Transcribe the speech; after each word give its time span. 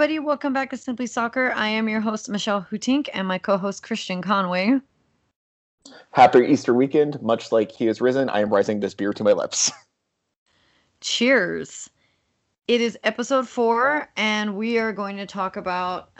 everybody. 0.00 0.18
Welcome 0.18 0.54
back 0.54 0.70
to 0.70 0.78
Simply 0.78 1.06
Soccer. 1.06 1.52
I 1.54 1.68
am 1.68 1.86
your 1.86 2.00
host, 2.00 2.30
Michelle 2.30 2.66
Hootink, 2.70 3.10
and 3.12 3.28
my 3.28 3.36
co 3.36 3.58
host, 3.58 3.82
Christian 3.82 4.22
Conway. 4.22 4.80
Happy 6.12 6.38
Easter 6.38 6.72
weekend. 6.72 7.20
Much 7.20 7.52
like 7.52 7.70
he 7.70 7.84
has 7.84 8.00
risen, 8.00 8.30
I 8.30 8.40
am 8.40 8.48
rising 8.48 8.80
this 8.80 8.94
beer 8.94 9.12
to 9.12 9.22
my 9.22 9.32
lips. 9.32 9.70
Cheers. 11.02 11.90
It 12.66 12.80
is 12.80 12.96
episode 13.04 13.46
four, 13.46 14.08
and 14.16 14.56
we 14.56 14.78
are 14.78 14.94
going 14.94 15.18
to 15.18 15.26
talk 15.26 15.58
about. 15.58 16.12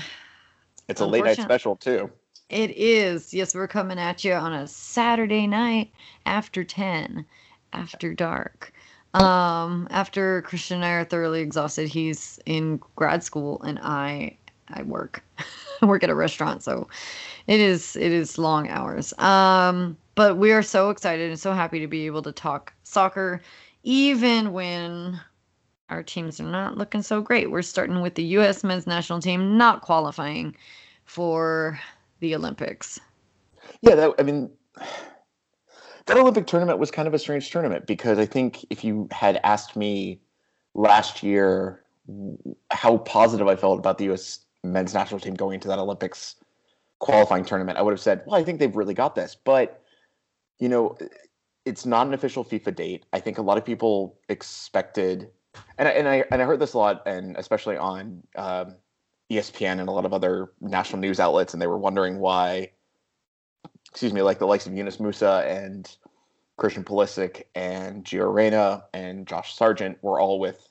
It's 0.89 1.01
a 1.01 1.07
late 1.07 1.25
night 1.25 1.39
special, 1.39 1.75
too. 1.75 2.11
It 2.51 2.73
is. 2.73 3.33
Yes, 3.33 3.55
we're 3.55 3.67
coming 3.67 3.99
at 3.99 4.23
you 4.25 4.35
on 4.35 4.53
a 4.53 4.67
Saturday 4.67 5.47
night 5.47 5.91
after 6.27 6.65
10, 6.65 7.25
after 7.73 8.13
dark. 8.13 8.75
Um, 9.15 9.89
after 9.91 10.43
Christian 10.43 10.77
and 10.77 10.85
I 10.85 10.93
are 10.93 11.05
thoroughly 11.05 11.41
exhausted, 11.41 11.89
he's 11.89 12.39
in 12.47 12.81
grad 12.97 13.25
school 13.25 13.61
and 13.63 13.79
I 13.81 14.37
I 14.69 14.83
work. 14.83 15.25
I 15.83 15.87
work 15.87 16.05
at 16.05 16.11
a 16.11 16.15
restaurant, 16.15 16.63
so 16.63 16.89
it 17.47 17.61
is 17.61 17.97
it 17.97 18.13
is 18.13 18.39
long 18.39 18.69
hours. 18.69 19.13
Um, 19.19 19.97
but 20.15 20.37
we 20.37 20.53
are 20.53 20.63
so 20.63 20.91
excited 20.91 21.31
and 21.31 21.41
so 21.41 21.53
happy 21.53 21.81
to 21.81 21.87
be 21.87 22.07
able 22.07 22.23
to 22.23 22.33
talk 22.33 22.73
soccer 22.83 23.41
even 23.83 24.53
when 24.53 25.21
our 25.89 26.03
teams 26.03 26.39
are 26.39 26.45
not 26.45 26.77
looking 26.79 27.03
so 27.03 27.21
great. 27.21 27.51
We're 27.51 27.63
starting 27.63 28.01
with 28.01 28.15
the 28.15 28.23
US 28.23 28.63
men's 28.63 28.87
national 28.87 29.21
team 29.21 29.57
not 29.57 29.83
qualifying 29.83 30.55
for 31.05 31.81
the 32.21 32.35
Olympics. 32.35 33.01
Yeah, 33.83 33.97
that 33.97 34.15
I 34.19 34.23
mean 34.23 34.51
that 36.07 36.17
Olympic 36.17 36.47
tournament 36.47 36.79
was 36.79 36.91
kind 36.91 37.09
of 37.09 37.15
a 37.15 37.19
strange 37.19 37.51
tournament 37.51 37.87
because 37.87 38.19
I 38.19 38.27
think 38.27 38.65
if 38.71 38.85
you 38.85 39.09
had 39.11 39.41
asked 39.45 39.77
me 39.77 40.21
last 40.75 41.23
year 41.23 41.85
how 42.71 42.99
positive 42.99 43.49
I 43.49 43.57
felt 43.57 43.79
about 43.79 43.99
the 43.99 44.05
U.S. 44.05 44.41
men's 44.65 44.95
national 44.95 45.21
team 45.21 45.35
going 45.35 45.55
into 45.55 45.69
that 45.69 45.79
Olympics 45.79 46.37
qualifying 46.99 47.45
tournament, 47.45 47.79
I 47.79 47.83
would 47.83 47.93
have 47.93 48.01
said, 48.01 48.23
well, 48.27 48.41
I 48.41 48.45
think 48.45 48.59
they've 48.59 48.75
really 48.75 48.95
got 48.95 49.15
this. 49.15 49.37
But, 49.45 49.83
you 50.59 50.69
know, 50.69 50.97
it's 51.65 51.87
not 51.87 52.07
an 52.07 52.15
official 52.15 52.45
FIFA 52.45 52.75
date. 52.75 53.07
I 53.13 53.21
think 53.21 53.39
a 53.39 53.43
lot 53.43 53.59
of 53.59 53.65
people 53.65 54.19
expected, 54.29 55.31
and 55.79 55.89
I, 55.89 55.93
and 55.93 56.09
I, 56.09 56.25
and 56.31 56.43
I 56.43 56.45
heard 56.45 56.61
this 56.61 56.75
a 56.75 56.79
lot, 56.79 57.03
and 57.07 57.37
especially 57.37 57.77
on 57.77 58.23
um, 58.37 58.77
ESPN 59.31 59.81
and 59.81 59.89
a 59.89 59.93
lot 59.93 60.05
of 60.05 60.13
other 60.13 60.53
national 60.61 61.01
news 61.01 61.21
outlets, 61.21 61.53
and 61.53 61.63
they 61.63 61.67
were 61.67 61.79
wondering 61.79 62.19
why 62.19 62.71
excuse 63.91 64.13
me, 64.13 64.23
like 64.23 64.39
the 64.39 64.47
likes 64.47 64.67
of 64.67 64.75
Yunus 64.75 64.99
Musah 64.99 65.47
and 65.47 65.97
Christian 66.57 66.85
Pulisic 66.85 67.45
and 67.55 68.05
Gio 68.05 68.33
Reyna 68.33 68.85
and 68.93 69.27
Josh 69.27 69.55
Sargent 69.55 69.99
were 70.03 70.21
all 70.21 70.39
with 70.39 70.69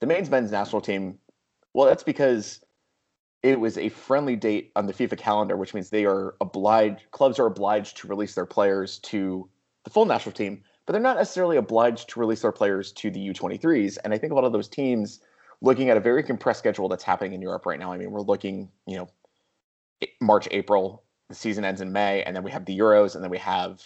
the 0.00 0.06
men's 0.06 0.30
men's 0.30 0.50
national 0.50 0.80
team. 0.80 1.18
Well, 1.74 1.86
that's 1.86 2.02
because 2.02 2.64
it 3.42 3.58
was 3.58 3.76
a 3.76 3.88
friendly 3.88 4.36
date 4.36 4.70
on 4.76 4.86
the 4.86 4.92
FIFA 4.92 5.18
calendar, 5.18 5.56
which 5.56 5.74
means 5.74 5.90
they 5.90 6.04
are 6.04 6.34
obliged 6.40 7.10
clubs 7.10 7.38
are 7.38 7.46
obliged 7.46 7.96
to 7.98 8.08
release 8.08 8.34
their 8.34 8.46
players 8.46 8.98
to 9.00 9.48
the 9.84 9.90
full 9.90 10.04
national 10.04 10.32
team, 10.32 10.62
but 10.86 10.92
they're 10.92 11.02
not 11.02 11.16
necessarily 11.16 11.56
obliged 11.56 12.08
to 12.10 12.20
release 12.20 12.42
their 12.42 12.52
players 12.52 12.92
to 12.92 13.10
the 13.10 13.28
U23s. 13.30 13.98
And 14.04 14.14
I 14.14 14.18
think 14.18 14.32
a 14.32 14.34
lot 14.36 14.44
of 14.44 14.52
those 14.52 14.68
teams 14.68 15.20
looking 15.60 15.90
at 15.90 15.96
a 15.96 16.00
very 16.00 16.22
compressed 16.22 16.60
schedule 16.60 16.88
that's 16.88 17.04
happening 17.04 17.32
in 17.32 17.42
Europe 17.42 17.66
right 17.66 17.78
now. 17.78 17.92
I 17.92 17.96
mean, 17.96 18.10
we're 18.10 18.20
looking, 18.20 18.68
you 18.86 18.96
know, 18.96 19.08
March, 20.20 20.46
April, 20.50 21.02
the 21.32 21.38
season 21.38 21.64
ends 21.64 21.80
in 21.80 21.92
May, 21.92 22.22
and 22.22 22.36
then 22.36 22.42
we 22.42 22.50
have 22.50 22.66
the 22.66 22.78
Euros, 22.78 23.14
and 23.14 23.24
then 23.24 23.30
we 23.30 23.38
have 23.38 23.82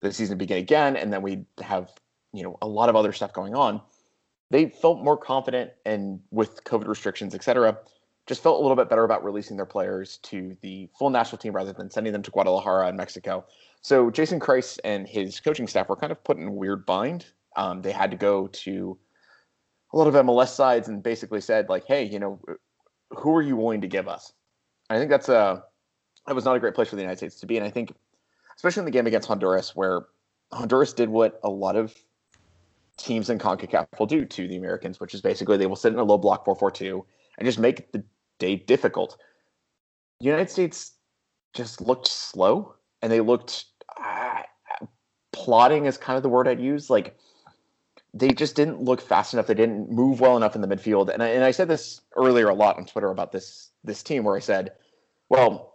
the 0.00 0.10
season 0.12 0.38
begin 0.38 0.56
again, 0.56 0.96
and 0.96 1.12
then 1.12 1.20
we 1.20 1.44
have 1.62 1.90
you 2.32 2.42
know 2.42 2.56
a 2.62 2.66
lot 2.66 2.88
of 2.88 2.96
other 2.96 3.12
stuff 3.12 3.34
going 3.34 3.54
on. 3.54 3.82
They 4.50 4.70
felt 4.70 5.04
more 5.04 5.18
confident, 5.18 5.72
and 5.84 6.20
with 6.30 6.64
COVID 6.64 6.88
restrictions, 6.88 7.34
et 7.34 7.44
cetera, 7.44 7.78
just 8.26 8.42
felt 8.42 8.58
a 8.58 8.62
little 8.62 8.76
bit 8.76 8.88
better 8.88 9.04
about 9.04 9.22
releasing 9.22 9.56
their 9.56 9.66
players 9.66 10.18
to 10.22 10.56
the 10.62 10.88
full 10.98 11.10
national 11.10 11.38
team 11.38 11.52
rather 11.52 11.74
than 11.74 11.90
sending 11.90 12.14
them 12.14 12.22
to 12.22 12.30
Guadalajara 12.30 12.88
in 12.88 12.96
Mexico. 12.96 13.44
So 13.82 14.10
Jason 14.10 14.40
Kreis 14.40 14.78
and 14.82 15.06
his 15.06 15.38
coaching 15.38 15.66
staff 15.66 15.88
were 15.88 15.96
kind 15.96 16.10
of 16.10 16.24
put 16.24 16.38
in 16.38 16.48
a 16.48 16.52
weird 16.52 16.86
bind. 16.86 17.26
Um, 17.56 17.82
they 17.82 17.92
had 17.92 18.10
to 18.10 18.16
go 18.16 18.46
to 18.46 18.98
a 19.92 19.96
lot 19.96 20.06
of 20.06 20.14
MLS 20.14 20.54
sides 20.54 20.88
and 20.88 21.02
basically 21.02 21.42
said 21.42 21.68
like, 21.68 21.84
"Hey, 21.86 22.04
you 22.04 22.18
know, 22.18 22.40
who 23.10 23.36
are 23.36 23.42
you 23.42 23.56
willing 23.56 23.82
to 23.82 23.88
give 23.88 24.08
us?" 24.08 24.32
I 24.88 24.96
think 24.98 25.10
that's 25.10 25.28
a 25.28 25.64
that 26.30 26.36
was 26.36 26.44
not 26.44 26.54
a 26.54 26.60
great 26.60 26.74
place 26.74 26.88
for 26.88 26.94
the 26.94 27.02
United 27.02 27.16
States 27.16 27.40
to 27.40 27.46
be. 27.46 27.56
And 27.56 27.66
I 27.66 27.70
think, 27.70 27.92
especially 28.54 28.82
in 28.82 28.84
the 28.84 28.92
game 28.92 29.08
against 29.08 29.26
Honduras, 29.26 29.74
where 29.74 30.02
Honduras 30.52 30.92
did 30.92 31.08
what 31.08 31.40
a 31.42 31.50
lot 31.50 31.74
of 31.74 31.92
teams 32.96 33.30
in 33.30 33.38
CONCACAF 33.40 33.88
will 33.98 34.06
do 34.06 34.24
to 34.24 34.46
the 34.46 34.56
Americans, 34.56 35.00
which 35.00 35.12
is 35.12 35.20
basically 35.20 35.56
they 35.56 35.66
will 35.66 35.74
sit 35.74 35.92
in 35.92 35.98
a 35.98 36.04
low 36.04 36.18
block 36.18 36.44
4 36.44 36.54
4 36.54 36.70
2 36.70 37.04
and 37.36 37.46
just 37.46 37.58
make 37.58 37.90
the 37.90 38.04
day 38.38 38.54
difficult. 38.54 39.16
The 40.20 40.26
United 40.26 40.50
States 40.50 40.92
just 41.52 41.80
looked 41.80 42.06
slow 42.06 42.76
and 43.02 43.10
they 43.10 43.20
looked 43.20 43.64
uh, 44.00 44.42
plotting 45.32 45.86
is 45.86 45.98
kind 45.98 46.16
of 46.16 46.22
the 46.22 46.28
word 46.28 46.46
I'd 46.46 46.60
use. 46.60 46.88
Like, 46.88 47.18
they 48.14 48.28
just 48.28 48.54
didn't 48.54 48.80
look 48.80 49.00
fast 49.00 49.34
enough. 49.34 49.48
They 49.48 49.54
didn't 49.54 49.90
move 49.90 50.20
well 50.20 50.36
enough 50.36 50.54
in 50.54 50.60
the 50.60 50.68
midfield. 50.68 51.08
And 51.12 51.24
I, 51.24 51.28
and 51.30 51.42
I 51.42 51.50
said 51.50 51.66
this 51.66 52.00
earlier 52.16 52.50
a 52.50 52.54
lot 52.54 52.76
on 52.76 52.86
Twitter 52.86 53.10
about 53.10 53.32
this 53.32 53.70
this 53.82 54.04
team, 54.04 54.22
where 54.22 54.36
I 54.36 54.40
said, 54.40 54.74
well, 55.28 55.69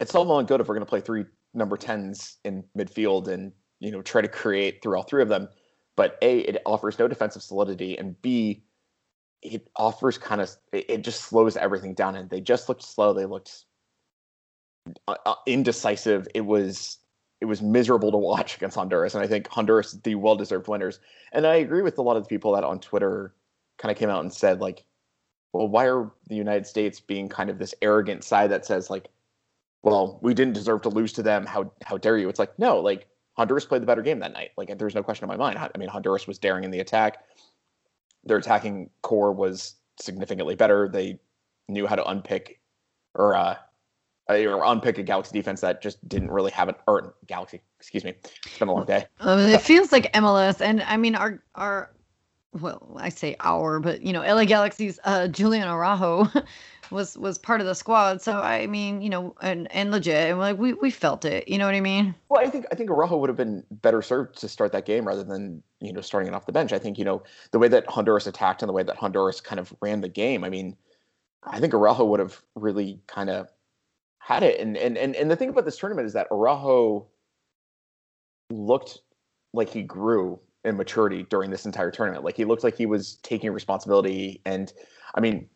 it's 0.00 0.14
all 0.14 0.26
well 0.26 0.38
and 0.38 0.48
good 0.48 0.60
if 0.60 0.68
we're 0.68 0.74
going 0.74 0.84
to 0.84 0.88
play 0.88 1.00
three 1.00 1.24
number 1.54 1.76
10s 1.76 2.36
in 2.44 2.62
midfield 2.76 3.28
and 3.28 3.52
you 3.80 3.90
know 3.90 4.02
try 4.02 4.20
to 4.20 4.28
create 4.28 4.82
through 4.82 4.96
all 4.96 5.02
three 5.02 5.22
of 5.22 5.28
them 5.28 5.48
but 5.96 6.18
a 6.22 6.40
it 6.40 6.60
offers 6.66 6.98
no 6.98 7.08
defensive 7.08 7.42
solidity 7.42 7.98
and 7.98 8.20
b 8.22 8.62
it 9.42 9.68
offers 9.76 10.18
kind 10.18 10.40
of 10.40 10.50
it 10.72 11.02
just 11.02 11.22
slows 11.22 11.56
everything 11.56 11.94
down 11.94 12.16
and 12.16 12.28
they 12.28 12.40
just 12.40 12.68
looked 12.68 12.82
slow 12.82 13.12
they 13.12 13.24
looked 13.24 13.64
uh, 15.06 15.16
uh, 15.26 15.34
indecisive. 15.46 16.26
It 16.34 16.42
was 16.42 16.98
it 17.40 17.44
was 17.44 17.62
miserable 17.62 18.10
to 18.10 18.18
watch 18.18 18.56
against 18.56 18.76
honduras 18.76 19.14
and 19.14 19.22
i 19.22 19.26
think 19.26 19.46
honduras 19.48 19.92
the 20.02 20.14
well-deserved 20.16 20.68
winners. 20.68 21.00
And 21.32 21.46
i 21.46 21.56
agree 21.56 21.82
with 21.82 21.98
a 21.98 22.02
lot 22.02 22.16
of 22.16 22.24
the 22.24 22.28
people 22.28 22.52
that 22.52 22.64
on 22.64 22.80
twitter 22.80 23.34
kind 23.78 23.92
of 23.92 23.98
came 23.98 24.10
out 24.10 24.22
and 24.22 24.32
said 24.32 24.60
like 24.60 24.84
well 25.52 25.68
why 25.68 25.86
are 25.88 26.10
the 26.28 26.34
united 26.34 26.66
states 26.66 27.00
being 27.00 27.28
kind 27.28 27.48
of 27.48 27.58
this 27.58 27.74
arrogant 27.80 28.24
side 28.24 28.50
that 28.50 28.66
says 28.66 28.90
like 28.90 29.08
well, 29.82 30.18
we 30.22 30.34
didn't 30.34 30.54
deserve 30.54 30.82
to 30.82 30.88
lose 30.88 31.12
to 31.14 31.22
them. 31.22 31.46
How 31.46 31.72
how 31.84 31.98
dare 31.98 32.18
you? 32.18 32.28
It's 32.28 32.38
like 32.38 32.58
no, 32.58 32.80
like 32.80 33.06
Honduras 33.36 33.64
played 33.64 33.82
the 33.82 33.86
better 33.86 34.02
game 34.02 34.18
that 34.20 34.32
night. 34.32 34.50
Like 34.56 34.76
there's 34.78 34.94
no 34.94 35.02
question 35.02 35.24
in 35.24 35.28
my 35.28 35.36
mind. 35.36 35.58
I 35.58 35.78
mean, 35.78 35.88
Honduras 35.88 36.26
was 36.26 36.38
daring 36.38 36.64
in 36.64 36.70
the 36.70 36.80
attack. 36.80 37.24
Their 38.24 38.38
attacking 38.38 38.90
core 39.02 39.32
was 39.32 39.74
significantly 40.00 40.56
better. 40.56 40.88
They 40.88 41.20
knew 41.68 41.86
how 41.86 41.96
to 41.96 42.04
unpick 42.06 42.60
or 43.14 43.34
uh, 43.34 43.56
or 44.28 44.64
unpick 44.64 44.98
a 44.98 45.02
Galaxy 45.02 45.38
defense 45.38 45.60
that 45.60 45.80
just 45.80 46.06
didn't 46.08 46.30
really 46.30 46.50
have 46.50 46.68
an 46.68 46.74
Or 46.86 47.14
Galaxy, 47.26 47.60
excuse 47.78 48.04
me. 48.04 48.14
It's 48.44 48.58
been 48.58 48.68
a 48.68 48.72
long 48.72 48.84
day. 48.84 49.06
Um, 49.20 49.38
it 49.40 49.60
feels 49.60 49.92
like 49.92 50.12
MLS, 50.12 50.60
and 50.60 50.82
I 50.82 50.96
mean 50.96 51.14
our 51.14 51.42
our 51.54 51.92
well, 52.52 52.96
I 52.96 53.08
say 53.08 53.36
our, 53.40 53.80
but 53.80 54.02
you 54.02 54.12
know, 54.12 54.20
LA 54.20 54.44
Galaxy's 54.44 54.98
uh, 55.04 55.28
Julian 55.28 55.68
Araujo 55.68 56.28
was 56.90 57.16
was 57.18 57.38
part 57.38 57.60
of 57.60 57.66
the 57.66 57.74
squad. 57.74 58.22
So 58.22 58.40
I 58.40 58.66
mean, 58.66 59.02
you 59.02 59.10
know, 59.10 59.34
and 59.42 59.70
and 59.72 59.90
legit, 59.90 60.30
and 60.30 60.38
like 60.38 60.58
we 60.58 60.72
we 60.74 60.90
felt 60.90 61.24
it. 61.24 61.46
You 61.48 61.58
know 61.58 61.66
what 61.66 61.74
I 61.74 61.80
mean? 61.80 62.14
Well, 62.28 62.40
I 62.44 62.50
think 62.50 62.66
I 62.72 62.74
think 62.74 62.90
Araujo 62.90 63.16
would 63.18 63.28
have 63.28 63.36
been 63.36 63.64
better 63.70 64.02
served 64.02 64.38
to 64.40 64.48
start 64.48 64.72
that 64.72 64.86
game 64.86 65.06
rather 65.06 65.24
than 65.24 65.62
you 65.80 65.92
know 65.92 66.00
starting 66.00 66.28
it 66.28 66.34
off 66.34 66.46
the 66.46 66.52
bench. 66.52 66.72
I 66.72 66.78
think 66.78 66.98
you 66.98 67.04
know 67.04 67.22
the 67.50 67.58
way 67.58 67.68
that 67.68 67.86
Honduras 67.88 68.26
attacked 68.26 68.62
and 68.62 68.68
the 68.68 68.74
way 68.74 68.82
that 68.82 68.96
Honduras 68.96 69.40
kind 69.40 69.60
of 69.60 69.74
ran 69.80 70.00
the 70.00 70.08
game. 70.08 70.44
I 70.44 70.48
mean, 70.48 70.76
I 71.44 71.60
think 71.60 71.74
Araujo 71.74 72.04
would 72.04 72.20
have 72.20 72.40
really 72.54 73.00
kind 73.06 73.30
of 73.30 73.48
had 74.20 74.42
it. 74.42 74.60
And 74.60 74.76
and 74.76 74.96
and 74.96 75.14
and 75.14 75.30
the 75.30 75.36
thing 75.36 75.50
about 75.50 75.64
this 75.64 75.78
tournament 75.78 76.06
is 76.06 76.14
that 76.14 76.28
Araujo 76.30 77.06
looked 78.50 79.00
like 79.52 79.68
he 79.68 79.82
grew 79.82 80.40
in 80.64 80.76
maturity 80.76 81.24
during 81.30 81.50
this 81.50 81.66
entire 81.66 81.90
tournament. 81.90 82.24
Like 82.24 82.36
he 82.36 82.44
looked 82.44 82.64
like 82.64 82.76
he 82.76 82.86
was 82.86 83.16
taking 83.22 83.50
responsibility. 83.52 84.40
And 84.44 84.72
I 85.14 85.20
mean, 85.20 85.48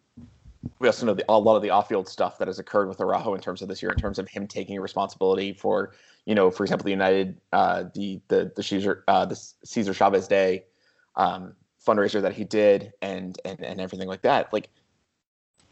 we 0.79 0.87
also 0.87 1.07
know 1.07 1.15
the, 1.15 1.25
a 1.29 1.39
lot 1.39 1.57
of 1.57 1.63
the 1.63 1.71
off-field 1.71 2.09
stuff 2.09 2.39
that 2.39 2.47
has 2.47 2.59
occurred 2.59 2.89
with 2.89 3.01
Araujo 3.01 3.35
in 3.35 3.41
terms 3.41 3.63
of 3.63 3.69
this 3.69 3.83
year, 3.83 3.91
in 3.91 3.99
terms 3.99 4.19
of 4.19 4.29
him 4.29 4.47
taking 4.47 4.81
responsibility 4.81 5.53
for, 5.53 5.93
you 6.25 6.35
know, 6.35 6.51
for 6.51 6.63
example, 6.63 6.85
the 6.85 6.91
United, 6.91 7.41
uh, 7.53 7.85
the 7.95 8.21
the 8.29 8.53
the 8.55 8.63
Caesar 8.63 9.03
uh, 9.09 9.25
the 9.27 9.35
Cesar 9.65 9.93
Chavez 9.93 10.29
Day 10.29 10.65
um, 11.17 11.55
fundraiser 11.85 12.23
that 12.23 12.33
he 12.33 12.45
did, 12.45 12.93
and 13.03 13.41
and 13.45 13.61
and 13.65 13.81
everything 13.81 14.07
like 14.07 14.23
that. 14.23 14.53
Like, 14.53 14.71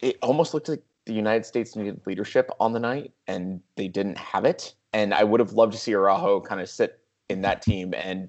it 0.00 0.18
almost 0.22 0.54
looked 0.54 0.68
like 0.68 0.82
the 1.04 1.12
United 1.12 1.46
States 1.46 1.76
needed 1.76 2.00
leadership 2.04 2.50
on 2.58 2.72
the 2.72 2.80
night, 2.80 3.12
and 3.28 3.60
they 3.76 3.86
didn't 3.86 4.18
have 4.18 4.44
it. 4.44 4.74
And 4.92 5.14
I 5.14 5.22
would 5.22 5.38
have 5.38 5.52
loved 5.52 5.72
to 5.72 5.78
see 5.78 5.94
Araujo 5.94 6.40
kind 6.40 6.60
of 6.60 6.68
sit 6.68 6.98
in 7.28 7.42
that 7.42 7.62
team 7.62 7.94
and 7.94 8.28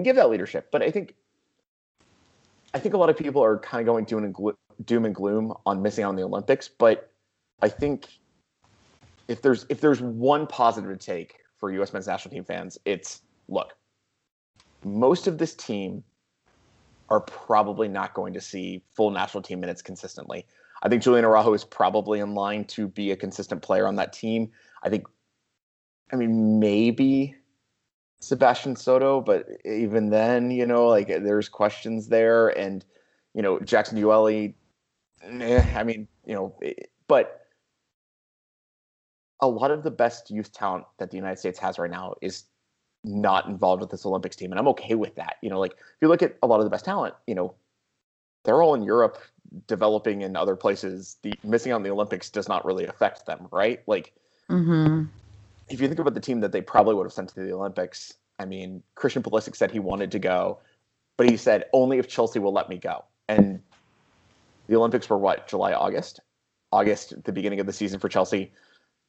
and 0.00 0.04
give 0.06 0.16
that 0.16 0.30
leadership. 0.30 0.70
But 0.72 0.82
I 0.82 0.90
think 0.90 1.14
I 2.72 2.78
think 2.78 2.94
a 2.94 2.98
lot 2.98 3.10
of 3.10 3.18
people 3.18 3.44
are 3.44 3.58
kind 3.58 3.80
of 3.80 3.86
going 3.86 4.06
doom 4.06 4.24
and 4.24 4.32
gloom, 4.32 4.56
doom 4.86 5.04
and 5.04 5.14
gloom 5.14 5.52
on 5.66 5.82
missing 5.82 6.04
out 6.04 6.08
on 6.08 6.16
the 6.16 6.22
Olympics, 6.22 6.68
but 6.68 7.12
I 7.60 7.68
think 7.68 8.08
if 9.28 9.42
there's 9.42 9.66
if 9.68 9.80
there's 9.82 10.00
one 10.00 10.46
positive 10.46 10.90
to 10.90 10.96
take 10.96 11.40
for 11.58 11.70
U.S. 11.72 11.92
men's 11.92 12.06
national 12.06 12.32
team 12.32 12.44
fans, 12.44 12.78
it's 12.86 13.20
look. 13.48 13.74
Most 14.84 15.26
of 15.26 15.36
this 15.36 15.54
team 15.54 16.02
are 17.10 17.20
probably 17.20 17.88
not 17.88 18.14
going 18.14 18.32
to 18.32 18.40
see 18.40 18.82
full 18.94 19.10
national 19.10 19.42
team 19.42 19.60
minutes 19.60 19.82
consistently. 19.82 20.46
I 20.82 20.88
think 20.88 21.02
Julian 21.02 21.26
Araujo 21.26 21.52
is 21.52 21.64
probably 21.64 22.20
in 22.20 22.34
line 22.34 22.64
to 22.66 22.88
be 22.88 23.10
a 23.10 23.16
consistent 23.16 23.60
player 23.60 23.86
on 23.86 23.96
that 23.96 24.14
team. 24.14 24.50
I 24.82 24.88
think, 24.88 25.06
I 26.10 26.16
mean, 26.16 26.58
maybe 26.58 27.34
Sebastian 28.20 28.76
Soto, 28.76 29.20
but 29.20 29.48
even 29.64 30.10
then, 30.10 30.50
you 30.50 30.66
know, 30.66 30.86
like 30.86 31.08
there's 31.08 31.48
questions 31.48 32.08
there, 32.08 32.48
and 32.48 32.84
you 33.34 33.42
know, 33.42 33.58
Jackson 33.60 33.98
Yueill. 33.98 34.54
Eh, 35.22 35.64
I 35.74 35.84
mean, 35.84 36.06
you 36.24 36.34
know, 36.34 36.54
eh, 36.62 36.72
but 37.08 37.46
a 39.40 39.48
lot 39.48 39.70
of 39.70 39.82
the 39.82 39.90
best 39.90 40.30
youth 40.30 40.52
talent 40.52 40.84
that 40.98 41.10
the 41.10 41.16
United 41.16 41.38
States 41.38 41.58
has 41.58 41.78
right 41.78 41.90
now 41.90 42.14
is 42.20 42.44
not 43.02 43.46
involved 43.46 43.80
with 43.80 43.90
this 43.90 44.04
Olympics 44.04 44.36
team, 44.36 44.52
and 44.52 44.58
I'm 44.58 44.68
okay 44.68 44.94
with 44.94 45.14
that. 45.14 45.36
You 45.40 45.48
know, 45.48 45.58
like 45.58 45.72
if 45.72 45.96
you 46.02 46.08
look 46.08 46.22
at 46.22 46.36
a 46.42 46.46
lot 46.46 46.58
of 46.58 46.64
the 46.64 46.70
best 46.70 46.84
talent, 46.84 47.14
you 47.26 47.34
know, 47.34 47.54
they're 48.44 48.62
all 48.62 48.74
in 48.74 48.82
Europe, 48.82 49.18
developing 49.66 50.22
in 50.22 50.36
other 50.36 50.56
places. 50.56 51.16
The 51.22 51.32
missing 51.42 51.72
out 51.72 51.76
on 51.76 51.82
the 51.82 51.90
Olympics 51.90 52.30
does 52.30 52.48
not 52.48 52.64
really 52.64 52.86
affect 52.86 53.26
them, 53.26 53.48
right? 53.50 53.82
Like, 53.86 54.12
mm-hmm. 54.50 55.04
If 55.70 55.80
you 55.80 55.86
think 55.86 56.00
about 56.00 56.14
the 56.14 56.20
team 56.20 56.40
that 56.40 56.52
they 56.52 56.60
probably 56.60 56.94
would 56.94 57.04
have 57.04 57.12
sent 57.12 57.28
to 57.30 57.40
the 57.40 57.52
Olympics, 57.52 58.14
I 58.38 58.44
mean, 58.44 58.82
Christian 58.94 59.22
Pulisic 59.22 59.54
said 59.56 59.70
he 59.70 59.78
wanted 59.78 60.10
to 60.12 60.18
go, 60.18 60.58
but 61.16 61.28
he 61.28 61.36
said 61.36 61.66
only 61.72 61.98
if 61.98 62.08
Chelsea 62.08 62.38
will 62.38 62.52
let 62.52 62.68
me 62.68 62.76
go. 62.76 63.04
And 63.28 63.60
the 64.66 64.76
Olympics 64.76 65.08
were 65.08 65.18
what 65.18 65.46
July, 65.46 65.72
August, 65.72 66.20
August, 66.72 67.22
the 67.24 67.32
beginning 67.32 67.60
of 67.60 67.66
the 67.66 67.72
season 67.72 68.00
for 68.00 68.08
Chelsea. 68.08 68.52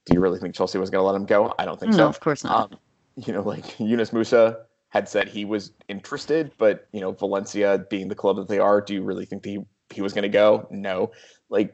Do 0.05 0.13
you 0.13 0.19
really 0.19 0.39
think 0.39 0.55
Chelsea 0.55 0.77
was 0.77 0.89
going 0.89 1.01
to 1.01 1.05
let 1.05 1.15
him 1.15 1.25
go? 1.25 1.53
I 1.59 1.65
don't 1.65 1.79
think 1.79 1.91
no, 1.91 1.97
so. 1.97 2.07
of 2.07 2.19
course 2.19 2.43
not. 2.43 2.73
Um, 2.73 2.79
you 3.15 3.33
know, 3.33 3.41
like 3.41 3.79
Yunus 3.79 4.11
Musah 4.11 4.57
had 4.89 5.07
said 5.07 5.27
he 5.27 5.45
was 5.45 5.71
interested, 5.87 6.51
but 6.57 6.87
you 6.91 6.99
know, 6.99 7.11
Valencia 7.11 7.85
being 7.89 8.07
the 8.07 8.15
club 8.15 8.35
that 8.37 8.47
they 8.47 8.59
are, 8.59 8.81
do 8.81 8.93
you 8.93 9.03
really 9.03 9.25
think 9.25 9.45
he 9.45 9.59
he 9.89 10.01
was 10.01 10.13
going 10.13 10.23
to 10.23 10.29
go? 10.29 10.67
No. 10.71 11.11
Like 11.49 11.73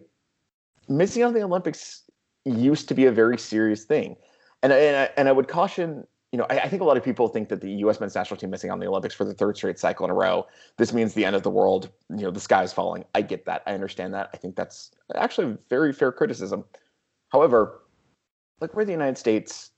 missing 0.89 1.23
out 1.23 1.27
on 1.27 1.33
the 1.33 1.43
Olympics 1.43 2.03
used 2.45 2.87
to 2.89 2.93
be 2.93 3.05
a 3.05 3.11
very 3.11 3.37
serious 3.37 3.85
thing, 3.85 4.15
and 4.63 4.73
and 4.73 4.97
I, 4.97 5.09
and 5.17 5.29
I 5.29 5.31
would 5.31 5.47
caution. 5.47 6.05
You 6.31 6.39
know, 6.39 6.45
I, 6.49 6.59
I 6.59 6.67
think 6.67 6.81
a 6.81 6.85
lot 6.85 6.97
of 6.97 7.03
people 7.03 7.29
think 7.29 7.47
that 7.49 7.61
the 7.61 7.71
U.S. 7.71 8.01
men's 8.01 8.13
national 8.13 8.37
team 8.37 8.49
missing 8.49 8.69
on 8.69 8.79
the 8.79 8.87
Olympics 8.87 9.15
for 9.15 9.23
the 9.23 9.33
third 9.33 9.55
straight 9.55 9.79
cycle 9.79 10.03
in 10.05 10.11
a 10.11 10.13
row, 10.13 10.45
this 10.77 10.91
means 10.91 11.13
the 11.13 11.23
end 11.23 11.37
of 11.37 11.43
the 11.43 11.49
world. 11.49 11.89
You 12.09 12.23
know, 12.23 12.31
the 12.31 12.39
sky 12.41 12.63
is 12.63 12.73
falling. 12.73 13.05
I 13.15 13.21
get 13.21 13.45
that. 13.45 13.63
I 13.65 13.73
understand 13.73 14.13
that. 14.13 14.29
I 14.33 14.37
think 14.37 14.57
that's 14.57 14.91
actually 15.15 15.53
a 15.53 15.57
very 15.69 15.93
fair 15.93 16.11
criticism. 16.11 16.65
However, 17.29 17.81
look 18.59 18.75
where 18.75 18.83
the 18.83 18.91
United 18.91 19.17
States. 19.17 19.71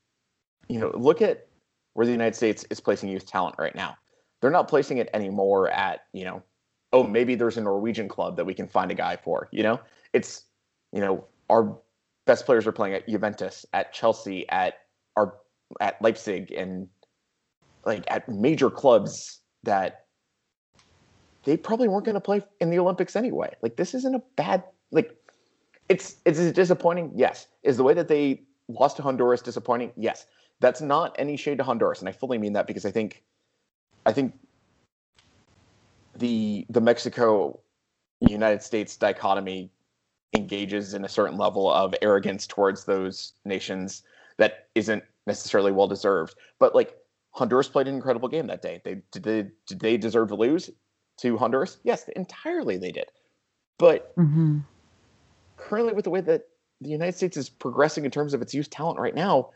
You 0.68 0.80
know, 0.80 0.92
look 0.96 1.22
at 1.22 1.48
where 1.94 2.06
the 2.06 2.12
United 2.12 2.36
States 2.36 2.66
is 2.70 2.80
placing 2.80 3.10
youth 3.10 3.26
talent 3.26 3.56
right 3.58 3.76
now. 3.76 3.98
They're 4.42 4.52
not 4.52 4.68
placing 4.68 5.00
it 5.00 5.10
anymore 5.14 5.70
at, 5.70 6.06
you 6.14 6.24
know, 6.24 6.42
oh, 6.94 7.04
maybe 7.04 7.36
there's 7.36 7.58
a 7.58 7.62
Norwegian 7.62 8.08
club 8.08 8.38
that 8.38 8.46
we 8.46 8.54
can 8.54 8.68
find 8.68 8.90
a 8.90 8.96
guy 8.96 9.18
for, 9.18 9.50
you 9.52 9.64
know? 9.64 9.80
It's, 10.14 10.46
you 10.94 11.02
know, 11.02 11.26
our 11.50 11.78
best 12.26 12.46
players 12.46 12.68
are 12.68 12.72
playing 12.72 12.94
at 12.94 13.08
Juventus, 13.08 13.66
at 13.74 13.94
Chelsea, 13.94 14.48
at 14.50 14.76
our 15.16 15.36
at 15.80 16.02
Leipzig 16.02 16.52
and 16.52 16.88
like 17.86 18.04
at 18.08 18.28
major 18.30 18.70
clubs 18.70 19.42
that 19.64 20.06
they 21.44 21.58
probably 21.58 21.88
weren't 21.88 22.06
going 22.06 22.16
to 22.16 22.22
play 22.22 22.42
in 22.60 22.70
the 22.70 22.80
Olympics 22.80 23.16
anyway. 23.16 23.54
Like 23.62 23.76
this 23.76 23.94
isn't 23.94 24.16
a 24.16 24.22
bad 24.36 24.64
like 24.92 25.16
it's 25.90 26.18
it's 26.26 26.40
disappointing. 26.52 27.12
Yes. 27.16 27.48
Is 27.64 27.78
the 27.78 27.84
way 27.84 27.94
that 27.94 28.08
they 28.08 28.44
lost 28.68 28.98
to 28.98 29.04
Honduras 29.04 29.42
disappointing? 29.42 29.92
Yes. 29.96 30.26
That's 30.60 30.82
not 30.82 31.16
any 31.18 31.38
shade 31.38 31.58
to 31.58 31.64
Honduras, 31.64 32.00
and 32.00 32.10
I 32.10 32.12
fully 32.12 32.38
mean 32.38 32.54
that 32.54 32.68
because 32.68 32.86
I 32.86 32.92
think, 32.92 33.24
I 34.06 34.12
think 34.12 34.38
the 36.16 36.66
the 36.70 36.82
Mexico 36.82 37.62
United 38.20 38.62
States 38.62 38.98
dichotomy 38.98 39.72
engages 40.36 40.94
in 40.94 41.06
a 41.06 41.10
certain 41.10 41.38
level 41.38 41.72
of 41.72 41.96
arrogance 42.02 42.46
towards 42.46 42.86
those 42.86 43.34
nations 43.46 44.04
that 44.38 44.68
isn't 44.76 45.04
necessarily 45.26 45.72
well 45.72 45.88
deserved. 45.88 46.36
But 46.60 46.76
like 46.76 46.96
Honduras 47.32 47.68
played 47.68 47.88
an 47.88 47.96
incredible 47.96 48.30
game 48.30 48.48
that 48.48 48.62
day. 48.62 48.82
They 48.84 49.02
did 49.12 49.24
they, 49.24 49.48
did 49.68 49.80
they 49.80 49.98
deserve 49.98 50.30
to 50.30 50.36
lose 50.36 50.70
to 51.18 51.38
Honduras? 51.38 51.78
Yes, 51.84 52.08
entirely 52.16 52.78
they 52.78 52.92
did. 52.92 53.12
But 53.78 54.16
mm-hmm. 54.16 54.60
currently, 55.58 55.94
with 55.94 56.04
the 56.04 56.10
way 56.10 56.22
that 56.22 56.48
the 56.82 56.90
United 56.90 57.16
States 57.16 57.38
is 57.38 57.50
progressing 57.50 58.06
in 58.06 58.12
terms 58.12 58.34
of 58.34 58.42
its 58.42 58.54
youth 58.54 58.70
talent 58.70 59.00
right 59.00 59.16
now, 59.16 59.50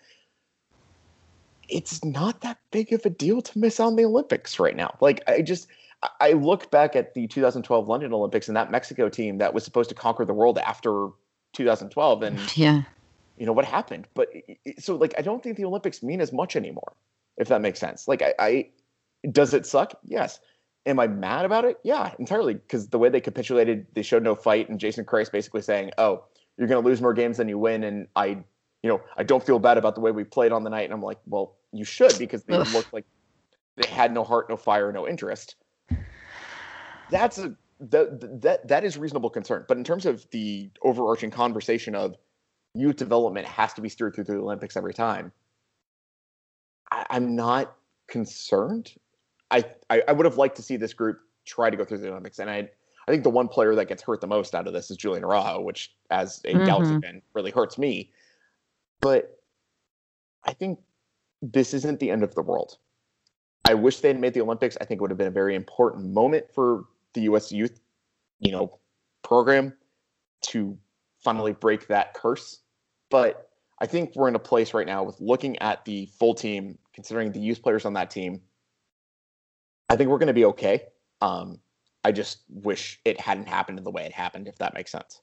it's 1.69 2.03
not 2.03 2.41
that 2.41 2.57
big 2.71 2.93
of 2.93 3.05
a 3.05 3.09
deal 3.09 3.41
to 3.41 3.59
miss 3.59 3.79
out 3.79 3.87
on 3.87 3.95
the 3.95 4.05
Olympics 4.05 4.59
right 4.59 4.75
now. 4.75 4.95
Like 5.01 5.23
I 5.27 5.41
just 5.41 5.67
I 6.19 6.33
look 6.33 6.71
back 6.71 6.95
at 6.95 7.13
the 7.13 7.27
2012 7.27 7.87
London 7.87 8.13
Olympics 8.13 8.47
and 8.47 8.57
that 8.57 8.71
Mexico 8.71 9.09
team 9.09 9.37
that 9.37 9.53
was 9.53 9.63
supposed 9.63 9.89
to 9.89 9.95
conquer 9.95 10.25
the 10.25 10.33
world 10.33 10.57
after 10.57 11.09
2012 11.53 12.23
and 12.23 12.39
yeah. 12.57 12.83
You 13.37 13.47
know 13.47 13.53
what 13.53 13.65
happened? 13.65 14.07
But 14.13 14.29
so 14.79 14.95
like 14.95 15.13
I 15.17 15.21
don't 15.21 15.41
think 15.41 15.57
the 15.57 15.65
Olympics 15.65 16.03
mean 16.03 16.21
as 16.21 16.31
much 16.31 16.55
anymore 16.55 16.93
if 17.37 17.47
that 17.47 17.61
makes 17.61 17.79
sense. 17.79 18.07
Like 18.07 18.21
I, 18.21 18.33
I 18.39 18.69
does 19.31 19.53
it 19.53 19.65
suck? 19.65 19.97
Yes. 20.03 20.39
Am 20.85 20.99
I 20.99 21.07
mad 21.07 21.45
about 21.45 21.65
it? 21.65 21.79
Yeah, 21.83 22.13
entirely 22.19 22.55
because 22.55 22.89
the 22.89 22.99
way 22.99 23.09
they 23.09 23.21
capitulated, 23.21 23.87
they 23.93 24.01
showed 24.01 24.23
no 24.23 24.35
fight 24.35 24.69
and 24.69 24.79
Jason 24.79 25.05
Kreis 25.05 25.31
basically 25.31 25.61
saying, 25.61 25.91
"Oh, 25.97 26.25
you're 26.57 26.67
going 26.67 26.83
to 26.83 26.87
lose 26.87 27.01
more 27.01 27.13
games 27.13 27.37
than 27.37 27.47
you 27.47 27.57
win 27.57 27.83
and 27.83 28.07
I 28.15 28.43
you 28.83 28.89
know, 28.89 29.01
I 29.17 29.23
don't 29.23 29.43
feel 29.43 29.59
bad 29.59 29.77
about 29.77 29.95
the 29.95 30.01
way 30.01 30.11
we 30.11 30.25
played 30.25 30.51
on 30.51 30.63
the 30.63 30.69
night. 30.69 30.83
And 30.83 30.93
I'm 30.93 31.01
like, 31.01 31.19
well, 31.25 31.55
you 31.71 31.85
should 31.85 32.15
because 32.19 32.43
they 32.43 32.57
looked 32.57 32.93
like 32.93 33.05
they 33.77 33.87
had 33.89 34.13
no 34.13 34.23
heart, 34.23 34.49
no 34.49 34.57
fire, 34.57 34.91
no 34.91 35.07
interest. 35.07 35.55
That's 37.13 37.37
a 37.37 37.55
that 37.79 38.41
that 38.41 38.67
that 38.67 38.83
is 38.83 38.97
reasonable 38.97 39.29
concern. 39.29 39.65
But 39.67 39.77
in 39.77 39.83
terms 39.83 40.05
of 40.05 40.27
the 40.31 40.69
overarching 40.81 41.29
conversation 41.29 41.93
of 41.95 42.15
youth 42.73 42.95
development 42.95 43.45
has 43.45 43.71
to 43.73 43.81
be 43.81 43.89
steered 43.89 44.15
through 44.15 44.23
the 44.23 44.33
Olympics 44.33 44.75
every 44.75 44.95
time, 44.95 45.31
I, 46.91 47.05
am 47.11 47.35
not 47.35 47.75
concerned. 48.07 48.93
I, 49.51 49.63
I, 49.91 50.01
I 50.07 50.11
would 50.11 50.25
have 50.25 50.37
liked 50.37 50.55
to 50.55 50.63
see 50.63 50.75
this 50.75 50.93
group 50.93 51.19
try 51.45 51.69
to 51.69 51.77
go 51.77 51.85
through 51.85 51.99
the 51.99 52.09
Olympics, 52.09 52.39
and 52.39 52.49
I 52.49 52.69
I 53.07 53.11
think 53.11 53.23
the 53.23 53.29
one 53.29 53.47
player 53.47 53.75
that 53.75 53.87
gets 53.87 54.01
hurt 54.01 54.21
the 54.21 54.27
most 54.27 54.55
out 54.55 54.65
of 54.65 54.73
this 54.73 54.89
is 54.89 54.97
Julian 54.97 55.23
Araujo, 55.23 55.61
which 55.61 55.93
as 56.09 56.41
a 56.45 56.53
mm-hmm. 56.53 56.65
Galaxy 56.65 56.99
fan 56.99 57.21
really 57.33 57.51
hurts 57.51 57.77
me. 57.77 58.11
But 59.01 59.39
I 60.45 60.53
think 60.53 60.79
this 61.41 61.73
isn't 61.75 61.99
the 61.99 62.09
end 62.09 62.23
of 62.23 62.33
the 62.33 62.41
world. 62.41 62.77
I 63.65 63.75
wish 63.75 63.99
they 63.99 64.07
had 64.07 64.19
made 64.19 64.33
the 64.33 64.41
Olympics. 64.41 64.77
I 64.81 64.85
think 64.85 64.99
it 64.99 65.01
would 65.01 65.11
have 65.11 65.17
been 65.17 65.27
a 65.27 65.31
very 65.31 65.55
important 65.55 66.11
moment 66.11 66.45
for 66.53 66.85
the 67.13 67.21
U.S. 67.21 67.51
youth, 67.51 67.79
you 68.39 68.51
know, 68.51 68.79
program 69.23 69.73
to 70.47 70.77
finally 71.23 71.53
break 71.53 71.87
that 71.87 72.13
curse. 72.13 72.59
But 73.09 73.49
I 73.79 73.85
think 73.85 74.15
we're 74.15 74.27
in 74.27 74.35
a 74.35 74.39
place 74.39 74.73
right 74.73 74.87
now 74.87 75.03
with 75.03 75.19
looking 75.19 75.57
at 75.59 75.85
the 75.85 76.07
full 76.17 76.33
team, 76.33 76.77
considering 76.93 77.31
the 77.31 77.39
youth 77.39 77.61
players 77.61 77.85
on 77.85 77.93
that 77.93 78.09
team. 78.09 78.41
I 79.89 79.95
think 79.95 80.09
we're 80.09 80.17
going 80.17 80.27
to 80.27 80.33
be 80.33 80.45
okay. 80.45 80.83
Um, 81.21 81.59
I 82.03 82.11
just 82.11 82.39
wish 82.49 82.99
it 83.05 83.19
hadn't 83.19 83.47
happened 83.47 83.79
the 83.79 83.91
way 83.91 84.03
it 84.03 84.11
happened, 84.11 84.47
if 84.47 84.57
that 84.57 84.73
makes 84.73 84.91
sense. 84.91 85.21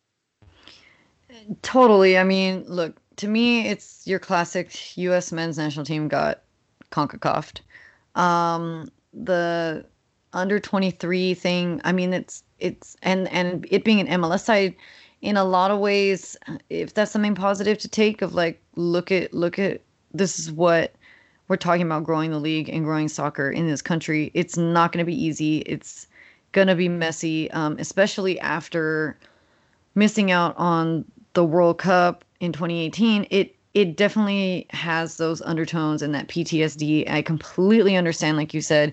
Totally. 1.63 2.19
I 2.19 2.25
mean, 2.25 2.65
look, 2.67 2.97
to 3.17 3.29
me, 3.29 3.69
it's 3.69 4.07
your 4.07 4.19
classic 4.19 4.97
U.S. 4.97 5.33
men's 5.33 5.59
national 5.59 5.85
team 5.85 6.09
got 6.09 6.43
CONCACAFed. 6.91 7.61
Um, 8.15 8.89
the 9.13 9.85
under 10.33 10.61
23 10.61 11.35
thing, 11.35 11.81
I 11.85 11.93
mean, 11.93 12.13
it's, 12.13 12.43
it's, 12.59 12.97
and, 13.03 13.29
and 13.29 13.67
it 13.71 13.85
being 13.85 14.01
an 14.01 14.21
MLS 14.21 14.45
side, 14.45 14.75
in 15.23 15.37
a 15.37 15.45
lot 15.45 15.71
of 15.71 15.79
ways, 15.79 16.37
if 16.71 16.95
that's 16.95 17.11
something 17.11 17.35
positive 17.35 17.79
to 17.79 17.89
take 17.89 18.23
of 18.23 18.35
like, 18.35 18.61
look 18.77 19.13
at, 19.13 19.35
look 19.35 19.59
at, 19.59 19.83
this 20.13 20.39
is 20.39 20.51
what 20.51 20.95
we're 21.49 21.57
talking 21.57 21.83
about 21.83 22.05
growing 22.05 22.31
the 22.31 22.39
league 22.39 22.69
and 22.69 22.85
growing 22.85 23.09
soccer 23.09 23.51
in 23.51 23.67
this 23.67 23.83
country. 23.83 24.31
It's 24.35 24.57
not 24.57 24.93
going 24.93 25.05
to 25.05 25.11
be 25.11 25.25
easy. 25.25 25.59
It's 25.59 26.07
going 26.53 26.69
to 26.69 26.75
be 26.75 26.89
messy, 26.89 27.51
um, 27.51 27.77
especially 27.79 28.41
after 28.41 29.19
missing 29.95 30.31
out 30.31 30.55
on 30.57 31.05
the 31.35 31.45
World 31.45 31.79
Cup 31.79 32.25
in 32.41 32.53
2018, 32.53 33.27
it 33.31 33.55
it 33.73 33.97
definitely 33.97 34.67
has 34.71 35.17
those 35.17 35.41
undertones 35.43 36.03
and 36.03 36.13
that 36.13 36.27
PTSD. 36.27 37.09
I 37.09 37.23
completely 37.23 37.97
understand, 37.97 38.37
like 38.37 38.53
you 38.53 38.61
said, 38.61 38.93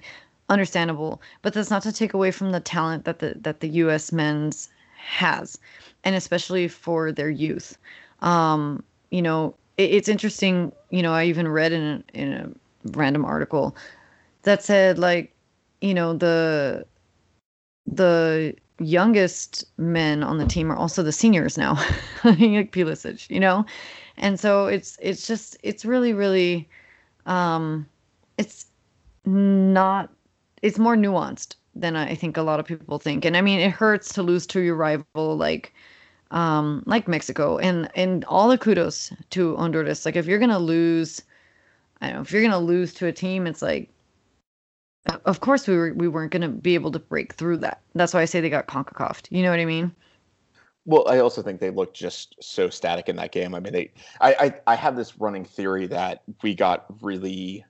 understandable, 0.50 1.22
but 1.42 1.54
that's 1.54 1.70
not 1.70 1.84
to 1.84 1.92
take 1.92 2.14
away 2.14 2.32
from 2.32 2.52
the 2.52 2.60
talent 2.60 3.06
that 3.06 3.20
the 3.20 3.36
that 3.42 3.60
the 3.60 3.70
U.S. 3.70 4.12
men's 4.12 4.70
has, 4.98 5.58
and 6.04 6.16
especially 6.16 6.68
for 6.68 7.12
their 7.12 7.30
youth. 7.30 7.78
Um, 8.22 8.84
you 9.12 9.22
know, 9.22 9.56
it, 9.78 9.92
it's 9.92 10.10
interesting. 10.10 10.72
You 10.90 11.02
know, 11.02 11.14
I 11.14 11.26
even 11.26 11.48
read 11.48 11.72
in 11.72 11.84
a, 11.84 12.18
in 12.18 12.34
a 12.34 12.50
random 12.98 13.26
article 13.26 13.76
that 14.44 14.64
said 14.64 15.00
like, 15.00 15.34
you 15.82 15.94
know, 15.94 16.14
the 16.14 16.86
the 17.86 18.56
youngest 18.80 19.66
men 19.78 20.24
on 20.24 20.38
the 20.38 20.46
team 20.46 20.72
are 20.72 20.76
also 20.76 21.02
the 21.02 21.12
seniors 21.12 21.58
now, 21.58 21.74
like 22.24 22.72
Pulisic, 22.72 23.30
you 23.30 23.40
know, 23.40 23.66
and 24.18 24.40
so 24.40 24.68
it's 24.68 24.98
it's 25.02 25.28
just 25.28 25.58
it's 25.64 25.86
really 25.86 26.14
really, 26.14 26.68
um, 27.26 27.88
it's 28.38 28.68
not 29.26 30.12
it's 30.62 30.80
more 30.80 30.96
nuanced 30.96 31.56
than 31.76 31.96
I 31.96 32.16
think 32.16 32.38
a 32.38 32.42
lot 32.42 32.60
of 32.60 32.66
people 32.66 33.00
think, 33.00 33.26
and 33.26 33.38
I 33.38 33.42
mean 33.42 33.60
it 33.60 33.72
hurts 33.72 34.14
to 34.14 34.24
lose 34.24 34.48
to 34.48 34.62
your 34.62 34.76
rival 34.76 35.38
like 35.38 35.74
um, 36.32 36.84
like 36.86 37.08
Mexico, 37.08 37.58
and 37.58 37.90
and 37.96 38.26
all 38.26 38.50
the 38.50 38.58
kudos 38.58 39.14
to 39.32 39.56
Honduras. 39.56 40.06
Like 40.06 40.16
if 40.16 40.26
you're 40.26 40.40
gonna 40.40 40.60
lose, 40.60 41.22
I 42.02 42.08
don't 42.08 42.16
know 42.16 42.22
if 42.22 42.32
you're 42.32 42.42
gonna 42.42 42.60
lose 42.60 42.94
to 42.96 43.08
a 43.08 43.14
team, 43.14 43.48
it's 43.48 43.62
like, 43.62 43.90
of 45.26 45.40
course 45.40 45.68
we 45.68 45.76
were 45.78 45.94
we 45.94 46.08
weren't 46.08 46.32
gonna 46.32 46.50
be 46.50 46.76
able 46.76 46.92
to 46.92 47.00
break 47.00 47.34
through 47.36 47.58
that. 47.58 47.82
That's 47.96 48.14
why 48.14 48.22
I 48.22 48.26
say 48.26 48.42
they 48.42 48.50
got 48.50 48.68
Concacaf. 48.68 49.24
You 49.30 49.44
know 49.44 49.52
what 49.52 49.60
I 49.60 49.66
mean? 49.66 49.94
Well, 50.86 51.08
I 51.10 51.20
also 51.20 51.42
think 51.42 51.60
they 51.60 51.70
looked 51.70 51.98
just 51.98 52.36
so 52.42 52.70
static 52.70 53.10
in 53.10 53.18
that 53.18 53.34
game. 53.34 53.54
I 53.54 53.60
mean, 53.60 53.74
they, 53.74 53.92
I, 54.22 54.34
I, 54.40 54.72
I 54.72 54.76
have 54.76 54.96
this 54.96 55.20
running 55.20 55.44
theory 55.44 55.86
that 55.88 56.24
we 56.42 56.56
got 56.56 56.86
really. 57.02 57.66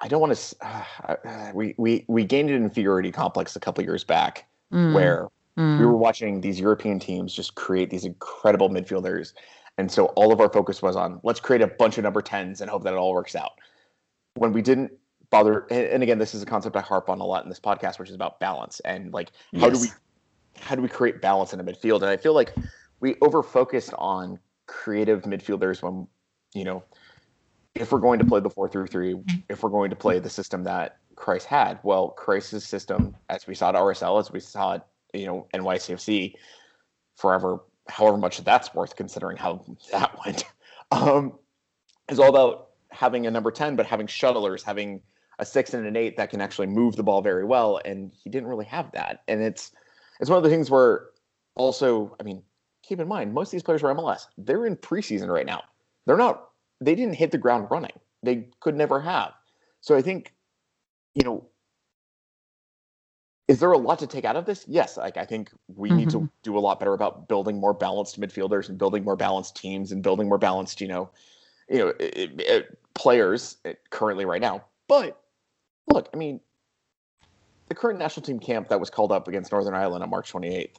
I 0.00 0.08
don't 0.08 0.20
want 0.20 0.34
to. 0.34 0.56
Uh, 0.62 1.52
we 1.54 1.74
we 1.76 2.04
we 2.08 2.24
gained 2.24 2.50
an 2.50 2.62
inferiority 2.62 3.12
complex 3.12 3.54
a 3.54 3.60
couple 3.60 3.84
years 3.84 4.02
back, 4.04 4.46
mm. 4.72 4.94
where 4.94 5.28
Mm. 5.60 5.78
We 5.78 5.84
were 5.84 5.96
watching 5.96 6.40
these 6.40 6.58
European 6.58 6.98
teams 6.98 7.34
just 7.34 7.54
create 7.54 7.90
these 7.90 8.04
incredible 8.04 8.70
midfielders. 8.70 9.34
And 9.78 9.90
so 9.90 10.06
all 10.08 10.32
of 10.32 10.40
our 10.40 10.50
focus 10.50 10.82
was 10.82 10.96
on 10.96 11.20
let's 11.22 11.40
create 11.40 11.62
a 11.62 11.66
bunch 11.66 11.98
of 11.98 12.04
number 12.04 12.22
10s 12.22 12.60
and 12.60 12.70
hope 12.70 12.84
that 12.84 12.94
it 12.94 12.96
all 12.96 13.12
works 13.12 13.34
out. 13.34 13.52
When 14.34 14.52
we 14.52 14.62
didn't 14.62 14.92
bother 15.30 15.66
and 15.70 16.02
again 16.02 16.18
this 16.18 16.34
is 16.34 16.42
a 16.42 16.46
concept 16.46 16.74
I 16.74 16.80
harp 16.80 17.08
on 17.08 17.20
a 17.20 17.24
lot 17.24 17.44
in 17.44 17.48
this 17.48 17.60
podcast 17.60 18.00
which 18.00 18.08
is 18.08 18.16
about 18.16 18.40
balance 18.40 18.80
and 18.80 19.12
like 19.12 19.30
how 19.54 19.68
yes. 19.68 19.78
do 19.78 19.80
we 19.80 20.60
how 20.60 20.74
do 20.74 20.82
we 20.82 20.88
create 20.88 21.22
balance 21.22 21.52
in 21.52 21.60
a 21.60 21.64
midfield? 21.64 21.96
And 21.96 22.06
I 22.06 22.16
feel 22.16 22.34
like 22.34 22.54
we 23.00 23.16
over 23.20 23.42
focused 23.42 23.94
on 23.96 24.38
creative 24.66 25.22
midfielders 25.22 25.82
when 25.82 26.06
you 26.54 26.64
know 26.64 26.82
if 27.74 27.92
we're 27.92 28.00
going 28.00 28.18
to 28.18 28.24
play 28.24 28.40
the 28.40 28.50
4 28.50 28.68
through 28.68 28.86
3 28.88 29.16
if 29.48 29.62
we're 29.62 29.70
going 29.70 29.90
to 29.90 29.96
play 29.96 30.18
the 30.18 30.30
system 30.30 30.64
that 30.64 30.98
Kreis 31.14 31.44
had, 31.44 31.78
well, 31.82 32.14
Kreis's 32.18 32.64
system, 32.64 33.14
as 33.28 33.46
we 33.46 33.54
saw 33.54 33.68
at 33.68 33.74
RSL, 33.74 34.18
as 34.18 34.32
we 34.32 34.40
saw 34.40 34.74
it 34.74 34.82
you 35.12 35.26
know 35.26 35.46
NYCFC 35.54 36.34
forever, 37.16 37.60
however 37.88 38.16
much 38.16 38.38
that's 38.44 38.74
worth 38.74 38.96
considering 38.96 39.36
how 39.36 39.64
that 39.92 40.16
went. 40.24 40.44
Um, 40.90 41.38
is 42.10 42.18
all 42.18 42.28
about 42.28 42.70
having 42.90 43.26
a 43.26 43.30
number 43.30 43.50
10, 43.50 43.76
but 43.76 43.86
having 43.86 44.06
shuttlers, 44.06 44.62
having 44.62 45.00
a 45.38 45.46
six 45.46 45.74
and 45.74 45.86
an 45.86 45.96
eight 45.96 46.16
that 46.16 46.30
can 46.30 46.40
actually 46.40 46.66
move 46.66 46.96
the 46.96 47.02
ball 47.02 47.22
very 47.22 47.44
well. 47.44 47.80
And 47.84 48.12
he 48.12 48.28
didn't 48.28 48.48
really 48.48 48.64
have 48.66 48.90
that. 48.92 49.22
And 49.28 49.42
it's 49.42 49.72
it's 50.20 50.28
one 50.28 50.36
of 50.36 50.42
the 50.42 50.50
things 50.50 50.70
where 50.70 51.06
also, 51.54 52.14
I 52.20 52.24
mean, 52.24 52.42
keep 52.82 53.00
in 53.00 53.08
mind, 53.08 53.32
most 53.32 53.48
of 53.48 53.52
these 53.52 53.62
players 53.62 53.82
are 53.82 53.94
MLS. 53.94 54.26
They're 54.36 54.66
in 54.66 54.76
preseason 54.76 55.28
right 55.28 55.46
now. 55.46 55.62
They're 56.06 56.16
not 56.16 56.49
they 56.80 56.94
didn't 56.94 57.14
hit 57.14 57.30
the 57.30 57.38
ground 57.38 57.68
running. 57.70 57.98
They 58.22 58.48
could 58.60 58.74
never 58.74 59.00
have. 59.00 59.32
So 59.80 59.96
I 59.96 60.02
think, 60.02 60.34
you 61.14 61.24
know, 61.24 61.46
is 63.48 63.58
there 63.58 63.72
a 63.72 63.78
lot 63.78 63.98
to 63.98 64.06
take 64.06 64.24
out 64.24 64.36
of 64.36 64.46
this? 64.46 64.64
Yes, 64.68 64.96
like 64.96 65.16
I 65.16 65.24
think 65.24 65.50
we 65.74 65.88
mm-hmm. 65.88 65.98
need 65.98 66.10
to 66.10 66.18
mm-hmm. 66.18 66.26
do 66.42 66.56
a 66.56 66.60
lot 66.60 66.78
better 66.78 66.92
about 66.92 67.28
building 67.28 67.58
more 67.58 67.74
balanced 67.74 68.20
midfielders 68.20 68.68
and 68.68 68.78
building 68.78 69.02
more 69.02 69.16
balanced 69.16 69.56
teams 69.56 69.90
and 69.90 70.02
building 70.02 70.28
more 70.28 70.38
balanced, 70.38 70.80
you 70.80 70.88
know, 70.88 71.10
you 71.68 71.78
know, 71.78 71.88
it, 71.98 72.40
it, 72.40 72.78
players 72.94 73.56
currently 73.90 74.24
right 74.24 74.40
now. 74.40 74.64
But 74.88 75.20
look, 75.92 76.08
I 76.14 76.16
mean, 76.16 76.40
the 77.68 77.74
current 77.74 77.98
national 77.98 78.24
team 78.24 78.38
camp 78.38 78.68
that 78.68 78.78
was 78.78 78.90
called 78.90 79.12
up 79.12 79.26
against 79.26 79.52
Northern 79.52 79.74
Ireland 79.74 80.04
on 80.04 80.10
March 80.10 80.32
28th. 80.32 80.74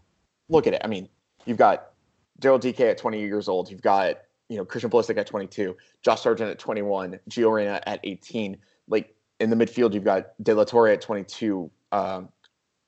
Look 0.50 0.68
at 0.68 0.74
it. 0.74 0.82
I 0.84 0.88
mean, 0.88 1.10
you've 1.46 1.58
got 1.58 1.92
Daryl 2.40 2.60
DK 2.60 2.92
at 2.92 2.98
20 2.98 3.20
years 3.20 3.48
old. 3.48 3.70
You've 3.70 3.82
got 3.82 4.18
you 4.52 4.58
know 4.58 4.66
Christian 4.66 4.90
Pulisic 4.90 5.18
at 5.18 5.26
22, 5.26 5.78
Josh 6.04 6.22
Sargent 6.22 6.52
at 6.52 6.60
21, 6.60 7.18
Gio 7.30 7.54
Reyna 7.54 7.82
at 7.88 8.02
18. 8.04 8.58
Like 8.90 9.16
in 9.40 9.50
the 9.50 9.56
midfield, 9.56 9.94
you've 9.94 10.04
got 10.04 10.34
De 10.44 10.54
La 10.54 10.66
Torre 10.66 10.90
at 10.90 11.02
22. 11.02 11.72
Um, 11.94 12.28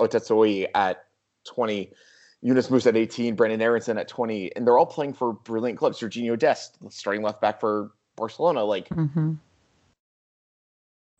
at 0.01 1.05
20, 1.45 1.91
Yunus 2.41 2.67
Musah 2.67 2.87
at 2.87 2.97
18, 2.97 3.37
Brenden 3.37 3.61
Aaronson 3.61 3.97
at 3.97 4.09
20, 4.09 4.53
and 4.57 4.67
they're 4.67 4.77
all 4.77 4.85
playing 4.85 5.13
for 5.13 5.31
brilliant 5.31 5.79
clubs. 5.79 5.97
Sergiño 5.97 6.37
Dest, 6.37 6.77
starting 6.89 7.23
left 7.23 7.39
back 7.39 7.61
for 7.61 7.91
Barcelona. 8.17 8.65
Like, 8.65 8.89
mm-hmm. 8.89 9.35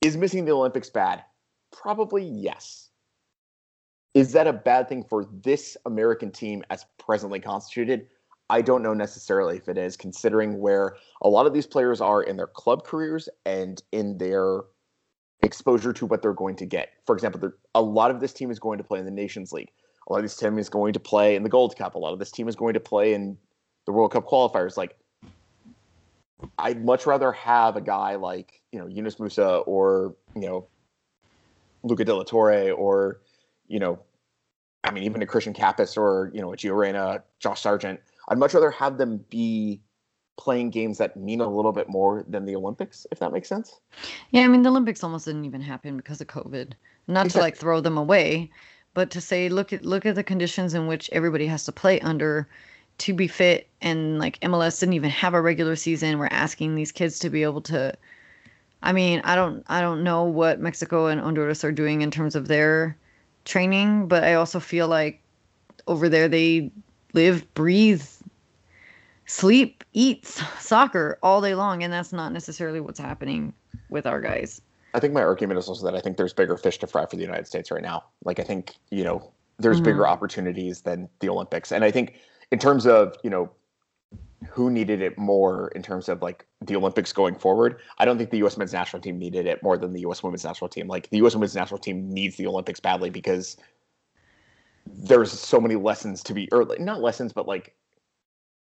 is 0.02 0.18
missing 0.18 0.44
the 0.44 0.52
Olympics 0.52 0.90
bad? 0.90 1.24
Probably 1.72 2.26
yes. 2.26 2.90
Is 4.14 4.34
that 4.34 4.48
a 4.48 4.54
bad 4.54 4.90
thing 4.90 5.06
for 5.06 5.26
this 5.42 5.78
American 5.86 6.32
team 6.32 6.64
as 6.70 6.86
presently 6.98 7.40
constituted? 7.40 8.08
I 8.50 8.62
don't 8.62 8.84
know 8.84 8.94
necessarily 8.94 9.58
if 9.58 9.68
it 9.70 9.78
is, 9.78 9.98
considering 9.98 10.60
where 10.60 10.96
a 11.22 11.30
lot 11.30 11.46
of 11.46 11.54
these 11.54 11.66
players 11.66 12.02
are 12.02 12.22
in 12.22 12.38
their 12.38 12.48
club 12.48 12.84
careers 12.84 13.30
and 13.46 13.82
in 13.92 14.18
their 14.18 14.62
exposure 15.42 15.94
to 15.94 16.06
what 16.06 16.22
they're 16.22 16.34
going 16.34 16.56
to 16.58 16.66
get. 16.66 16.90
For 17.06 17.16
example, 17.16 17.52
a 17.76 17.82
lot 17.82 18.12
of 18.12 18.20
this 18.20 18.34
team 18.34 18.52
is 18.52 18.60
going 18.60 18.78
to 18.78 18.84
play 18.84 19.00
in 19.00 19.06
the 19.06 19.12
Nations 19.12 19.52
League. 19.52 19.72
A 20.08 20.14
lot 20.14 20.20
of 20.20 20.24
this 20.24 20.36
team 20.36 20.58
is 20.58 20.70
going 20.70 20.94
to 20.94 21.00
play 21.00 21.36
in 21.36 21.44
the 21.44 21.50
Gold 21.50 21.78
Cup. 21.78 21.96
A 21.96 21.98
lot 22.00 22.14
of 22.14 22.20
this 22.20 22.32
team 22.32 22.48
is 22.48 22.56
going 22.56 22.74
to 22.74 22.80
play 22.80 23.14
in 23.14 23.38
the 23.86 23.92
World 23.92 24.12
Cup 24.12 24.28
qualifiers. 24.28 24.78
Like, 24.78 24.98
I'd 26.58 26.84
much 26.84 27.06
rather 27.06 27.32
have 27.32 27.76
a 27.78 27.82
guy 27.82 28.16
like 28.16 28.62
you 28.72 28.80
know 28.80 28.88
Yunus 28.88 29.16
Musah 29.16 29.64
or 29.66 30.16
you 30.36 30.42
know 30.42 30.68
Luca 31.84 32.04
De 32.04 32.14
La 32.14 32.24
Torre 32.24 32.72
or 32.72 33.22
you 33.68 33.80
know, 33.80 34.00
I 34.84 34.92
mean 34.92 35.04
even 35.04 35.22
a 35.22 35.26
Christian 35.26 35.54
Cappis 35.54 35.98
or 35.98 36.32
you 36.34 36.42
know 36.42 36.54
a 36.54 36.58
Gio 36.58 36.78
Reyna, 36.78 37.24
Josh 37.40 37.62
Sargent. 37.62 38.00
I'd 38.30 38.38
much 38.38 38.54
rather 38.54 38.72
have 38.72 38.98
them 38.98 39.24
be 39.30 39.82
playing 40.38 40.72
games 40.72 40.98
that 40.98 41.16
mean 41.16 41.42
a 41.42 41.48
little 41.48 41.72
bit 41.72 41.90
more 41.90 42.26
than 42.28 42.46
the 42.46 42.56
Olympics, 42.56 43.06
if 43.12 43.20
that 43.20 43.32
makes 43.32 43.48
sense. 43.48 43.80
Yeah, 44.32 44.42
I 44.42 44.48
mean 44.48 44.64
the 44.64 44.70
Olympics 44.70 45.04
almost 45.04 45.26
didn't 45.26 45.46
even 45.46 45.62
happen 45.62 45.98
because 45.98 46.22
of 46.22 46.28
COVID. 46.28 46.74
Not 47.08 47.26
exactly. 47.26 47.40
to 47.40 47.44
like 47.44 47.58
throw 47.58 47.82
them 47.82 47.98
away, 47.98 48.50
but 48.94 49.12
to 49.12 49.22
say 49.22 49.50
look 49.50 49.74
at 49.74 49.86
look 49.86 50.06
at 50.06 50.16
the 50.16 50.24
conditions 50.24 50.74
in 50.74 50.88
which 50.88 51.10
everybody 51.12 51.46
has 51.48 51.66
to 51.66 51.72
play 51.72 52.00
under 52.00 52.48
to 53.00 53.14
be 53.14 53.28
fit 53.28 53.68
and 53.82 54.20
like 54.20 54.40
MLS 54.42 54.80
didn't 54.80 54.94
even 54.94 55.10
have 55.10 55.34
a 55.34 55.42
regular 55.42 55.76
season. 55.76 56.18
We're 56.18 56.28
asking 56.28 56.76
these 56.76 56.92
kids 56.92 57.20
to 57.20 57.30
be 57.30 57.44
able 57.44 57.62
to 57.62 57.94
I 58.84 58.92
mean, 58.92 59.22
I 59.24 59.36
don't 59.36 59.64
I 59.68 59.82
don't 59.82 60.04
know 60.04 60.24
what 60.24 60.60
Mexico 60.60 61.08
and 61.08 61.20
Honduras 61.20 61.64
are 61.64 61.72
doing 61.72 62.02
in 62.02 62.12
terms 62.12 62.36
of 62.36 62.48
their 62.48 62.98
training, 63.46 64.08
but 64.08 64.24
I 64.24 64.34
also 64.34 64.60
feel 64.60 64.88
like 64.88 65.22
over 65.88 66.10
there 66.10 66.28
they 66.28 66.72
live, 67.14 67.52
breathe, 67.54 68.06
sleep, 69.26 69.84
eat 69.94 70.26
soccer 70.60 71.18
all 71.24 71.42
day 71.42 71.56
long, 71.56 71.84
and 71.84 71.92
that's 71.92 72.14
not 72.14 72.32
necessarily 72.32 72.80
what's 72.80 73.00
happening 73.00 73.54
with 73.90 74.06
our 74.06 74.22
guys. 74.22 74.62
I 74.94 75.00
think 75.00 75.14
my 75.14 75.24
argument 75.24 75.58
is 75.58 75.68
also 75.68 75.86
that 75.86 75.96
I 75.96 76.02
think 76.02 76.18
there's 76.18 76.34
bigger 76.34 76.58
fish 76.58 76.78
to 76.80 76.88
fry 76.88 77.06
for 77.06 77.16
the 77.16 77.22
United 77.22 77.48
States 77.48 77.72
right 77.72 77.82
now. 77.82 78.04
Like 78.24 78.40
I 78.40 78.44
think 78.44 78.76
you 78.92 79.04
know 79.04 79.32
there's 79.60 79.78
mm-hmm. 79.78 79.86
bigger 79.86 80.08
opportunities 80.08 80.82
than 80.82 81.10
the 81.20 81.30
Olympics, 81.30 81.72
and 81.72 81.84
I 81.84 81.92
think 81.92 82.16
in 82.52 82.60
terms 82.60 82.86
of 82.86 83.16
you 83.24 83.30
know 83.30 83.50
who 84.50 84.70
needed 84.70 85.02
it 85.02 85.18
more 85.18 85.70
in 85.70 85.82
terms 85.82 86.10
of 86.10 86.22
like 86.22 86.46
the 86.62 86.76
Olympics 86.76 87.14
going 87.14 87.36
forward, 87.36 87.80
I 87.98 88.06
don't 88.06 88.18
think 88.18 88.30
the 88.30 88.38
U.S. 88.40 88.58
men's 88.58 88.74
national 88.74 89.02
team 89.02 89.18
needed 89.18 89.48
it 89.48 89.64
more 89.64 89.78
than 89.78 89.94
the 89.94 90.02
U.S. 90.02 90.22
women's 90.22 90.44
national 90.44 90.70
team. 90.70 90.88
Like 90.88 91.10
the 91.10 91.18
U.S. 91.18 91.34
women's 91.34 91.56
national 91.56 91.80
team 91.80 92.10
needs 92.10 92.36
the 92.36 92.48
Olympics 92.48 92.80
badly 92.80 93.10
because 93.10 93.58
there's 94.86 95.32
so 95.32 95.62
many 95.62 95.76
lessons 95.76 96.22
to 96.24 96.34
be, 96.34 96.50
or 96.52 96.68
not 96.78 97.02
lessons, 97.02 97.32
but 97.32 97.48
like 97.48 97.74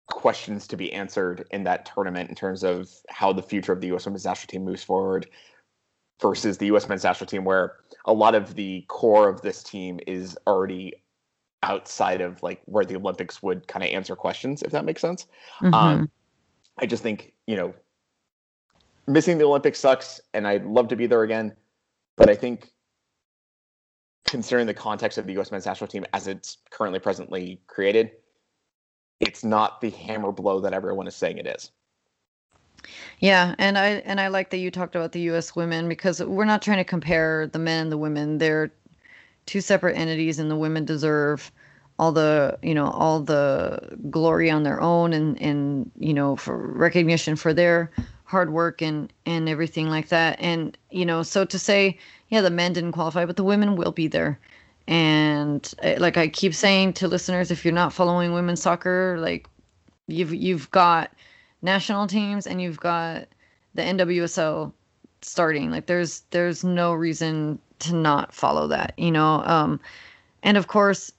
questions 0.07 0.67
to 0.67 0.77
be 0.77 0.91
answered 0.93 1.47
in 1.51 1.63
that 1.63 1.85
tournament 1.85 2.29
in 2.29 2.35
terms 2.35 2.63
of 2.63 2.89
how 3.09 3.33
the 3.33 3.41
future 3.41 3.71
of 3.71 3.81
the 3.81 3.87
U.S. 3.87 4.05
women's 4.05 4.25
national 4.25 4.47
team 4.47 4.65
moves 4.65 4.83
forward 4.83 5.27
versus 6.21 6.57
the 6.57 6.67
U.S. 6.67 6.87
men's 6.87 7.03
national 7.03 7.27
team, 7.27 7.43
where 7.43 7.77
a 8.05 8.13
lot 8.13 8.35
of 8.35 8.55
the 8.55 8.85
core 8.87 9.27
of 9.27 9.41
this 9.41 9.63
team 9.63 9.99
is 10.07 10.37
already 10.47 10.93
outside 11.63 12.21
of 12.21 12.41
like 12.43 12.61
where 12.65 12.85
the 12.85 12.95
Olympics 12.95 13.41
would 13.41 13.67
kind 13.67 13.83
of 13.83 13.89
answer 13.89 14.15
questions, 14.15 14.61
if 14.61 14.71
that 14.71 14.85
makes 14.85 15.01
sense. 15.01 15.25
Mm-hmm. 15.59 15.73
Um, 15.73 16.09
I 16.77 16.85
just 16.85 17.03
think 17.03 17.33
you 17.47 17.55
know 17.55 17.73
missing 19.07 19.37
the 19.37 19.45
Olympics 19.45 19.79
sucks, 19.79 20.21
and 20.33 20.47
I'd 20.47 20.65
love 20.65 20.87
to 20.89 20.95
be 20.95 21.07
there 21.07 21.23
again, 21.23 21.55
but 22.15 22.29
I 22.29 22.35
think 22.35 22.71
considering 24.25 24.67
the 24.67 24.73
context 24.73 25.17
of 25.17 25.27
the 25.27 25.33
U.S. 25.33 25.51
men's 25.51 25.65
national 25.65 25.87
team 25.87 26.05
as 26.13 26.27
it's 26.27 26.57
currently 26.69 26.99
presently 26.99 27.61
created, 27.67 28.11
it's 29.19 29.43
not 29.43 29.81
the 29.81 29.89
hammer 29.89 30.31
blow 30.31 30.59
that 30.59 30.73
everyone 30.73 31.07
is 31.07 31.15
saying 31.15 31.37
it 31.37 31.47
is. 31.47 31.71
Yeah, 33.19 33.55
and 33.57 33.77
I 33.77 33.87
and 34.05 34.19
I 34.19 34.27
like 34.27 34.49
that 34.51 34.57
you 34.57 34.69
talked 34.69 34.95
about 34.95 35.11
the 35.11 35.21
U.S. 35.21 35.55
women 35.55 35.89
because 35.89 36.21
we're 36.21 36.45
not 36.45 36.61
trying 36.61 36.77
to 36.77 36.83
compare 36.83 37.47
the 37.47 37.59
men 37.59 37.83
and 37.83 37.91
the 37.91 37.97
women. 37.97 38.37
They're 38.37 38.71
two 39.45 39.61
separate 39.61 39.97
entities, 39.97 40.39
and 40.39 40.51
the 40.51 40.55
women 40.55 40.85
deserve 40.85 41.51
all 41.97 42.11
the 42.11 42.57
you 42.61 42.75
know 42.75 42.89
all 42.89 43.21
the 43.21 43.97
glory 44.09 44.51
on 44.51 44.63
their 44.63 44.81
own, 44.81 45.13
and 45.13 45.41
and 45.41 45.89
you 45.97 46.13
know 46.13 46.35
for 46.35 46.57
recognition 46.57 47.35
for 47.35 47.53
their 47.53 47.91
hard 48.25 48.51
work 48.51 48.81
and 48.81 49.11
and 49.25 49.47
everything 49.47 49.89
like 49.89 50.09
that. 50.09 50.39
And 50.39 50.77
you 50.91 51.05
know, 51.05 51.23
so 51.23 51.45
to 51.45 51.57
say, 51.57 51.97
yeah, 52.29 52.41
the 52.41 52.49
men 52.49 52.73
didn't 52.73 52.91
qualify, 52.91 53.25
but 53.25 53.37
the 53.37 53.43
women 53.43 53.75
will 53.75 53.91
be 53.91 54.07
there. 54.07 54.39
And 54.87 55.73
eh, 55.81 55.97
like 55.99 56.17
I 56.17 56.27
keep 56.27 56.53
saying 56.53 56.93
to 56.93 57.07
listeners, 57.07 57.51
if 57.51 57.65
you're 57.65 57.73
not 57.73 57.93
following 57.93 58.33
women's 58.33 58.61
soccer, 58.61 59.17
like 59.19 59.47
you've 60.07 60.33
you've 60.33 60.69
got 60.71 61.11
national 61.61 62.07
teams 62.07 62.45
and 62.45 62.61
you've 62.61 62.79
got 62.79 63.27
the 63.73 63.81
NWSL 63.81 64.71
starting. 65.21 65.71
Like 65.71 65.87
there's 65.87 66.21
there's 66.29 66.63
no 66.63 66.93
reason 66.93 67.59
to 67.79 67.95
not 67.95 68.33
follow 68.33 68.67
that, 68.67 68.93
you 68.97 69.11
know. 69.11 69.41
Um 69.45 69.79
and 70.43 70.57
of 70.57 70.67
course 70.67 71.11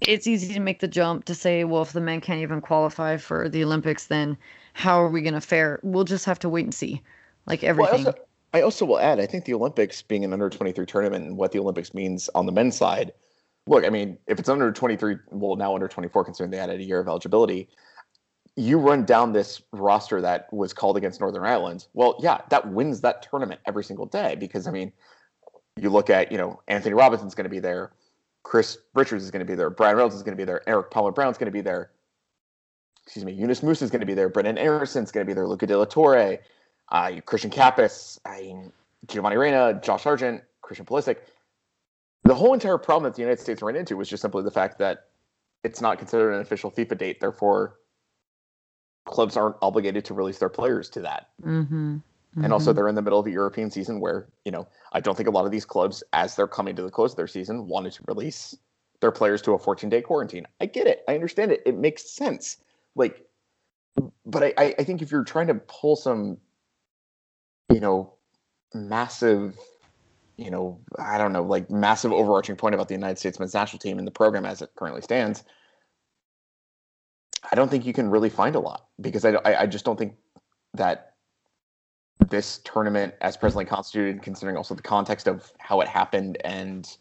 it's 0.00 0.26
easy 0.26 0.52
to 0.54 0.60
make 0.60 0.80
the 0.80 0.88
jump 0.88 1.24
to 1.24 1.34
say, 1.34 1.64
well, 1.64 1.82
if 1.82 1.92
the 1.92 2.00
men 2.00 2.20
can't 2.20 2.40
even 2.40 2.60
qualify 2.60 3.16
for 3.16 3.48
the 3.48 3.64
Olympics, 3.64 4.06
then 4.06 4.36
how 4.74 5.02
are 5.02 5.08
we 5.08 5.22
going 5.22 5.34
to 5.34 5.40
fare? 5.40 5.80
We'll 5.82 6.04
just 6.04 6.24
have 6.26 6.38
to 6.40 6.48
wait 6.48 6.64
and 6.64 6.74
see, 6.74 7.00
like 7.46 7.64
everything. 7.64 8.04
Well, 8.04 8.14
also, 8.14 8.23
I 8.54 8.62
also 8.62 8.86
will 8.86 9.00
add, 9.00 9.18
I 9.18 9.26
think 9.26 9.44
the 9.44 9.54
Olympics 9.54 10.00
being 10.00 10.24
an 10.24 10.32
under 10.32 10.48
23 10.48 10.86
tournament 10.86 11.26
and 11.26 11.36
what 11.36 11.50
the 11.50 11.58
Olympics 11.58 11.92
means 11.92 12.30
on 12.36 12.46
the 12.46 12.52
men's 12.52 12.76
side. 12.76 13.12
Look, 13.66 13.84
I 13.84 13.88
mean, 13.88 14.16
if 14.28 14.38
it's 14.38 14.48
under 14.48 14.70
23, 14.70 15.16
well, 15.32 15.56
now 15.56 15.74
under 15.74 15.88
24, 15.88 16.24
considering 16.24 16.52
they 16.52 16.58
added 16.58 16.80
a 16.80 16.84
year 16.84 17.00
of 17.00 17.08
eligibility, 17.08 17.68
you 18.56 18.78
run 18.78 19.04
down 19.04 19.32
this 19.32 19.60
roster 19.72 20.20
that 20.20 20.46
was 20.52 20.72
called 20.72 20.96
against 20.96 21.20
Northern 21.20 21.44
Ireland. 21.44 21.88
Well, 21.94 22.16
yeah, 22.20 22.42
that 22.50 22.70
wins 22.70 23.00
that 23.00 23.26
tournament 23.28 23.60
every 23.66 23.82
single 23.82 24.06
day 24.06 24.36
because, 24.36 24.68
I 24.68 24.70
mean, 24.70 24.92
you 25.76 25.90
look 25.90 26.08
at, 26.08 26.30
you 26.30 26.38
know, 26.38 26.60
Antonee 26.68 26.94
Robinson's 26.94 27.34
going 27.34 27.46
to 27.46 27.50
be 27.50 27.58
there. 27.58 27.90
Chris 28.44 28.78
Richards 28.94 29.24
is 29.24 29.32
going 29.32 29.44
to 29.44 29.50
be 29.50 29.56
there. 29.56 29.70
Bryan 29.70 29.96
Reynolds 29.96 30.14
is 30.14 30.22
going 30.22 30.36
to 30.36 30.40
be 30.40 30.44
there. 30.44 30.62
Erik 30.68 30.92
Palmer-Brown's 30.92 31.38
going 31.38 31.46
to 31.46 31.52
be 31.52 31.62
there. 31.62 31.90
Excuse 33.04 33.24
me. 33.24 33.32
Yunus 33.32 33.62
Musah 33.62 33.82
is 33.82 33.90
going 33.90 34.00
to 34.00 34.06
be 34.06 34.14
there. 34.14 34.30
Brenden 34.30 34.58
Aaronson's 34.58 35.10
going 35.10 35.26
to 35.26 35.28
be 35.28 35.34
there. 35.34 35.48
Luca 35.48 35.66
De 35.66 35.76
La 35.76 35.84
Torre, 35.84 36.38
uh, 36.90 37.20
Christian 37.26 37.50
Cappis, 37.50 38.18
I 38.24 38.70
Giovanni 39.06 39.36
Reyna, 39.36 39.80
Josh 39.82 40.02
Sargent, 40.02 40.42
Christian 40.62 40.86
Pulisic. 40.86 41.18
The 42.24 42.34
whole 42.34 42.54
entire 42.54 42.78
problem 42.78 43.04
that 43.04 43.14
the 43.14 43.22
United 43.22 43.40
States 43.40 43.60
ran 43.60 43.76
into 43.76 43.96
was 43.96 44.08
just 44.08 44.22
simply 44.22 44.42
the 44.42 44.50
fact 44.50 44.78
that 44.78 45.08
it's 45.62 45.80
not 45.80 45.98
considered 45.98 46.32
an 46.32 46.40
official 46.40 46.70
FIFA 46.70 46.98
date. 46.98 47.20
Therefore, 47.20 47.78
clubs 49.04 49.36
aren't 49.36 49.56
obligated 49.60 50.04
to 50.06 50.14
release 50.14 50.38
their 50.38 50.48
players 50.48 50.88
to 50.90 51.00
that. 51.00 51.28
Mm-hmm. 51.42 51.98
And 52.42 52.52
also, 52.52 52.72
they're 52.72 52.88
in 52.88 52.96
the 52.96 53.02
middle 53.02 53.20
of 53.20 53.26
a 53.26 53.30
European 53.30 53.70
season 53.70 54.00
where, 54.00 54.26
you 54.44 54.50
know, 54.50 54.66
I 54.92 54.98
don't 55.00 55.16
think 55.16 55.28
a 55.28 55.32
lot 55.32 55.44
of 55.44 55.52
these 55.52 55.64
clubs, 55.64 56.02
as 56.12 56.34
they're 56.34 56.48
coming 56.48 56.74
to 56.74 56.82
the 56.82 56.90
close 56.90 57.12
of 57.12 57.16
their 57.16 57.28
season, 57.28 57.68
wanted 57.68 57.92
to 57.92 58.02
release 58.08 58.56
their 59.00 59.12
players 59.12 59.40
to 59.42 59.52
a 59.52 59.58
14 59.58 59.88
day 59.88 60.02
quarantine. 60.02 60.46
I 60.60 60.66
get 60.66 60.88
it. 60.88 61.04
I 61.06 61.14
understand 61.14 61.52
it. 61.52 61.62
It 61.64 61.76
makes 61.76 62.10
sense. 62.10 62.56
Like, 62.96 63.24
but 64.26 64.42
I, 64.58 64.74
I 64.78 64.84
think 64.84 65.00
if 65.00 65.12
you're 65.12 65.22
trying 65.22 65.46
to 65.46 65.54
pull 65.54 65.94
some, 65.94 66.38
you 67.72 67.80
know, 67.80 68.14
massive, 68.74 69.56
you 70.36 70.50
know, 70.50 70.80
I 70.98 71.18
don't 71.18 71.32
know, 71.32 71.42
like 71.42 71.70
massive 71.70 72.12
overarching 72.12 72.56
point 72.56 72.74
about 72.74 72.88
the 72.88 72.94
United 72.94 73.18
States 73.18 73.38
men's 73.38 73.54
national 73.54 73.78
team 73.78 73.98
and 73.98 74.06
the 74.06 74.12
program 74.12 74.44
as 74.44 74.62
it 74.62 74.70
currently 74.76 75.02
stands, 75.02 75.44
I 77.50 77.54
don't 77.54 77.70
think 77.70 77.86
you 77.86 77.92
can 77.92 78.10
really 78.10 78.30
find 78.30 78.54
a 78.56 78.60
lot 78.60 78.86
because 79.00 79.24
I, 79.24 79.36
I, 79.44 79.66
just 79.66 79.84
don't 79.84 79.98
think 79.98 80.14
that 80.72 81.14
this 82.30 82.58
tournament 82.64 83.14
as 83.20 83.36
presently 83.36 83.64
constituted, 83.64 84.22
considering 84.22 84.56
also 84.56 84.74
the 84.74 84.82
context 84.82 85.28
of 85.28 85.52
how 85.58 85.80
it 85.80 85.88
happened 85.88 86.38
and 86.44 86.96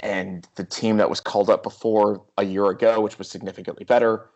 and 0.00 0.48
the 0.54 0.64
team 0.64 0.96
that 0.96 1.10
was 1.10 1.20
called 1.20 1.50
up 1.50 1.62
before 1.62 2.24
a 2.38 2.44
year 2.44 2.66
ago, 2.68 3.00
which 3.00 3.18
was 3.18 3.28
significantly 3.28 3.84
better, 3.84 4.30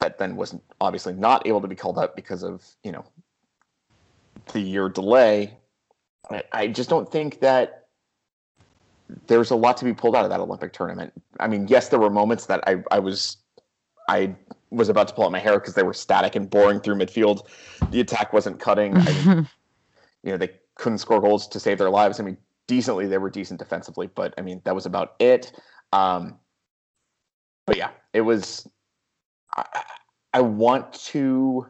that 0.00 0.18
then 0.18 0.34
wasn't 0.34 0.62
obviously 0.80 1.12
not 1.12 1.46
able 1.46 1.60
to 1.60 1.68
be 1.68 1.76
called 1.76 1.98
up 1.98 2.16
because 2.16 2.42
of 2.42 2.64
you 2.82 2.90
know 2.90 3.04
the 4.52 4.60
year 4.60 4.88
delay. 4.88 5.56
I, 6.30 6.42
I 6.52 6.66
just 6.68 6.90
don't 6.90 7.10
think 7.10 7.40
that 7.40 7.86
there's 9.26 9.50
a 9.50 9.56
lot 9.56 9.76
to 9.78 9.84
be 9.84 9.94
pulled 9.94 10.14
out 10.14 10.24
of 10.24 10.30
that 10.30 10.40
Olympic 10.40 10.72
tournament. 10.72 11.12
I 11.40 11.48
mean, 11.48 11.66
yes, 11.68 11.88
there 11.88 11.98
were 11.98 12.10
moments 12.10 12.46
that 12.46 12.62
I, 12.66 12.82
I 12.90 12.98
was 12.98 13.38
I 14.08 14.34
was 14.70 14.88
about 14.88 15.08
to 15.08 15.14
pull 15.14 15.24
out 15.24 15.32
my 15.32 15.38
hair 15.38 15.58
because 15.58 15.74
they 15.74 15.82
were 15.82 15.94
static 15.94 16.34
and 16.34 16.48
boring 16.48 16.80
through 16.80 16.96
midfield. 16.96 17.46
The 17.90 18.00
attack 18.00 18.32
wasn't 18.32 18.60
cutting. 18.60 18.96
I 18.96 19.10
you 20.22 20.30
know, 20.32 20.36
they 20.36 20.50
couldn't 20.74 20.98
score 20.98 21.20
goals 21.20 21.48
to 21.48 21.60
save 21.60 21.78
their 21.78 21.90
lives. 21.90 22.20
I 22.20 22.22
mean, 22.22 22.36
decently, 22.66 23.06
they 23.06 23.18
were 23.18 23.30
decent 23.30 23.58
defensively, 23.58 24.08
but 24.14 24.34
I 24.38 24.42
mean, 24.42 24.60
that 24.64 24.74
was 24.74 24.86
about 24.86 25.14
it. 25.18 25.52
Um, 25.92 26.38
but 27.66 27.76
yeah, 27.76 27.90
it 28.12 28.22
was. 28.22 28.68
I, 29.56 29.82
I 30.34 30.40
want 30.40 30.92
to 30.92 31.66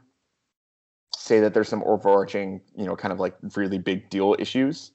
say 1.15 1.41
that 1.41 1.55
there's 1.55 1.69
some 1.69 1.83
overarching, 1.85 2.61
you 2.77 2.85
know, 2.85 2.97
kind 2.97 3.13
of 3.13 3.21
like 3.21 3.37
really 3.57 3.79
big 3.79 4.09
deal 4.11 4.37
issues, 4.39 4.93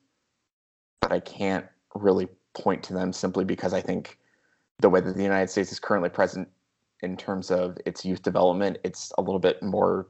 but 1.01 1.11
I 1.11 1.19
can't 1.19 1.65
really 1.95 2.27
point 2.53 2.83
to 2.83 2.93
them 2.93 3.13
simply 3.13 3.45
because 3.45 3.73
I 3.73 3.81
think 3.81 4.17
the 4.79 4.89
way 4.89 5.01
that 5.01 5.15
the 5.15 5.23
United 5.23 5.49
States 5.49 5.71
is 5.71 5.79
currently 5.79 6.09
present 6.09 6.47
in 7.01 7.17
terms 7.17 7.51
of 7.51 7.77
its 7.85 8.05
youth 8.05 8.21
development. 8.21 8.77
It's 8.83 9.11
a 9.17 9.21
little 9.21 9.39
bit 9.39 9.61
more. 9.61 10.07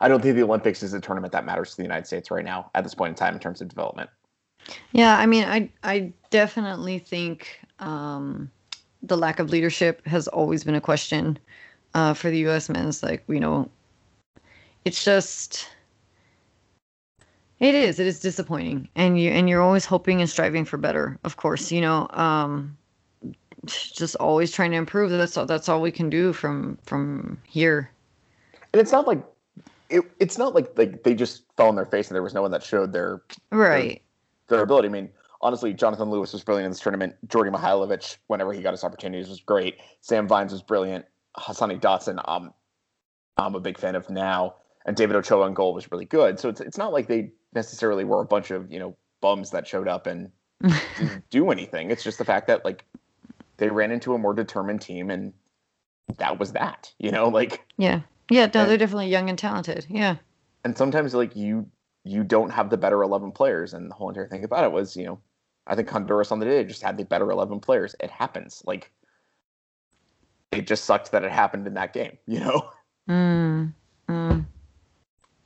I 0.00 0.08
don't 0.08 0.22
think 0.22 0.36
the 0.36 0.42
Olympics 0.42 0.82
is 0.82 0.92
a 0.94 1.00
tournament 1.00 1.32
that 1.32 1.44
matters 1.44 1.70
to 1.70 1.76
the 1.76 1.82
United 1.82 2.06
States 2.06 2.30
right 2.30 2.44
now 2.44 2.70
at 2.74 2.84
this 2.84 2.94
point 2.94 3.10
in 3.10 3.14
time 3.14 3.34
in 3.34 3.40
terms 3.40 3.60
of 3.60 3.68
development. 3.68 4.10
Yeah, 4.92 5.18
I 5.18 5.26
mean, 5.26 5.44
I 5.44 5.70
I 5.82 6.12
definitely 6.30 6.98
think 6.98 7.60
um, 7.78 8.50
the 9.02 9.16
lack 9.16 9.38
of 9.38 9.50
leadership 9.50 10.04
has 10.06 10.26
always 10.28 10.64
been 10.64 10.74
a 10.74 10.80
question 10.80 11.38
uh, 11.94 12.14
for 12.14 12.30
the 12.30 12.38
U.S. 12.38 12.68
men's. 12.68 13.02
Like, 13.02 13.24
you 13.28 13.40
know, 13.40 13.70
it's 14.84 15.04
just 15.04 15.68
it 17.60 17.74
is 17.74 17.98
it 17.98 18.06
is 18.06 18.20
disappointing, 18.20 18.88
and 18.94 19.20
you 19.20 19.30
and 19.30 19.48
you're 19.48 19.62
always 19.62 19.84
hoping 19.84 20.20
and 20.20 20.28
striving 20.28 20.64
for 20.64 20.76
better. 20.76 21.18
Of 21.24 21.36
course, 21.36 21.70
you 21.72 21.80
know. 21.80 22.08
Um, 22.10 22.76
just 23.66 24.16
always 24.16 24.52
trying 24.52 24.70
to 24.72 24.76
improve. 24.76 25.10
That's 25.10 25.36
all, 25.36 25.46
that's 25.46 25.68
all 25.68 25.80
we 25.80 25.90
can 25.90 26.10
do 26.10 26.32
from 26.32 26.78
from 26.84 27.40
here. 27.44 27.90
And 28.72 28.80
it's 28.80 28.92
not 28.92 29.06
like 29.06 29.22
it, 29.90 30.02
it's 30.18 30.38
not 30.38 30.54
like 30.54 30.76
like 30.76 31.02
they 31.02 31.14
just 31.14 31.44
fell 31.56 31.68
on 31.68 31.76
their 31.76 31.86
face 31.86 32.08
and 32.08 32.14
there 32.14 32.22
was 32.22 32.34
no 32.34 32.42
one 32.42 32.50
that 32.50 32.62
showed 32.62 32.92
their 32.92 33.22
right 33.50 34.02
their, 34.48 34.58
their 34.58 34.64
ability. 34.64 34.88
I 34.88 34.90
mean, 34.90 35.10
honestly, 35.40 35.72
Jonathan 35.72 36.10
Lewis 36.10 36.32
was 36.32 36.42
brilliant 36.42 36.66
in 36.66 36.70
this 36.72 36.80
tournament. 36.80 37.14
Djordje 37.28 37.54
Mihailovic, 37.54 38.16
whenever 38.26 38.52
he 38.52 38.62
got 38.62 38.72
his 38.72 38.84
opportunities, 38.84 39.28
was 39.28 39.40
great. 39.40 39.78
Sam 40.00 40.26
Vines 40.26 40.52
was 40.52 40.62
brilliant. 40.62 41.04
Hassani 41.38 41.80
Dotson, 41.80 42.22
um, 42.28 42.52
I'm 43.36 43.54
a 43.54 43.60
big 43.60 43.78
fan 43.78 43.94
of 43.94 44.08
now. 44.10 44.54
And 44.86 44.96
David 44.96 45.16
Ochoa 45.16 45.44
on 45.44 45.54
goal 45.54 45.72
was 45.72 45.90
really 45.90 46.04
good. 46.04 46.38
So 46.38 46.48
it's 46.48 46.60
it's 46.60 46.78
not 46.78 46.92
like 46.92 47.06
they 47.06 47.30
necessarily 47.54 48.04
were 48.04 48.20
a 48.20 48.26
bunch 48.26 48.50
of 48.50 48.70
you 48.70 48.78
know 48.78 48.96
bums 49.20 49.50
that 49.50 49.66
showed 49.66 49.88
up 49.88 50.06
and 50.06 50.30
didn't 50.98 51.28
do 51.30 51.50
anything. 51.50 51.90
It's 51.90 52.04
just 52.04 52.18
the 52.18 52.24
fact 52.24 52.46
that 52.48 52.64
like 52.64 52.84
they 53.56 53.68
ran 53.68 53.90
into 53.90 54.14
a 54.14 54.18
more 54.18 54.34
determined 54.34 54.80
team 54.80 55.10
and 55.10 55.32
that 56.18 56.38
was 56.38 56.52
that 56.52 56.92
you 56.98 57.10
know 57.10 57.28
like 57.40 57.64
yeah 57.76 58.00
yeah 58.30 58.48
no 58.52 58.60
and, 58.60 58.70
they're 58.70 58.78
definitely 58.78 59.08
young 59.08 59.28
and 59.28 59.38
talented 59.38 59.86
yeah 59.88 60.16
and 60.64 60.76
sometimes 60.76 61.14
like 61.14 61.34
you 61.36 61.66
you 62.04 62.22
don't 62.22 62.50
have 62.50 62.70
the 62.70 62.76
better 62.76 63.02
11 63.02 63.32
players 63.32 63.72
and 63.74 63.90
the 63.90 63.94
whole 63.94 64.08
entire 64.08 64.28
thing 64.28 64.44
about 64.44 64.64
it 64.64 64.72
was 64.72 64.96
you 64.96 65.04
know 65.04 65.18
i 65.66 65.74
think 65.74 65.88
honduras 65.88 66.30
on 66.30 66.38
the 66.38 66.46
day 66.46 66.64
just 66.64 66.82
had 66.82 66.96
the 66.96 67.04
better 67.04 67.30
11 67.30 67.60
players 67.60 67.94
it 68.00 68.10
happens 68.10 68.62
like 68.66 68.90
it 70.52 70.66
just 70.66 70.84
sucked 70.84 71.10
that 71.12 71.24
it 71.24 71.32
happened 71.32 71.66
in 71.66 71.74
that 71.74 71.92
game 71.92 72.16
you 72.26 72.40
know 72.40 72.70
mm. 73.08 73.72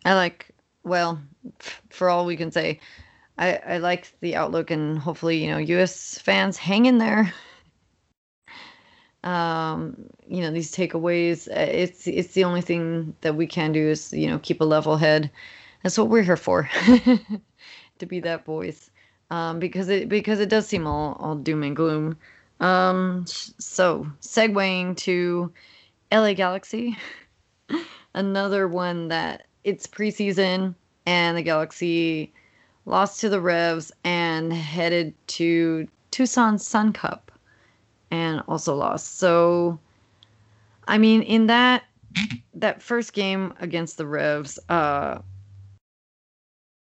I 0.09 0.15
like 0.15 0.51
well 0.85 1.21
for 1.91 2.09
all 2.09 2.25
we 2.27 2.37
can 2.37 2.51
say 2.51 2.81
i 3.39 3.57
i 3.67 3.79
like 3.79 4.13
the 4.21 4.37
outlook 4.37 4.71
and 4.71 4.99
hopefully 4.99 5.45
you 5.45 5.51
know 5.51 5.83
us 5.83 6.19
fans 6.19 6.57
hang 6.57 6.87
in 6.87 6.99
there 6.99 7.33
um, 9.25 10.09
you 10.27 10.41
know 10.41 10.51
these 10.51 10.73
takeaways. 10.73 11.49
Uh, 11.49 11.71
it's 11.71 12.07
it's 12.07 12.35
the 12.35 12.45
only 12.45 12.61
thing 12.61 13.15
that 13.23 13.35
we 13.37 13.47
can 13.47 13.73
do 13.73 13.89
is 13.89 14.13
you 14.13 14.29
know 14.29 14.39
keep 14.39 14.61
a 14.61 14.65
level 14.65 14.97
head. 14.97 15.31
That's 15.83 15.99
what 15.99 16.09
we're 16.09 16.23
here 16.23 16.37
for, 16.37 16.69
to 17.99 18.07
be 18.07 18.21
that 18.21 18.45
voice, 18.45 18.91
um, 19.31 19.59
because 19.59 19.89
it 19.89 20.09
because 20.09 20.41
it 20.41 20.49
does 20.49 20.67
seem 20.67 20.87
all 20.87 21.17
all 21.21 21.37
doom 21.37 21.63
and 21.63 21.77
gloom. 21.77 22.17
Um, 22.61 23.25
so 23.27 24.07
segueing 24.21 24.97
to 24.99 25.53
LA 26.13 26.35
Galaxy, 26.35 26.97
another 28.15 28.69
one 28.69 29.09
that 29.09 29.48
it's 29.65 29.87
preseason 29.87 30.75
and 31.07 31.37
the 31.37 31.43
Galaxy 31.43 32.33
lost 32.87 33.21
to 33.21 33.29
the 33.29 33.41
Revs 33.41 33.93
and 34.05 34.53
headed 34.53 35.15
to 35.29 35.87
Tucson 36.11 36.59
Sun 36.59 36.93
Cup 36.93 37.31
and 38.11 38.43
also 38.49 38.75
lost. 38.75 39.19
So, 39.19 39.79
I 40.87 40.99
mean, 40.99 41.23
in 41.23 41.47
that 41.47 41.85
that 42.55 42.83
first 42.83 43.13
game 43.13 43.53
against 43.61 43.99
the 43.99 44.07
Revs, 44.07 44.59
uh, 44.69 45.19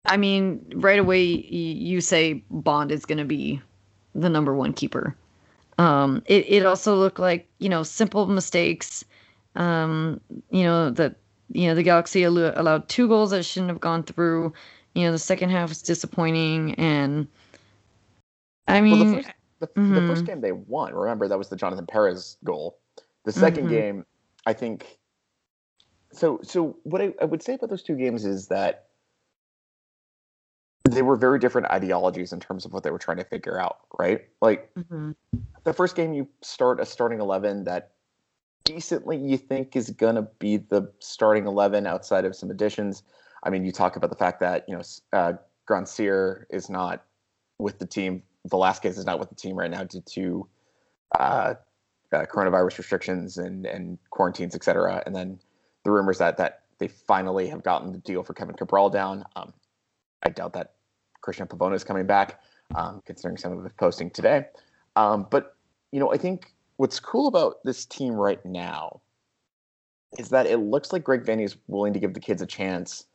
I 0.04 0.16
mean, 0.16 0.64
right 0.76 0.98
away 0.98 1.22
you 1.22 2.00
say 2.00 2.44
Bond 2.50 2.92
is 2.92 3.04
going 3.06 3.18
to 3.18 3.24
be 3.24 3.60
the 4.14 4.28
number 4.28 4.54
one 4.54 4.72
keeper. 4.72 5.16
Um, 5.78 6.22
it 6.26 6.46
it 6.48 6.64
also 6.64 6.94
looked 6.94 7.18
like 7.18 7.48
you 7.58 7.68
know 7.68 7.82
simple 7.82 8.26
mistakes. 8.26 9.04
Um, 9.56 10.20
you 10.50 10.62
know 10.62 10.90
that 10.90 11.16
you 11.50 11.68
know 11.68 11.74
the 11.74 11.82
Galaxy 11.82 12.22
allowed 12.24 12.88
two 12.88 13.08
goals 13.08 13.30
that 13.30 13.44
shouldn't 13.44 13.70
have 13.70 13.80
gone 13.80 14.02
through. 14.02 14.52
You 14.94 15.04
know 15.04 15.12
the 15.12 15.18
second 15.18 15.50
half 15.50 15.68
was 15.68 15.82
disappointing, 15.82 16.74
and 16.74 17.28
I 18.68 18.80
mean, 18.80 19.12
well, 19.12 19.22
the, 19.60 19.66
mm-hmm. 19.68 19.94
the 19.94 20.00
first 20.02 20.22
mm-hmm. 20.22 20.24
game 20.24 20.40
they 20.40 20.52
won, 20.52 20.94
remember 20.94 21.28
that 21.28 21.38
was 21.38 21.48
the 21.48 21.56
Jonathan 21.56 21.86
Perez 21.86 22.36
goal. 22.44 22.78
The 23.24 23.32
2nd 23.32 23.56
mm-hmm. 23.56 23.68
game, 23.68 24.06
I 24.46 24.52
think. 24.52 24.98
So, 26.12 26.38
so 26.42 26.76
what 26.84 27.02
I, 27.02 27.12
I 27.20 27.24
would 27.24 27.42
say 27.42 27.54
about 27.54 27.70
those 27.70 27.82
two 27.82 27.96
games 27.96 28.24
is 28.24 28.46
that 28.48 28.86
they 30.88 31.02
were 31.02 31.16
very 31.16 31.38
different 31.38 31.68
ideologies 31.68 32.32
in 32.32 32.38
terms 32.38 32.64
of 32.64 32.72
what 32.72 32.84
they 32.84 32.90
were 32.90 32.98
trying 32.98 33.16
to 33.16 33.24
figure 33.24 33.60
out, 33.60 33.78
right? 33.98 34.22
Like 34.40 34.70
hmm 34.88 35.12
the 35.64 35.72
first 35.72 35.96
game 35.96 36.14
you 36.14 36.28
start 36.42 36.78
a 36.78 36.86
starting 36.86 37.20
11 37.20 37.64
that 37.64 37.90
decently 38.66 39.16
you 39.16 39.38
think 39.38 39.76
is 39.76 39.90
going 39.90 40.16
to 40.16 40.22
be 40.38 40.58
the 40.58 40.92
starting 40.98 41.46
11 41.46 41.86
outside 41.86 42.24
of 42.24 42.34
some 42.36 42.50
additions. 42.50 43.02
I 43.42 43.50
mean, 43.50 43.64
you 43.64 43.72
talk 43.72 43.96
about 43.96 44.10
the 44.10 44.16
fact 44.16 44.40
that, 44.40 44.64
you 44.68 44.74
know, 44.74 44.82
uh, 45.12 45.34
Grandsir 45.68 46.44
is 46.50 46.68
not 46.68 47.04
with 47.58 47.78
the 47.78 47.86
team. 47.86 48.22
Velasquez 48.46 48.98
is 48.98 49.06
not 49.06 49.18
with 49.18 49.28
the 49.28 49.34
team 49.34 49.56
right 49.56 49.70
now 49.70 49.84
due 49.84 50.00
to 50.00 50.48
uh, 51.18 51.54
uh, 52.12 52.24
coronavirus 52.26 52.78
restrictions 52.78 53.38
and, 53.38 53.66
and 53.66 53.98
quarantines, 54.10 54.54
et 54.54 54.64
cetera. 54.64 55.02
And 55.06 55.14
then 55.14 55.38
the 55.84 55.92
rumors 55.92 56.18
that, 56.18 56.36
that 56.38 56.62
they 56.78 56.88
finally 56.88 57.46
have 57.48 57.62
gotten 57.62 57.92
the 57.92 57.98
deal 57.98 58.22
for 58.22 58.34
Kevin 58.34 58.56
Cabral 58.56 58.90
down. 58.90 59.24
Um, 59.36 59.52
I 60.24 60.30
doubt 60.30 60.52
that 60.54 60.74
Christian 61.20 61.46
Pavona 61.46 61.74
is 61.74 61.84
coming 61.84 62.06
back, 62.06 62.40
um, 62.74 63.00
considering 63.06 63.36
some 63.36 63.56
of 63.56 63.62
his 63.62 63.72
posting 63.72 64.10
today. 64.10 64.46
Um, 64.96 65.26
but 65.30 65.56
you 65.92 66.00
know, 66.00 66.12
I 66.12 66.16
think 66.16 66.52
what's 66.76 67.00
cool 67.00 67.26
about 67.26 67.62
this 67.64 67.84
team 67.84 68.14
right 68.14 68.44
now 68.44 69.00
is 70.18 70.28
that 70.30 70.46
it 70.46 70.58
looks 70.58 70.92
like 70.92 71.04
Greg 71.04 71.24
Vanney 71.24 71.44
is 71.44 71.56
willing 71.66 71.92
to 71.92 71.98
give 71.98 72.14
the 72.14 72.20
kids 72.20 72.40
a 72.42 72.46
chance, 72.46 73.06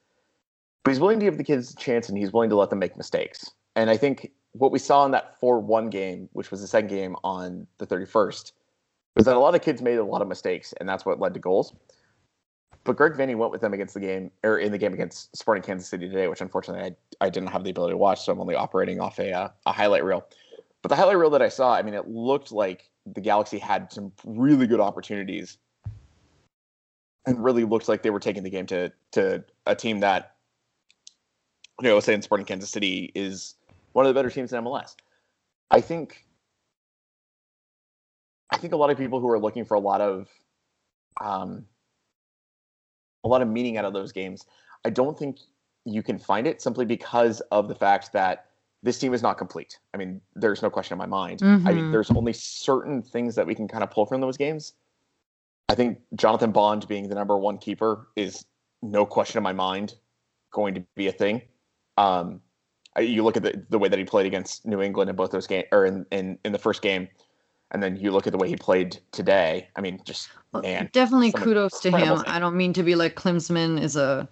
but 0.84 0.92
he's 0.92 1.00
willing 1.00 1.20
to 1.20 1.26
give 1.26 1.38
the 1.38 1.44
kids 1.44 1.72
a 1.72 1.76
chance 1.76 2.10
and 2.10 2.18
he's 2.18 2.34
willing 2.34 2.50
to 2.50 2.56
let 2.56 2.70
them 2.70 2.80
make 2.80 2.98
mistakes. 2.98 3.52
And 3.76 3.90
I 3.90 3.98
think 3.98 4.32
what 4.54 4.72
we 4.72 4.80
saw 4.80 5.06
in 5.06 5.12
that 5.12 5.40
4 5.40 5.60
1 5.60 5.90
game, 5.90 6.30
which 6.34 6.52
was 6.52 6.62
the 6.62 6.68
second 6.68 6.90
game 6.90 7.16
on 7.24 7.68
the 7.78 7.88
31st, 7.88 8.52
was 9.16 9.26
that 9.26 9.36
a 9.36 9.40
lot 9.40 9.56
of 9.56 9.62
kids 9.62 9.82
made 9.82 9.98
a 9.98 10.04
lot 10.04 10.22
of 10.22 10.28
mistakes, 10.28 10.74
and 10.80 10.88
that's 10.88 11.06
what 11.06 11.20
led 11.20 11.34
to 11.34 11.40
goals. 11.40 11.74
But 12.84 12.96
Greg 12.96 13.14
Vanney 13.14 13.36
went 13.36 13.52
with 13.52 13.62
them 13.62 13.74
against 13.74 13.94
the 13.94 14.00
game, 14.00 14.32
or 14.44 14.58
in 14.58 14.72
the 14.72 14.78
game 14.78 14.94
against 14.94 15.36
Sporting 15.38 15.64
Kansas 15.64 15.88
City 15.88 16.08
today, 16.08 16.28
which 16.28 16.42
unfortunately 16.42 16.96
I, 17.22 17.26
I 17.26 17.30
didn't 17.30 17.50
have 17.50 17.64
the 17.64 17.70
ability 17.70 17.94
to 17.94 17.98
watch, 17.98 18.22
so 18.22 18.32
I'm 18.32 18.42
only 18.42 18.56
operating 18.56 19.00
off 19.00 19.20
a, 19.20 19.32
uh, 19.32 19.50
a 19.66 19.72
highlight 19.72 20.04
reel. 20.04 20.26
But 20.82 20.90
the 20.90 20.96
highlight 20.96 21.18
reel 21.18 21.30
that 21.32 21.44
I 21.44 21.50
saw, 21.50 21.76
I 21.76 21.84
mean, 21.84 21.94
it 21.94 22.08
looked 22.08 22.52
like 22.52 22.90
the 23.06 23.22
Galaxy 23.22 23.58
had 23.58 23.92
some 23.92 24.12
really 24.26 24.68
good 24.68 24.80
opportunities, 24.80 25.58
and 27.26 27.44
really 27.44 27.64
looked 27.64 27.88
like 27.88 28.04
they 28.04 28.10
were 28.10 28.20
taking 28.20 28.44
the 28.44 28.50
game 28.50 28.66
to 28.68 28.92
to 29.12 29.44
a 29.66 29.76
team 29.76 30.00
that, 30.00 30.36
you 31.82 31.88
know, 31.88 32.00
saying 32.00 32.22
Sporting 32.22 32.46
Kansas 32.46 32.70
City 32.70 33.12
is 33.16 33.56
one 33.94 34.06
of 34.06 34.14
the 34.14 34.18
better 34.18 34.30
teams 34.30 34.54
in 34.54 34.64
MLS. 34.64 34.96
I 35.70 35.82
think, 35.82 36.26
I 38.52 38.58
think 38.58 38.74
a 38.74 38.78
lot 38.78 38.90
of 38.90 38.98
people 38.98 39.20
who 39.20 39.30
are 39.30 39.40
looking 39.40 39.66
for 39.66 39.76
a 39.76 39.80
lot 39.80 40.02
of, 40.02 40.28
um, 41.22 41.66
a 43.24 43.28
lot 43.28 43.42
of 43.42 43.48
meaning 43.48 43.78
out 43.78 43.86
of 43.86 43.94
those 43.94 44.12
games, 44.12 44.46
I 44.86 44.90
don't 44.90 45.18
think 45.18 45.38
you 45.86 46.04
can 46.04 46.20
find 46.20 46.48
it 46.48 46.62
simply 46.62 46.86
because 46.86 47.42
of 47.52 47.68
the 47.68 47.76
fact 47.76 48.14
that 48.14 48.51
this 48.84 48.98
team 48.98 49.14
is 49.14 49.22
not 49.22 49.38
complete. 49.38 49.78
I 49.94 49.98
mean, 49.98 50.22
there's 50.36 50.62
no 50.62 50.70
question 50.70 50.96
in 50.96 50.98
my 50.98 51.06
mind. 51.06 51.42
I 51.44 51.74
mean, 51.74 51.92
there's 51.92 52.10
only 52.12 52.34
certain 52.34 53.02
things 53.02 53.36
that 53.36 53.46
we 53.46 53.54
can 53.56 53.68
kind 53.68 53.84
of 53.84 53.92
pull 53.92 54.06
from 54.06 54.22
those 54.22 54.38
games. 54.38 54.74
I 55.70 55.76
think 55.76 56.00
Jonathan 56.16 56.52
Bond 56.52 56.88
being 56.88 57.08
the 57.08 57.16
number 57.16 57.38
one 57.38 57.58
keeper 57.58 58.08
is 58.16 58.44
no 58.82 59.06
question 59.06 59.38
in 59.38 59.44
my 59.44 59.54
mind 59.54 59.94
going 60.52 60.74
to 60.76 60.84
be 60.96 61.08
a 61.08 61.12
thing. 61.12 61.42
Um, 61.98 62.42
I- 62.96 63.02
you 63.02 63.24
look 63.24 63.38
at 63.38 63.44
the, 63.44 63.64
the 63.70 63.78
way 63.80 63.88
that 63.88 63.98
he 64.00 64.04
played 64.04 64.26
against 64.26 64.66
New 64.66 64.82
England 64.82 65.10
in 65.10 65.16
both 65.16 65.32
those 65.32 65.48
games, 65.48 65.66
or 65.72 65.86
in, 65.86 66.06
in, 66.12 66.38
in 66.44 66.52
the 66.52 66.58
first 66.60 66.82
game, 66.82 67.08
and 67.72 67.82
then 67.82 67.96
you 67.96 68.12
look 68.12 68.28
at 68.28 68.34
the 68.34 68.38
way 68.38 68.50
he 68.50 68.56
played 68.58 69.00
today. 69.14 69.70
I 69.78 69.82
mean, 69.82 70.02
just 70.04 70.30
man, 70.54 70.90
Definitely 70.92 71.32
kudos 71.32 71.80
to 71.82 71.92
him. 71.92 72.18
thing. 72.18 72.26
I 72.28 72.38
don't 72.40 72.58
mean 72.58 72.74
to 72.74 72.84
be 72.84 72.96
like 72.96 73.16
Klinsmann 73.16 73.80
is 73.82 73.96
a 73.96 74.28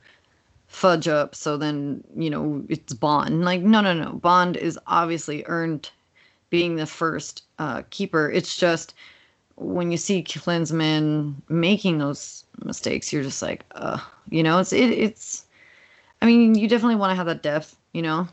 fudge 0.69 1.08
up, 1.08 1.36
so 1.36 1.58
then, 1.58 2.03
you 2.15 2.29
know, 2.29 2.63
it's 2.69 2.93
Bond. 2.93 3.43
Like, 3.43 3.62
no, 3.62 3.82
no, 3.82 3.93
no. 3.93 4.13
Bond 4.13 4.55
is 4.55 4.79
obviously 4.88 5.43
earned 5.47 5.89
being 6.49 6.75
the 6.75 6.86
first 6.86 7.43
uh, 7.60 7.84
keeper. 7.89 8.32
It's 8.32 8.55
just 8.55 8.93
when 9.55 9.91
you 9.91 9.97
see 9.97 10.23
Klinsmann 10.23 11.36
making 11.49 11.97
those 11.97 12.45
mistakes, 12.63 13.12
you're 13.12 13.23
just 13.23 13.41
like, 13.41 13.65
uh, 13.75 13.99
you 14.29 14.41
know, 14.41 14.60
it's, 14.60 14.71
it, 14.71 14.91
it's, 14.91 15.45
I 16.21 16.25
mean, 16.25 16.55
you 16.55 16.67
definitely 16.67 16.95
want 16.95 17.12
to 17.12 17.15
have 17.15 17.25
that 17.25 17.43
depth, 17.43 17.75
you 17.93 18.01
know? 18.01 18.27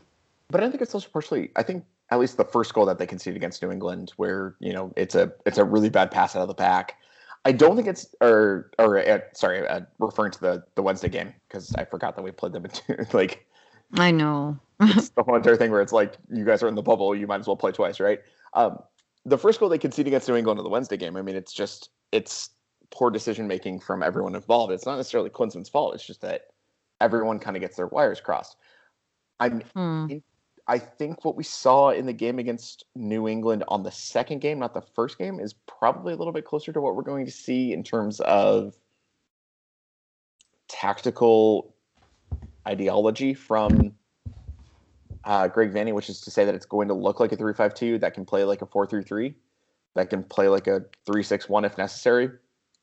but 0.49 0.63
I 0.63 0.69
think 0.69 0.81
it's 0.81 0.93
also 0.93 1.09
partially. 1.09 1.51
I 1.55 1.63
think 1.63 1.83
at 2.09 2.19
least 2.19 2.37
the 2.37 2.45
first 2.45 2.73
goal 2.73 2.85
that 2.85 2.99
they 2.99 3.05
conceded 3.05 3.35
against 3.35 3.61
New 3.61 3.71
England, 3.71 4.13
where 4.17 4.55
you 4.59 4.73
know 4.73 4.93
it's 4.95 5.15
a 5.15 5.31
it's 5.45 5.57
a 5.57 5.65
really 5.65 5.89
bad 5.89 6.11
pass 6.11 6.35
out 6.35 6.41
of 6.41 6.47
the 6.47 6.53
back. 6.53 6.97
I 7.47 7.53
don't 7.53 7.77
think 7.77 7.87
it's 7.87 8.13
or 8.19 8.71
or 8.77 8.99
uh, 8.99 9.19
sorry, 9.33 9.65
uh, 9.65 9.79
referring 9.99 10.33
to 10.33 10.41
the 10.41 10.63
the 10.75 10.83
Wednesday 10.83 11.07
game 11.07 11.33
because 11.47 11.73
I 11.75 11.85
forgot 11.85 12.17
that 12.17 12.21
we 12.21 12.31
played 12.31 12.51
them 12.51 12.65
in 12.65 12.71
two, 12.71 12.97
like 13.13 13.47
I 13.93 14.11
know. 14.11 14.59
it's 14.81 15.09
the 15.09 15.23
whole 15.23 15.37
entire 15.37 15.55
thing 15.55 15.71
where 15.71 15.81
it's 15.81 15.93
like 15.93 16.15
you 16.29 16.43
guys 16.43 16.61
are 16.61 16.67
in 16.67 16.75
the 16.75 16.81
bubble, 16.81 17.15
you 17.15 17.25
might 17.25 17.39
as 17.39 17.47
well 17.47 17.55
play 17.55 17.71
twice, 17.71 18.01
right? 18.01 18.19
Um, 18.53 18.79
the 19.25 19.37
first 19.37 19.61
goal 19.61 19.69
they 19.69 19.77
conceded 19.77 20.07
against 20.07 20.27
New 20.27 20.35
England 20.35 20.59
in 20.59 20.65
the 20.65 20.69
Wednesday 20.69 20.97
game, 20.97 21.15
I 21.15 21.21
mean, 21.21 21.37
it's 21.37 21.53
just 21.53 21.89
it's 22.11 22.49
poor 22.89 23.09
decision 23.09 23.47
making 23.47 23.79
from 23.79 24.03
everyone 24.03 24.35
involved. 24.35 24.73
It's 24.73 24.85
not 24.85 24.97
necessarily 24.97 25.29
Klinsmann's 25.29 25.69
fault. 25.69 25.95
It's 25.95 26.05
just 26.05 26.19
that 26.21 26.47
everyone 26.99 27.39
kind 27.39 27.55
of 27.55 27.61
gets 27.61 27.77
their 27.77 27.87
wires 27.87 28.19
crossed. 28.19 28.57
I'm 29.39 29.61
Hmm. 29.73 30.17
I 30.67 30.79
think 30.79 31.23
what 31.23 31.37
we 31.37 31.43
saw 31.43 31.91
in 31.91 32.05
the 32.05 32.13
game 32.13 32.39
against 32.39 32.85
New 32.93 33.27
England 33.27 33.63
on 33.69 33.83
the 33.83 33.91
second 33.91 34.41
game, 34.41 34.59
not 34.59 34.73
the 34.73 34.81
first 34.81 35.17
game, 35.17 35.39
is 35.39 35.53
probably 35.53 36.13
a 36.13 36.17
little 36.17 36.33
bit 36.33 36.43
closer 36.43 36.73
to 36.73 36.81
what 36.81 36.95
we're 36.95 37.03
going 37.03 37.25
to 37.25 37.31
see 37.31 37.71
in 37.71 37.83
terms 37.83 38.19
of 38.21 38.75
tactical 40.67 41.73
ideology 42.67 43.33
from 43.33 43.93
uh, 45.23 45.47
Greg 45.47 45.73
Vanney, 45.73 45.93
which 45.93 46.09
is 46.09 46.19
to 46.21 46.31
say 46.31 46.43
that 46.43 46.53
it's 46.53 46.65
going 46.65 46.89
to 46.89 46.93
look 46.93 47.21
like 47.21 47.31
a 47.31 47.37
3-5-2 47.37 48.01
that 48.01 48.13
can 48.13 48.25
play 48.25 48.43
like 48.43 48.61
a 48.61 48.65
4-3-3, 48.65 49.33
that 49.95 50.09
can 50.09 50.23
play 50.23 50.49
like 50.49 50.67
a 50.67 50.83
3-6-1 51.07 51.65
if 51.65 51.77
necessary. 51.77 52.29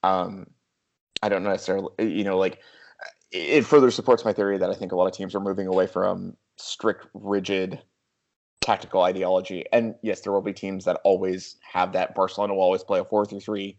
Um, 0.02 0.46
I 1.22 1.28
don't 1.28 1.44
necessarily, 1.44 1.88
you 1.98 2.24
know, 2.24 2.38
like 2.38 2.60
it 3.30 3.66
further 3.66 3.90
supports 3.90 4.24
my 4.24 4.32
theory 4.32 4.56
that 4.58 4.70
I 4.70 4.74
think 4.74 4.92
a 4.92 4.96
lot 4.96 5.06
of 5.06 5.12
teams 5.12 5.34
are 5.34 5.40
moving 5.40 5.66
away 5.66 5.86
from 5.86 6.36
strict, 6.56 7.06
rigid 7.14 7.82
tactical 8.60 9.02
ideology. 9.02 9.64
And 9.72 9.94
yes, 10.02 10.20
there 10.20 10.32
will 10.32 10.42
be 10.42 10.52
teams 10.52 10.84
that 10.84 11.00
always 11.04 11.56
have 11.72 11.92
that. 11.92 12.14
Barcelona 12.14 12.54
will 12.54 12.62
always 12.62 12.82
play 12.82 13.00
a 13.00 13.04
4 13.04 13.26
3 13.26 13.40
3 13.40 13.76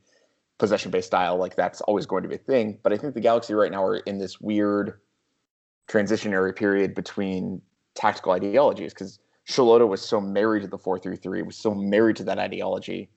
possession 0.58 0.92
based 0.92 1.08
style. 1.08 1.38
Like 1.38 1.56
that's 1.56 1.82
always 1.82 2.06
going 2.06 2.24
to 2.24 2.30
be 2.30 2.36
a 2.36 2.40
thing. 2.40 2.80
But 2.84 2.94
I 2.94 2.98
think 2.98 3.14
the 3.14 3.22
Galaxy 3.22 3.54
right 3.54 3.72
now 3.72 3.84
are 3.84 3.98
in 3.98 4.20
this 4.20 4.40
weird 4.40 5.00
transitionary 5.88 6.56
period 6.56 6.96
between 6.96 7.62
tactical 7.96 8.32
ideologies 8.32 8.94
because 8.94 9.20
Schelotto 9.48 9.88
was 9.88 10.02
so 10.02 10.20
married 10.20 10.62
to 10.64 10.68
the 10.68 10.78
4 10.78 11.00
3 11.00 11.16
3, 11.16 11.42
was 11.44 11.58
so 11.58 11.74
married 11.74 12.16
to 12.18 12.24
that 12.24 12.40
ideology. 12.40 13.10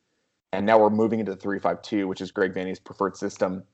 And 0.52 0.64
now 0.64 0.78
we're 0.78 0.90
moving 0.90 1.20
into 1.20 1.32
the 1.32 1.40
three 1.40 1.58
five 1.58 1.82
two, 1.82 2.08
which 2.08 2.20
is 2.20 2.30
Greg 2.30 2.54
Vanney's 2.54 2.78
preferred 2.78 3.16
system. 3.16 3.64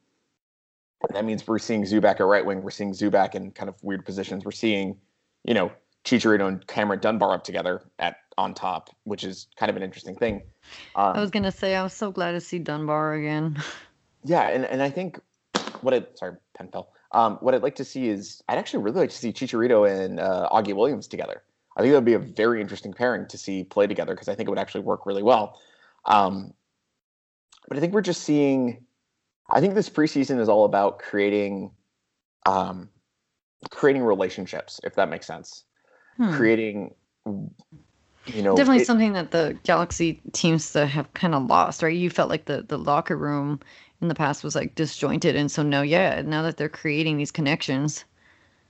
And 1.09 1.16
that 1.16 1.25
means 1.25 1.47
we're 1.47 1.59
seeing 1.59 1.85
Zubak 1.85 2.20
at 2.20 2.27
right 2.27 2.44
wing. 2.44 2.62
We're 2.62 2.70
seeing 2.70 2.92
Zubak 2.92 3.35
in 3.35 3.51
kind 3.53 3.68
of 3.68 3.77
weird 3.83 4.05
positions. 4.05 4.44
We're 4.44 4.53
seeing, 4.53 4.97
you 5.44 5.54
know, 5.54 5.70
Chicharito 6.04 6.48
and 6.48 6.66
Cameron 6.66 7.00
Dunbar 7.00 7.35
up 7.35 7.44
together 7.44 7.83
at 7.98 8.16
on 8.37 8.52
top, 8.52 8.90
which 9.04 9.24
is 9.24 9.46
kind 9.57 9.70
of 9.70 9.76
an 9.76 9.83
interesting 9.83 10.16
thing. 10.16 10.42
Um, 10.96 11.16
I 11.16 11.20
was 11.20 11.30
gonna 11.30 11.52
say 11.52 11.76
I 11.76 11.83
was 11.83 11.92
so 11.92 12.11
glad 12.11 12.33
to 12.33 12.40
see 12.40 12.59
Dunbar 12.59 13.14
again. 13.14 13.62
yeah, 14.24 14.48
and, 14.48 14.64
and 14.64 14.83
I 14.83 14.90
think 14.90 15.20
what 15.80 15.94
I 15.94 16.04
sorry, 16.14 16.37
pen 16.54 16.68
fell. 16.68 16.90
Um, 17.12 17.38
what 17.40 17.54
I'd 17.54 17.62
like 17.62 17.76
to 17.76 17.85
see 17.85 18.09
is 18.09 18.42
I'd 18.48 18.59
actually 18.59 18.83
really 18.83 19.00
like 19.00 19.11
to 19.11 19.16
see 19.16 19.33
Chicharito 19.33 19.88
and 19.88 20.18
uh, 20.18 20.48
Augie 20.50 20.74
Williams 20.74 21.07
together. 21.07 21.42
I 21.76 21.80
think 21.80 21.92
that 21.92 21.98
would 21.98 22.04
be 22.04 22.14
a 22.14 22.18
very 22.18 22.61
interesting 22.61 22.92
pairing 22.92 23.26
to 23.28 23.38
see 23.38 23.64
play 23.64 23.87
together 23.87 24.14
because 24.14 24.28
I 24.28 24.35
think 24.35 24.48
it 24.48 24.50
would 24.50 24.59
actually 24.59 24.83
work 24.83 25.07
really 25.07 25.22
well. 25.22 25.61
Um, 26.04 26.54
but 27.68 27.76
I 27.76 27.80
think 27.80 27.92
we're 27.92 28.02
just 28.02 28.22
seeing. 28.22 28.85
I 29.50 29.61
think 29.61 29.74
this 29.74 29.90
preseason 29.90 30.40
is 30.40 30.48
all 30.48 30.64
about 30.64 30.98
creating, 30.98 31.70
um, 32.46 32.88
creating 33.70 34.03
relationships, 34.03 34.81
if 34.85 34.94
that 34.96 35.09
makes 35.09 35.27
sense. 35.27 35.64
Hmm. 36.16 36.27
Creating, 36.29 36.94
you 38.27 38.42
know, 38.42 38.57
Definitely 38.57 38.81
it- 38.81 38.87
something 38.87 39.12
that 39.12 39.31
the 39.33 39.59
Galaxy 39.64 40.20
teams 40.33 40.72
that 40.72 40.87
have 40.87 41.12
kind 41.14 41.35
of 41.35 41.44
lost, 41.46 41.83
right? 41.83 41.94
You 41.96 42.09
felt 42.11 42.31
like 42.31 42.46
the 42.46 42.62
the 42.62 42.79
locker 42.79 43.16
room 43.16 43.61
in 44.00 44.09
the 44.09 44.14
past 44.14 44.42
was 44.44 44.55
like 44.55 44.74
disjointed, 44.74 45.37
and 45.37 45.50
so 45.50 45.62
now, 45.62 45.83
yeah, 45.83 46.22
now 46.22 46.42
that 46.42 46.57
they're 46.57 46.68
creating 46.70 47.16
these 47.18 47.31
connections, 47.31 48.05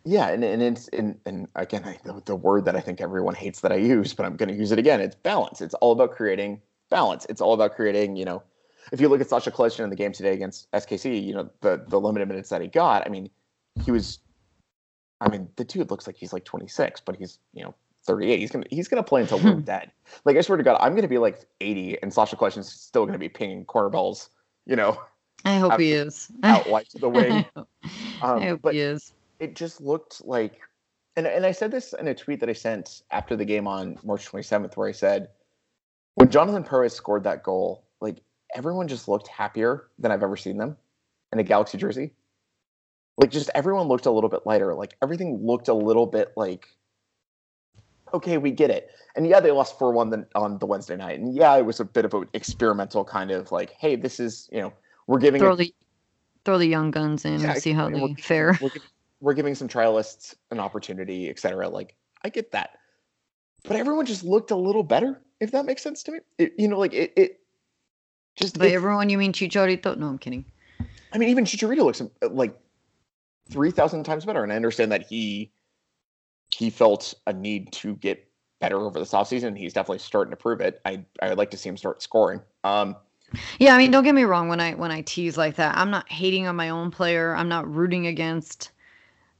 Yeah, 0.06 0.28
and, 0.28 0.44
and 0.44 0.62
it's 0.62 0.88
and, 0.88 1.18
and 1.24 1.48
again, 1.56 1.82
I, 1.84 1.98
the, 2.04 2.20
the 2.26 2.36
word 2.36 2.66
that 2.66 2.76
I 2.76 2.80
think 2.80 3.00
everyone 3.00 3.34
hates 3.34 3.60
that 3.60 3.72
I 3.72 3.76
use, 3.76 4.12
but 4.12 4.26
I'm 4.26 4.36
going 4.36 4.50
to 4.50 4.54
use 4.54 4.70
it 4.70 4.78
again. 4.78 5.00
It's 5.00 5.14
balance. 5.14 5.60
It's 5.62 5.74
all 5.74 5.92
about 5.92 6.12
creating 6.12 6.60
balance. 6.90 7.24
It's 7.30 7.40
all 7.40 7.54
about 7.54 7.74
creating. 7.74 8.16
You 8.16 8.26
know, 8.26 8.42
if 8.92 9.00
you 9.00 9.08
look 9.08 9.20
at 9.22 9.28
Sacha 9.30 9.50
Kljestan 9.50 9.84
in 9.84 9.90
the 9.90 9.96
game 9.96 10.12
today 10.12 10.34
against 10.34 10.70
SKC, 10.72 11.18
you 11.18 11.34
know 11.34 11.48
the 11.62 11.82
the 11.88 11.98
limited 11.98 12.28
minutes 12.28 12.50
that 12.50 12.60
he 12.60 12.68
got. 12.68 13.06
I 13.06 13.10
mean, 13.10 13.30
he 13.84 13.90
was. 13.90 14.18
I 15.24 15.30
mean, 15.30 15.48
the 15.56 15.64
dude 15.64 15.90
looks 15.90 16.06
like 16.06 16.16
he's 16.16 16.32
like 16.32 16.44
26, 16.44 17.00
but 17.04 17.16
he's 17.16 17.38
you 17.54 17.64
know 17.64 17.74
38. 18.04 18.38
He's 18.38 18.50
gonna 18.50 18.66
he's 18.70 18.88
gonna 18.88 19.02
play 19.02 19.22
until 19.22 19.38
we're 19.40 19.54
dead. 19.60 19.90
Like 20.24 20.36
I 20.36 20.40
swear 20.42 20.58
to 20.58 20.64
God, 20.64 20.76
I'm 20.80 20.94
gonna 20.94 21.08
be 21.08 21.18
like 21.18 21.40
80, 21.60 22.02
and 22.02 22.12
Sacha 22.12 22.36
Kljestan's 22.36 22.70
still 22.70 23.06
gonna 23.06 23.18
be 23.18 23.28
pinging 23.28 23.64
corner 23.64 23.88
balls. 23.88 24.30
You 24.66 24.76
know, 24.76 25.00
I 25.44 25.56
hope 25.56 25.72
Out- 25.72 25.80
he 25.80 25.92
is. 25.92 26.30
out 26.42 26.68
wide 26.68 26.88
to 26.90 26.98
the 26.98 27.08
wing. 27.10 27.44
I 27.56 27.60
Um, 28.22 28.42
hope 28.42 28.62
but 28.62 28.74
he 28.74 28.80
is. 28.80 29.12
it 29.40 29.56
just 29.56 29.80
looked 29.80 30.24
like 30.24 30.60
and 31.16 31.26
and 31.26 31.46
I 31.46 31.52
said 31.52 31.70
this 31.70 31.92
in 31.94 32.08
a 32.08 32.14
tweet 32.14 32.40
that 32.40 32.48
I 32.50 32.54
sent 32.54 33.02
after 33.10 33.36
the 33.36 33.44
game 33.44 33.66
on 33.66 33.98
March 34.04 34.30
27th, 34.30 34.76
where 34.76 34.88
I 34.88 34.92
said, 34.92 35.28
when 36.16 36.28
Jonathan 36.30 36.64
Perez 36.64 36.92
scored 36.92 37.24
that 37.24 37.42
goal, 37.42 37.84
like 38.00 38.18
everyone 38.54 38.88
just 38.88 39.08
looked 39.08 39.28
happier 39.28 39.88
than 39.98 40.12
I've 40.12 40.22
ever 40.22 40.36
seen 40.36 40.58
them 40.58 40.76
in 41.32 41.38
a 41.38 41.42
Galaxy 41.42 41.78
jersey. 41.78 42.12
Like 43.16 43.30
just 43.30 43.50
everyone 43.54 43.86
looked 43.86 44.06
a 44.06 44.10
little 44.10 44.30
bit 44.30 44.40
lighter. 44.44 44.74
Like 44.74 44.96
everything 45.02 45.38
looked 45.44 45.68
a 45.68 45.74
little 45.74 46.06
bit 46.06 46.32
like, 46.36 46.66
okay, 48.12 48.38
we 48.38 48.50
get 48.50 48.70
it. 48.70 48.90
And 49.16 49.26
yeah, 49.26 49.40
they 49.40 49.50
lost 49.52 49.78
four 49.78 49.92
one 49.92 50.26
on 50.34 50.58
the 50.58 50.66
Wednesday 50.66 50.96
night, 50.96 51.20
and 51.20 51.34
yeah, 51.34 51.54
it 51.56 51.64
was 51.64 51.78
a 51.78 51.84
bit 51.84 52.04
of 52.04 52.12
an 52.14 52.28
experimental 52.34 53.04
kind 53.04 53.30
of 53.30 53.52
like, 53.52 53.70
hey, 53.78 53.94
this 53.96 54.18
is 54.18 54.48
you 54.52 54.60
know 54.60 54.72
we're 55.06 55.18
giving 55.20 55.40
throw 55.40 55.52
it, 55.52 55.56
the 55.56 55.74
throw 56.44 56.58
the 56.58 56.66
young 56.66 56.90
guns 56.90 57.24
in 57.24 57.40
Yeah, 57.40 57.52
and 57.52 57.62
see 57.62 57.72
how 57.72 57.86
exactly. 57.86 58.00
they 58.00 58.12
We're- 58.14 58.22
fare. 58.22 58.58
we're, 58.60 58.68
giving, 58.70 58.88
we're 59.20 59.34
giving 59.34 59.54
some 59.54 59.68
trialists 59.68 60.34
an 60.50 60.58
opportunity, 60.58 61.28
et 61.30 61.38
cetera. 61.38 61.68
Like, 61.68 61.94
I 62.24 62.28
get 62.28 62.50
that. 62.52 62.70
But 63.62 63.76
everyone 63.76 64.04
just 64.04 64.24
looked 64.24 64.50
a 64.50 64.56
little 64.56 64.82
better, 64.82 65.22
if 65.40 65.52
that 65.52 65.64
makes 65.64 65.82
sense 65.82 66.02
to 66.02 66.12
me. 66.12 66.18
It, 66.38 66.52
you 66.58 66.68
know, 66.68 66.78
like 66.78 66.92
it, 66.92 67.12
it 67.16 67.40
just, 68.36 68.58
By 68.58 68.66
it- 68.66 68.74
everyone, 68.74 69.08
you 69.08 69.16
mean 69.16 69.32
Chicharito? 69.32 69.96
No, 69.96 70.08
I'm 70.08 70.18
kidding. 70.18 70.44
I 71.12 71.18
mean, 71.18 71.28
even 71.30 71.44
Chicharito 71.44 71.78
looks 71.84 72.02
like 72.20 72.58
3,000 73.50 74.04
times 74.04 74.24
better. 74.24 74.42
And 74.42 74.52
I 74.52 74.56
understand 74.56 74.92
that 74.92 75.06
he, 75.06 75.52
he 76.50 76.70
felt 76.70 77.14
a 77.26 77.32
need 77.32 77.72
to 77.72 77.96
get 77.96 78.26
better 78.60 78.78
over 78.78 78.98
this 78.98 79.12
offseason. 79.12 79.56
He's 79.56 79.72
definitely 79.72 79.98
starting 79.98 80.30
to 80.30 80.36
prove 80.36 80.60
it. 80.60 80.80
I, 80.84 81.04
I 81.20 81.28
would 81.30 81.38
like 81.38 81.50
to 81.50 81.56
see 81.56 81.68
him 81.68 81.76
start 81.76 82.02
scoring. 82.02 82.40
Um, 82.62 82.96
Yeah, 83.58 83.74
I 83.74 83.78
mean, 83.78 83.90
don't 83.90 84.04
get 84.04 84.14
me 84.14 84.24
wrong. 84.24 84.48
When 84.48 84.60
I 84.60 84.74
when 84.74 84.90
I 84.90 85.02
tease 85.02 85.36
like 85.36 85.56
that, 85.56 85.76
I'm 85.76 85.90
not 85.90 86.10
hating 86.10 86.46
on 86.46 86.56
my 86.56 86.68
own 86.68 86.90
player. 86.90 87.34
I'm 87.34 87.48
not 87.48 87.72
rooting 87.72 88.06
against 88.06 88.70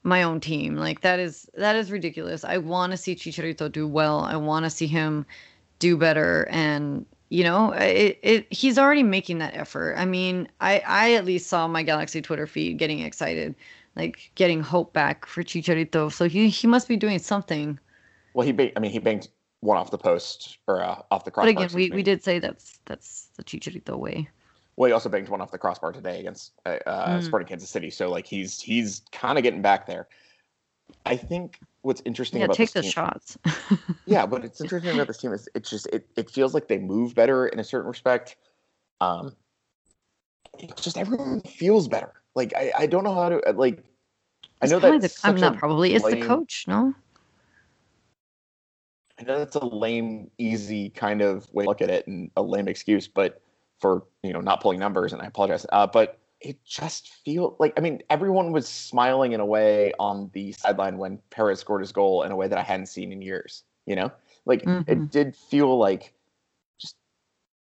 my 0.02 0.22
own 0.22 0.40
team. 0.40 0.76
Like 0.76 1.00
that 1.00 1.18
is 1.18 1.48
that 1.54 1.76
is 1.76 1.90
ridiculous. 1.90 2.44
I 2.44 2.58
want 2.58 2.92
to 2.92 2.96
see 2.96 3.14
Chicharito 3.14 3.70
do 3.70 3.86
well. 3.86 4.20
I 4.20 4.36
want 4.36 4.64
to 4.64 4.70
see 4.70 4.86
him 4.86 5.26
do 5.78 5.96
better. 5.96 6.46
And 6.50 7.06
you 7.30 7.44
know, 7.44 7.72
it, 7.72 8.18
it 8.22 8.52
he's 8.52 8.78
already 8.78 9.02
making 9.02 9.38
that 9.38 9.54
effort. 9.54 9.94
I 9.96 10.04
mean, 10.04 10.48
I 10.60 10.82
I 10.86 11.14
at 11.14 11.24
least 11.24 11.48
saw 11.48 11.66
my 11.66 11.82
Galaxy 11.82 12.20
Twitter 12.20 12.46
feed 12.46 12.78
getting 12.78 13.00
excited, 13.00 13.54
like 13.96 14.30
getting 14.34 14.60
hope 14.62 14.92
back 14.92 15.26
for 15.26 15.42
Chicharito. 15.42 16.12
So 16.12 16.28
he 16.28 16.48
he 16.48 16.66
must 16.66 16.88
be 16.88 16.96
doing 16.96 17.18
something. 17.18 17.78
well, 18.34 18.46
he, 18.46 18.52
ba- 18.52 18.76
I 18.76 18.80
mean, 18.80 18.90
he 18.90 18.98
banked 18.98 19.28
one 19.60 19.78
off 19.78 19.90
the 19.90 19.98
post 19.98 20.58
or 20.66 20.82
uh, 20.82 21.00
off 21.10 21.24
the 21.24 21.30
crossbar. 21.30 21.52
But 21.54 21.62
again, 21.62 21.74
we 21.74 21.90
me. 21.90 21.96
we 21.96 22.02
did 22.02 22.22
say 22.22 22.38
that's 22.38 22.80
that's 22.86 23.28
the 23.36 23.44
Chicharito 23.44 23.98
way. 23.98 24.28
Well, 24.76 24.88
he 24.88 24.92
also 24.92 25.08
banked 25.08 25.30
one 25.30 25.40
off 25.40 25.52
the 25.52 25.58
crossbar 25.58 25.92
today 25.92 26.20
against 26.20 26.52
uh, 26.66 26.78
uh, 26.86 27.18
Mm. 27.18 27.22
Sporting 27.22 27.48
Kansas 27.48 27.70
City. 27.70 27.90
So 27.90 28.10
like 28.10 28.26
he's 28.26 28.60
he's 28.60 29.02
kind 29.12 29.38
of 29.38 29.44
getting 29.44 29.62
back 29.62 29.86
there. 29.86 30.08
I 31.06 31.16
think 31.16 31.60
what's 31.82 32.02
interesting 32.04 32.40
Yeah, 32.40 32.46
about 32.46 32.56
take 32.56 32.72
the 32.72 32.82
team, 32.82 32.90
shots. 32.90 33.38
yeah, 34.06 34.26
but 34.26 34.44
it's 34.44 34.60
interesting 34.60 34.90
about 34.90 35.06
this 35.06 35.18
team 35.18 35.32
is 35.32 35.48
it's 35.54 35.70
just 35.70 35.86
it, 35.92 36.08
it 36.16 36.28
feels 36.30 36.54
like 36.54 36.66
they 36.68 36.78
move 36.78 37.14
better 37.14 37.46
in 37.46 37.60
a 37.60 37.64
certain 37.64 37.88
respect. 37.88 38.36
Um, 39.00 39.36
it's 40.58 40.82
just 40.82 40.98
everyone 40.98 41.40
feels 41.42 41.88
better. 41.88 42.12
Like 42.34 42.52
I, 42.56 42.72
I 42.80 42.86
don't 42.86 43.04
know 43.04 43.14
how 43.14 43.28
to 43.28 43.52
like. 43.52 43.84
I 44.62 44.66
know 44.66 44.78
that's 44.78 45.24
I'm 45.24 45.40
not 45.40 45.56
probably 45.58 45.94
it's 45.94 46.04
the 46.04 46.20
coach, 46.20 46.64
no? 46.66 46.94
I 49.18 49.22
know 49.22 49.38
that's 49.38 49.56
a 49.56 49.64
lame, 49.64 50.30
easy 50.38 50.90
kind 50.90 51.22
of 51.22 51.52
way 51.52 51.64
to 51.64 51.68
look 51.68 51.82
at 51.82 51.90
it 51.90 52.06
and 52.06 52.30
a 52.36 52.42
lame 52.42 52.68
excuse, 52.68 53.06
but 53.06 53.40
for 53.78 54.04
you 54.22 54.32
know 54.32 54.40
not 54.40 54.60
pulling 54.60 54.78
numbers, 54.78 55.12
and 55.12 55.22
I 55.22 55.26
apologize. 55.26 55.66
Uh, 55.72 55.86
but 55.86 56.18
it 56.40 56.62
just 56.64 57.08
feel 57.24 57.56
like 57.58 57.72
I 57.76 57.80
mean 57.80 58.02
everyone 58.10 58.52
was 58.52 58.68
smiling 58.68 59.32
in 59.32 59.40
a 59.40 59.46
way 59.46 59.92
on 59.98 60.30
the 60.32 60.52
sideline 60.52 60.98
when 60.98 61.18
Perez 61.30 61.60
scored 61.60 61.80
his 61.80 61.92
goal 61.92 62.22
in 62.22 62.32
a 62.32 62.36
way 62.36 62.48
that 62.48 62.58
I 62.58 62.62
hadn't 62.62 62.86
seen 62.86 63.12
in 63.12 63.22
years. 63.22 63.64
You 63.86 63.96
know, 63.96 64.12
like 64.46 64.64
Mhm. 64.64 64.84
it 64.88 65.10
did 65.10 65.36
feel 65.36 65.78
like 65.78 66.12
just 66.80 66.96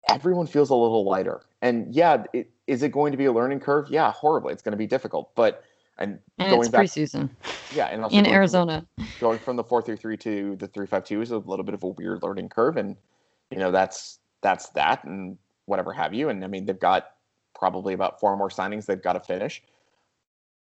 everyone 0.09 0.47
feels 0.47 0.69
a 0.69 0.75
little 0.75 1.05
lighter. 1.05 1.41
And 1.61 1.93
yeah, 1.93 2.23
it, 2.33 2.49
is 2.67 2.83
it 2.83 2.91
going 2.91 3.11
to 3.11 3.17
be 3.17 3.25
a 3.25 3.31
learning 3.31 3.59
curve? 3.59 3.87
Yeah, 3.89 4.11
horribly. 4.11 4.53
It's 4.53 4.61
going 4.61 4.71
to 4.73 4.77
be 4.77 4.87
difficult, 4.87 5.33
but 5.35 5.63
and, 5.99 6.19
And 6.39 6.49
going 6.49 6.61
it's 6.61 6.69
back, 6.69 6.85
preseason 6.85 7.29
yeah, 7.75 7.85
and 7.87 8.03
in 8.05 8.09
going 8.09 8.23
from- 8.25 8.33
Arizona. 8.33 8.85
going 9.19 9.39
from 9.39 9.55
the 9.57 9.63
four 9.63 9.81
three 9.81 9.95
three 9.97 10.17
to 10.17 10.55
the 10.55 10.67
three 10.67 10.87
five 10.87 11.03
two 11.05 11.21
is 11.21 11.31
a 11.31 11.37
little 11.37 11.63
bit 11.65 11.73
of 11.75 11.83
a 11.83 11.87
weird 11.87 12.23
learning 12.23 12.49
curve, 12.49 12.77
and 12.77 12.95
you 13.51 13.57
know 13.59 13.71
that's 13.71 14.19
that's 14.41 14.69
that, 14.69 15.03
and 15.03 15.37
whatever 15.65 15.93
have 15.93 16.13
you. 16.13 16.29
And 16.29 16.43
I 16.43 16.47
mean, 16.47 16.65
they've 16.65 16.79
got 16.79 17.11
probably 17.53 17.93
about 17.93 18.19
four 18.19 18.35
more 18.35 18.49
signings 18.49 18.85
they've 18.87 19.01
got 19.01 19.13
to 19.13 19.19
finish. 19.19 19.61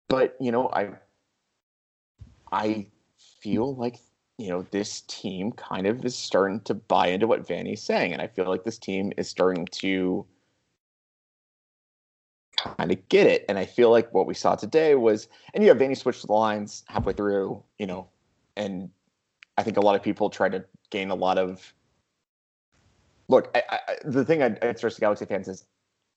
But 0.08 0.36
you 0.40 0.50
know, 0.52 0.68
I 0.72 0.90
I 2.52 2.86
feel 3.40 3.74
like 3.76 3.98
you 4.38 4.48
know 4.48 4.62
this 4.70 5.02
team 5.02 5.52
kind 5.52 5.86
of 5.86 6.04
is 6.04 6.16
starting 6.16 6.60
to 6.62 6.74
buy 6.74 7.08
into 7.08 7.26
what 7.26 7.46
Vanney's 7.46 7.82
saying, 7.82 8.12
and 8.12 8.20
I 8.20 8.26
feel 8.26 8.46
like 8.46 8.64
this 8.64 8.78
team 8.78 9.12
is 9.16 9.28
starting 9.28 9.66
to 9.66 10.26
kind 12.62 12.92
of 12.92 13.08
get 13.08 13.26
it. 13.26 13.44
And 13.48 13.58
I 13.58 13.64
feel 13.64 13.90
like 13.90 14.12
what 14.12 14.26
we 14.26 14.34
saw 14.34 14.54
today 14.54 14.94
was, 14.94 15.28
and 15.54 15.62
you 15.62 15.68
have 15.68 15.78
Vanney 15.78 15.96
switch 15.96 16.22
the 16.22 16.32
lines 16.32 16.84
halfway 16.88 17.12
through, 17.12 17.62
you 17.78 17.86
know, 17.86 18.08
and 18.56 18.90
I 19.58 19.62
think 19.62 19.76
a 19.76 19.80
lot 19.80 19.94
of 19.96 20.02
people 20.02 20.30
try 20.30 20.48
to 20.48 20.64
gain 20.90 21.10
a 21.10 21.14
lot 21.14 21.38
of. 21.38 21.72
Look, 23.28 23.50
I, 23.54 23.62
I, 23.70 23.94
the 24.04 24.24
thing 24.24 24.42
I, 24.42 24.56
I 24.62 24.74
stress 24.74 24.96
to 24.96 25.00
Galaxy 25.00 25.24
fans 25.24 25.48
is, 25.48 25.64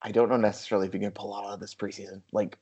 I 0.01 0.11
don't 0.11 0.29
know 0.29 0.37
necessarily 0.37 0.87
if 0.87 0.93
you 0.93 0.99
can 0.99 1.11
pull 1.11 1.33
out 1.35 1.45
of 1.45 1.59
this 1.59 1.75
preseason. 1.75 2.21
Like, 2.31 2.57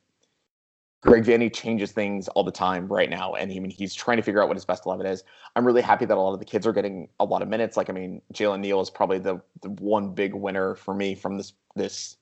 Greg 1.02 1.24
Vanney 1.24 1.52
changes 1.52 1.92
things 1.92 2.28
all 2.28 2.44
the 2.44 2.52
time 2.52 2.88
right 2.88 3.10
now, 3.10 3.34
and 3.34 3.52
I 3.52 3.58
mean 3.58 3.72
he's 3.72 3.96
trying 3.96 4.18
to 4.18 4.24
figure 4.24 4.40
out 4.40 4.48
what 4.48 4.56
his 4.56 4.66
best 4.66 4.86
eleven 4.86 5.08
is. 5.08 5.24
I'm 5.56 5.66
really 5.66 5.82
happy 5.82 6.06
that 6.06 6.16
a 6.16 6.20
lot 6.20 6.34
of 6.34 6.40
the 6.40 6.46
kids 6.46 6.68
are 6.68 6.74
getting 6.74 7.10
a 7.20 7.26
lot 7.26 7.42
of 7.42 7.48
minutes. 7.48 7.76
Like, 7.76 7.90
I 7.90 7.94
mean, 7.94 8.22
Jalen 8.34 8.60
Neal 8.60 8.82
is 8.82 8.92
probably 8.92 9.18
the 9.18 9.42
the 9.62 9.70
one 9.70 10.14
big 10.14 10.36
winner 10.36 10.76
for 10.76 10.94
me 10.94 11.16
from 11.16 11.38
this 11.38 11.54
this 11.76 12.18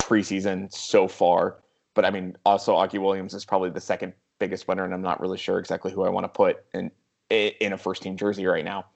preseason 0.00 0.72
so 0.72 1.08
far. 1.08 1.58
But 1.94 2.04
I 2.04 2.10
mean, 2.10 2.36
also 2.44 2.74
Augie 2.74 3.00
Williams 3.00 3.34
is 3.34 3.44
probably 3.44 3.70
the 3.70 3.80
second 3.80 4.14
biggest 4.38 4.68
winner, 4.68 4.84
and 4.84 4.94
I'm 4.94 5.02
not 5.02 5.20
really 5.20 5.38
sure 5.38 5.58
exactly 5.58 5.92
who 5.92 6.02
I 6.02 6.08
want 6.08 6.24
to 6.24 6.28
put 6.28 6.64
in 6.74 6.90
in 7.30 7.72
a 7.72 7.78
first 7.78 8.02
team 8.02 8.16
jersey 8.16 8.46
right 8.46 8.64
now. 8.64 8.86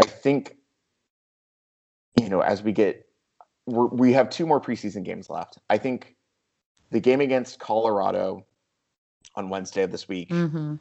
I 0.00 0.06
think, 0.06 0.56
you 2.16 2.28
know, 2.28 2.40
as 2.40 2.62
we 2.62 2.72
get, 2.72 3.08
we're, 3.66 3.86
we 3.86 4.12
have 4.12 4.30
two 4.30 4.46
more 4.46 4.60
preseason 4.60 5.02
games 5.02 5.28
left. 5.28 5.58
I 5.68 5.78
think 5.78 6.16
the 6.90 7.00
game 7.00 7.20
against 7.20 7.58
Colorado 7.58 8.46
on 9.34 9.48
Wednesday 9.48 9.82
of 9.82 9.90
this 9.90 10.08
week, 10.08 10.30
hmm 10.30 10.76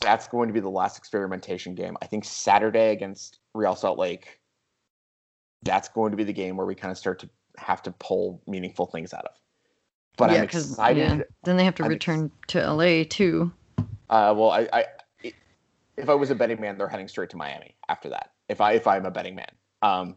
that's 0.00 0.28
going 0.28 0.48
to 0.48 0.52
be 0.52 0.60
the 0.60 0.68
last 0.68 0.98
experimentation 0.98 1.74
game. 1.74 1.96
I 2.02 2.06
think 2.06 2.24
Saturday 2.24 2.90
against 2.90 3.38
Real 3.54 3.74
Salt 3.74 3.98
Lake, 3.98 4.40
that's 5.74 5.88
going 5.88 6.12
to 6.12 6.16
be 6.16 6.22
the 6.22 6.32
game 6.32 6.56
where 6.56 6.66
we 6.66 6.74
kind 6.76 6.92
of 6.92 6.98
start 6.98 7.18
to 7.18 7.28
have 7.58 7.82
to 7.82 7.90
pull 7.98 8.40
meaningful 8.46 8.86
things 8.86 9.12
out 9.12 9.24
of. 9.24 9.34
But 10.16 10.30
yeah, 10.30 10.36
I'm 10.38 10.44
excited. 10.44 11.24
then 11.42 11.56
they 11.56 11.64
have 11.64 11.74
to 11.76 11.82
I'm 11.84 11.90
ex- 11.90 12.06
return 12.06 12.30
to 12.48 12.72
LA 12.72 13.02
too. 13.08 13.52
Uh, 14.08 14.32
well, 14.36 14.50
I, 14.52 14.68
I, 14.72 14.84
if 15.96 16.08
I 16.08 16.14
was 16.14 16.30
a 16.30 16.34
betting 16.36 16.60
man, 16.60 16.78
they're 16.78 16.86
heading 16.88 17.08
straight 17.08 17.30
to 17.30 17.36
Miami 17.36 17.74
after 17.88 18.08
that. 18.10 18.30
If 18.48 18.60
I, 18.60 18.74
if 18.74 18.86
I'm 18.86 19.04
a 19.04 19.10
betting 19.10 19.34
man, 19.34 19.50
um, 19.82 20.16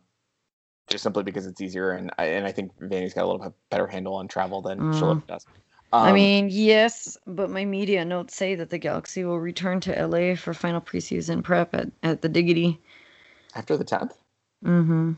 just 0.87 1.01
simply 1.03 1.23
because 1.23 1.47
it's 1.47 1.59
easier, 1.59 1.93
and 1.93 2.11
I, 2.19 2.25
and 2.25 2.45
I 2.45 2.51
think 2.51 2.77
Vanney's 2.79 3.15
got 3.15 3.23
a 3.23 3.27
little 3.27 3.41
bit 3.41 3.53
better 3.71 3.87
handle 3.87 4.13
on 4.13 4.27
travel 4.27 4.61
than 4.61 4.79
Mm. 4.79 5.25
Does. 5.27 5.47
I 5.91 6.09
Um, 6.09 6.13
mean, 6.13 6.49
yes, 6.51 7.17
but 7.25 7.49
my 7.49 7.65
media 7.65 8.05
notes 8.05 8.35
say 8.35 8.53
that 8.53 8.69
the 8.69 8.77
Galaxy 8.77 9.23
will 9.23 9.39
return 9.39 9.79
to 9.81 10.05
LA 10.05 10.35
for 10.35 10.53
final 10.53 10.81
preseason 10.81 11.43
prep 11.43 11.73
at, 11.73 11.87
at 12.03 12.21
the 12.21 12.29
Dignity. 12.29 12.79
after 13.55 13.75
the 13.75 13.83
tenth, 13.83 14.13
Mm-hmm. 14.63 15.13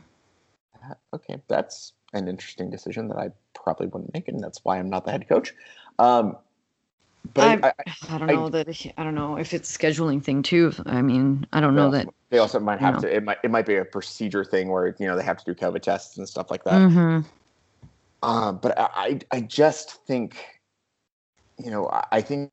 Okay, 1.14 1.40
that's 1.48 1.92
an 2.12 2.28
interesting 2.28 2.70
decision 2.70 3.08
that 3.08 3.16
I 3.16 3.30
probably 3.54 3.86
wouldn't 3.86 4.12
make, 4.14 4.28
and 4.28 4.40
that's 4.40 4.64
why 4.64 4.78
I'm 4.78 4.90
not 4.90 5.04
the 5.04 5.12
head 5.12 5.28
coach. 5.28 5.54
Um, 5.98 6.36
but 7.34 7.64
I, 7.64 7.72
I, 7.86 7.94
I 8.08 8.18
don't 8.18 8.30
I- 8.30 8.34
know 8.34 8.48
that 8.50 8.68
I 8.96 9.04
don't 9.04 9.14
know 9.14 9.36
if 9.36 9.52
it's 9.52 9.74
a 9.74 9.78
scheduling 9.78 10.22
thing 10.22 10.42
too. 10.42 10.72
I 10.86 11.02
mean, 11.02 11.46
I 11.52 11.60
don't 11.60 11.74
know 11.74 11.90
Well, 11.90 11.92
that. 11.92 12.08
they 12.30 12.38
also 12.38 12.58
might 12.60 12.80
have 12.80 12.94
No. 12.94 13.00
to. 13.02 13.14
It 13.14 13.24
might 13.24 13.38
it 13.44 13.50
might 13.50 13.66
be 13.66 13.76
a 13.76 13.84
procedure 13.84 14.44
thing 14.44 14.68
where 14.70 14.94
you 14.98 15.06
know 15.06 15.16
they 15.16 15.22
have 15.24 15.36
to 15.36 15.44
do 15.44 15.54
COVID 15.54 15.82
tests 15.82 16.16
and 16.16 16.28
stuff 16.28 16.50
like 16.50 16.64
that. 16.64 16.80
hmm 16.90 17.20
Um, 18.22 18.58
but 18.58 18.78
I, 18.78 19.18
I 19.30 19.40
just 19.40 20.04
think, 20.06 20.36
you 21.58 21.70
know, 21.70 21.88
I, 22.12 22.20
think 22.20 22.50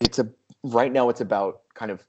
it's 0.00 0.18
a 0.18 0.28
right 0.64 0.90
now 0.90 1.08
it's 1.10 1.20
about 1.20 1.60
kind 1.74 1.90
of 1.90 2.02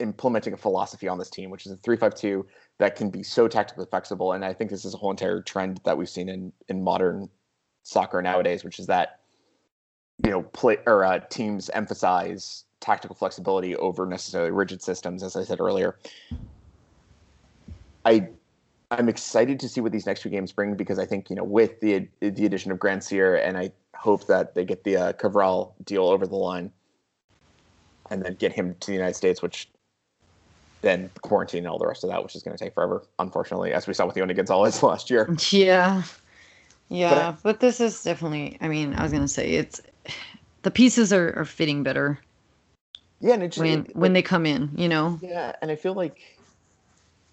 implementing 0.00 0.52
a 0.52 0.56
philosophy 0.56 1.08
on 1.08 1.18
this 1.18 1.30
team, 1.30 1.50
which 1.50 1.66
is 1.66 1.72
a 1.72 1.76
three-five-two 1.76 2.46
that 2.78 2.96
can 2.96 3.10
be 3.10 3.22
so 3.22 3.46
tactically 3.46 3.86
flexible. 3.86 4.32
And 4.32 4.44
I 4.44 4.52
think 4.52 4.70
this 4.70 4.84
is 4.84 4.94
a 4.94 4.96
whole 4.96 5.10
entire 5.10 5.42
trend 5.42 5.80
that 5.84 5.96
we've 5.96 6.08
seen 6.08 6.28
in 6.28 6.52
in 6.68 6.82
modern 6.82 7.28
soccer 7.82 8.20
nowadays, 8.22 8.64
which 8.64 8.78
is 8.78 8.86
that 8.86 9.20
you 10.24 10.30
know 10.30 10.42
play 10.42 10.78
or 10.86 11.04
uh, 11.04 11.20
teams 11.30 11.70
emphasize 11.70 12.64
tactical 12.80 13.14
flexibility 13.14 13.76
over 13.76 14.06
necessarily 14.06 14.50
rigid 14.50 14.82
systems, 14.82 15.22
as 15.22 15.36
I 15.36 15.44
said 15.44 15.60
earlier. 15.60 15.98
I 18.04 18.28
I'm 18.90 19.08
excited 19.08 19.60
to 19.60 19.68
see 19.68 19.80
what 19.80 19.92
these 19.92 20.06
next 20.06 20.22
two 20.22 20.30
games 20.30 20.50
bring 20.50 20.74
because 20.74 20.98
I 20.98 21.06
think 21.06 21.30
you 21.30 21.36
know 21.36 21.44
with 21.44 21.80
the 21.80 22.08
the 22.20 22.46
addition 22.46 22.72
of 22.72 22.78
Grandsir 22.78 23.40
and 23.46 23.56
I 23.56 23.72
hope 23.94 24.26
that 24.26 24.54
they 24.54 24.64
get 24.64 24.82
the 24.84 24.96
uh, 24.96 25.12
deal 25.84 26.04
over 26.06 26.26
the 26.26 26.36
line, 26.36 26.72
and 28.10 28.22
then 28.22 28.34
get 28.34 28.52
him 28.52 28.74
to 28.80 28.86
the 28.86 28.94
United 28.94 29.14
States, 29.14 29.42
which 29.42 29.68
then 30.82 31.10
quarantine 31.22 31.58
and 31.58 31.68
all 31.68 31.78
the 31.78 31.86
rest 31.86 32.04
of 32.04 32.10
that, 32.10 32.22
which 32.22 32.34
is 32.34 32.42
going 32.42 32.56
to 32.56 32.62
take 32.62 32.74
forever, 32.74 33.04
unfortunately, 33.18 33.72
as 33.72 33.86
we 33.86 33.94
saw 33.94 34.06
with 34.06 34.16
Yony 34.16 34.34
Gonzalez 34.34 34.82
last 34.82 35.10
year. 35.10 35.34
Yeah. 35.50 36.02
Yeah, 36.88 37.10
but, 37.10 37.18
I, 37.18 37.36
but, 37.44 37.60
this 37.60 37.80
is 37.80 38.02
definitely. 38.02 38.58
I 38.60 38.66
mean, 38.66 38.94
I 38.94 39.04
was 39.04 39.12
gonna 39.12 39.28
say 39.28 39.52
it's 39.52 39.80
the 40.62 40.72
pieces 40.72 41.12
are, 41.12 41.32
are 41.38 41.44
fitting 41.44 41.84
better. 41.84 42.18
Yeah, 43.20 43.34
and 43.34 43.44
just, 43.44 43.58
when 43.58 43.86
it, 43.86 43.96
when 43.96 44.12
they 44.12 44.22
come 44.22 44.44
in, 44.44 44.70
you 44.74 44.88
know. 44.88 45.16
Yeah, 45.22 45.54
and 45.62 45.70
I 45.70 45.76
feel 45.76 45.94
like 45.94 46.36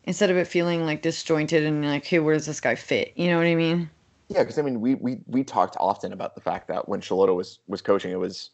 instead 0.04 0.30
of 0.30 0.38
it 0.38 0.46
feeling 0.46 0.86
like 0.86 1.02
disjointed 1.02 1.64
and 1.64 1.84
like, 1.84 2.06
hey, 2.06 2.20
where 2.20 2.36
does 2.36 2.46
this 2.46 2.62
guy 2.62 2.76
fit? 2.76 3.14
You 3.16 3.30
know 3.30 3.38
what 3.38 3.48
I 3.48 3.56
mean? 3.56 3.90
Yeah, 4.30 4.44
because 4.44 4.60
I 4.60 4.62
mean, 4.62 4.80
we 4.80 4.94
we 4.94 5.22
we 5.26 5.44
talked 5.44 5.76
often 5.80 6.14
about 6.14 6.36
the 6.36 6.42
fact 6.42 6.68
that 6.68 6.88
when 6.88 7.02
Schelotto 7.02 7.36
was 7.36 7.58
was 7.68 7.82
coaching, 7.82 8.12
it 8.12 8.20
was 8.20 8.52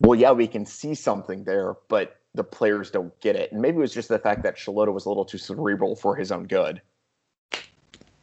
well, 0.00 0.18
yeah, 0.18 0.32
we 0.32 0.48
can 0.48 0.66
see 0.66 0.94
something 0.94 1.44
there, 1.44 1.76
but 1.88 2.18
the 2.34 2.44
players 2.44 2.90
don't 2.90 3.18
get 3.20 3.36
it. 3.36 3.52
And 3.52 3.60
maybe 3.60 3.76
it 3.76 3.80
was 3.80 3.92
just 3.92 4.08
the 4.08 4.18
fact 4.18 4.42
that 4.42 4.56
Schelotto 4.56 4.92
was 4.92 5.04
a 5.04 5.08
little 5.08 5.24
too 5.24 5.38
cerebral 5.38 5.96
for 5.96 6.16
his 6.16 6.32
own 6.32 6.44
good. 6.44 6.80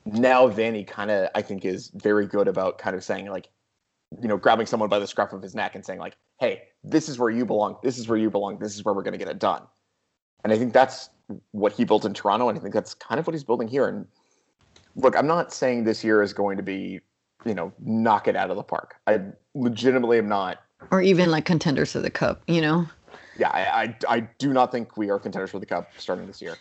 Now 0.05 0.47
Vanney 0.47 0.87
kind 0.87 1.11
of, 1.11 1.29
I 1.35 1.41
think, 1.41 1.65
is 1.65 1.91
very 1.93 2.25
good 2.25 2.47
about 2.47 2.79
kind 2.79 2.95
of 2.95 3.03
saying 3.03 3.27
like, 3.27 3.49
you 4.21 4.27
know, 4.27 4.37
grabbing 4.37 4.65
someone 4.65 4.89
by 4.89 4.97
the 4.97 5.05
scruff 5.05 5.33
of 5.33 5.41
his 5.41 5.53
neck 5.53 5.75
and 5.75 5.85
saying 5.85 5.99
like, 5.99 6.17
"Hey, 6.39 6.63
this 6.83 7.07
is 7.09 7.19
where 7.19 7.29
you 7.29 7.45
belong. 7.45 7.77
This 7.83 7.99
is 7.99 8.07
where 8.07 8.17
you 8.17 8.31
belong. 8.31 8.57
This 8.57 8.73
is 8.73 8.83
where 8.83 8.95
we're 8.95 9.03
going 9.03 9.11
to 9.11 9.19
get 9.19 9.27
it 9.27 9.37
done." 9.37 9.61
And 10.43 10.51
I 10.51 10.57
think 10.57 10.73
that's 10.73 11.11
what 11.51 11.73
he 11.73 11.83
built 11.83 12.05
in 12.05 12.15
Toronto, 12.15 12.49
and 12.49 12.57
I 12.57 12.61
think 12.61 12.73
that's 12.73 12.95
kind 12.95 13.19
of 13.19 13.27
what 13.27 13.35
he's 13.35 13.43
building 13.43 13.67
here. 13.67 13.87
And 13.87 14.07
look, 14.95 15.15
I'm 15.15 15.27
not 15.27 15.53
saying 15.53 15.83
this 15.83 16.03
year 16.03 16.23
is 16.23 16.33
going 16.33 16.57
to 16.57 16.63
be, 16.63 17.01
you 17.45 17.53
know, 17.53 17.71
knock 17.79 18.27
it 18.27 18.35
out 18.35 18.49
of 18.49 18.55
the 18.55 18.63
park. 18.63 18.95
I 19.05 19.21
legitimately 19.53 20.17
am 20.17 20.27
not. 20.27 20.63
Or 20.89 21.01
even 21.03 21.29
like 21.29 21.45
contenders 21.45 21.91
for 21.91 21.99
the 21.99 22.09
cup, 22.09 22.41
you 22.47 22.61
know 22.61 22.87
yeah, 23.39 23.49
I, 23.49 23.83
I, 23.83 23.95
I 24.07 24.19
do 24.37 24.53
not 24.53 24.71
think 24.71 24.97
we 24.97 25.09
are 25.09 25.17
contenders 25.17 25.49
for 25.49 25.59
the 25.59 25.65
cup 25.65 25.89
starting 25.97 26.27
this 26.27 26.41
year. 26.41 26.57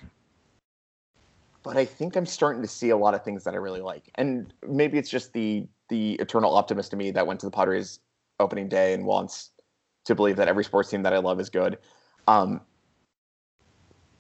But 1.65 1.77
I 1.77 1.85
think 1.85 2.17
I'm 2.17 2.25
starting 2.25 2.63
to 2.63 2.69
see 2.69 2.91
a 2.91 2.97
lot 2.97 3.15
of 3.15 3.25
things 3.25 3.45
that 3.45 3.53
I 3.53 3.57
really 3.57 3.81
like, 3.81 4.11
and 4.15 4.55
maybe 4.67 4.97
it's 4.97 5.11
just 5.11 5.33
the 5.33 5.67
the 5.89 6.15
eternal 6.15 6.55
optimist 6.55 6.91
to 6.93 6.97
me 6.97 7.11
that 7.11 7.27
went 7.27 7.41
to 7.41 7.47
the 7.47 7.51
Padres 7.51 7.99
opening 8.39 8.69
day 8.69 8.95
and 8.95 9.05
wants 9.05 9.51
to 10.05 10.15
believe 10.15 10.37
that 10.37 10.47
every 10.47 10.63
sports 10.63 10.91
team 10.91 11.03
that 11.03 11.13
I 11.13 11.19
love 11.19 11.41
is 11.41 11.51
good. 11.51 11.79
Um, 12.29 12.61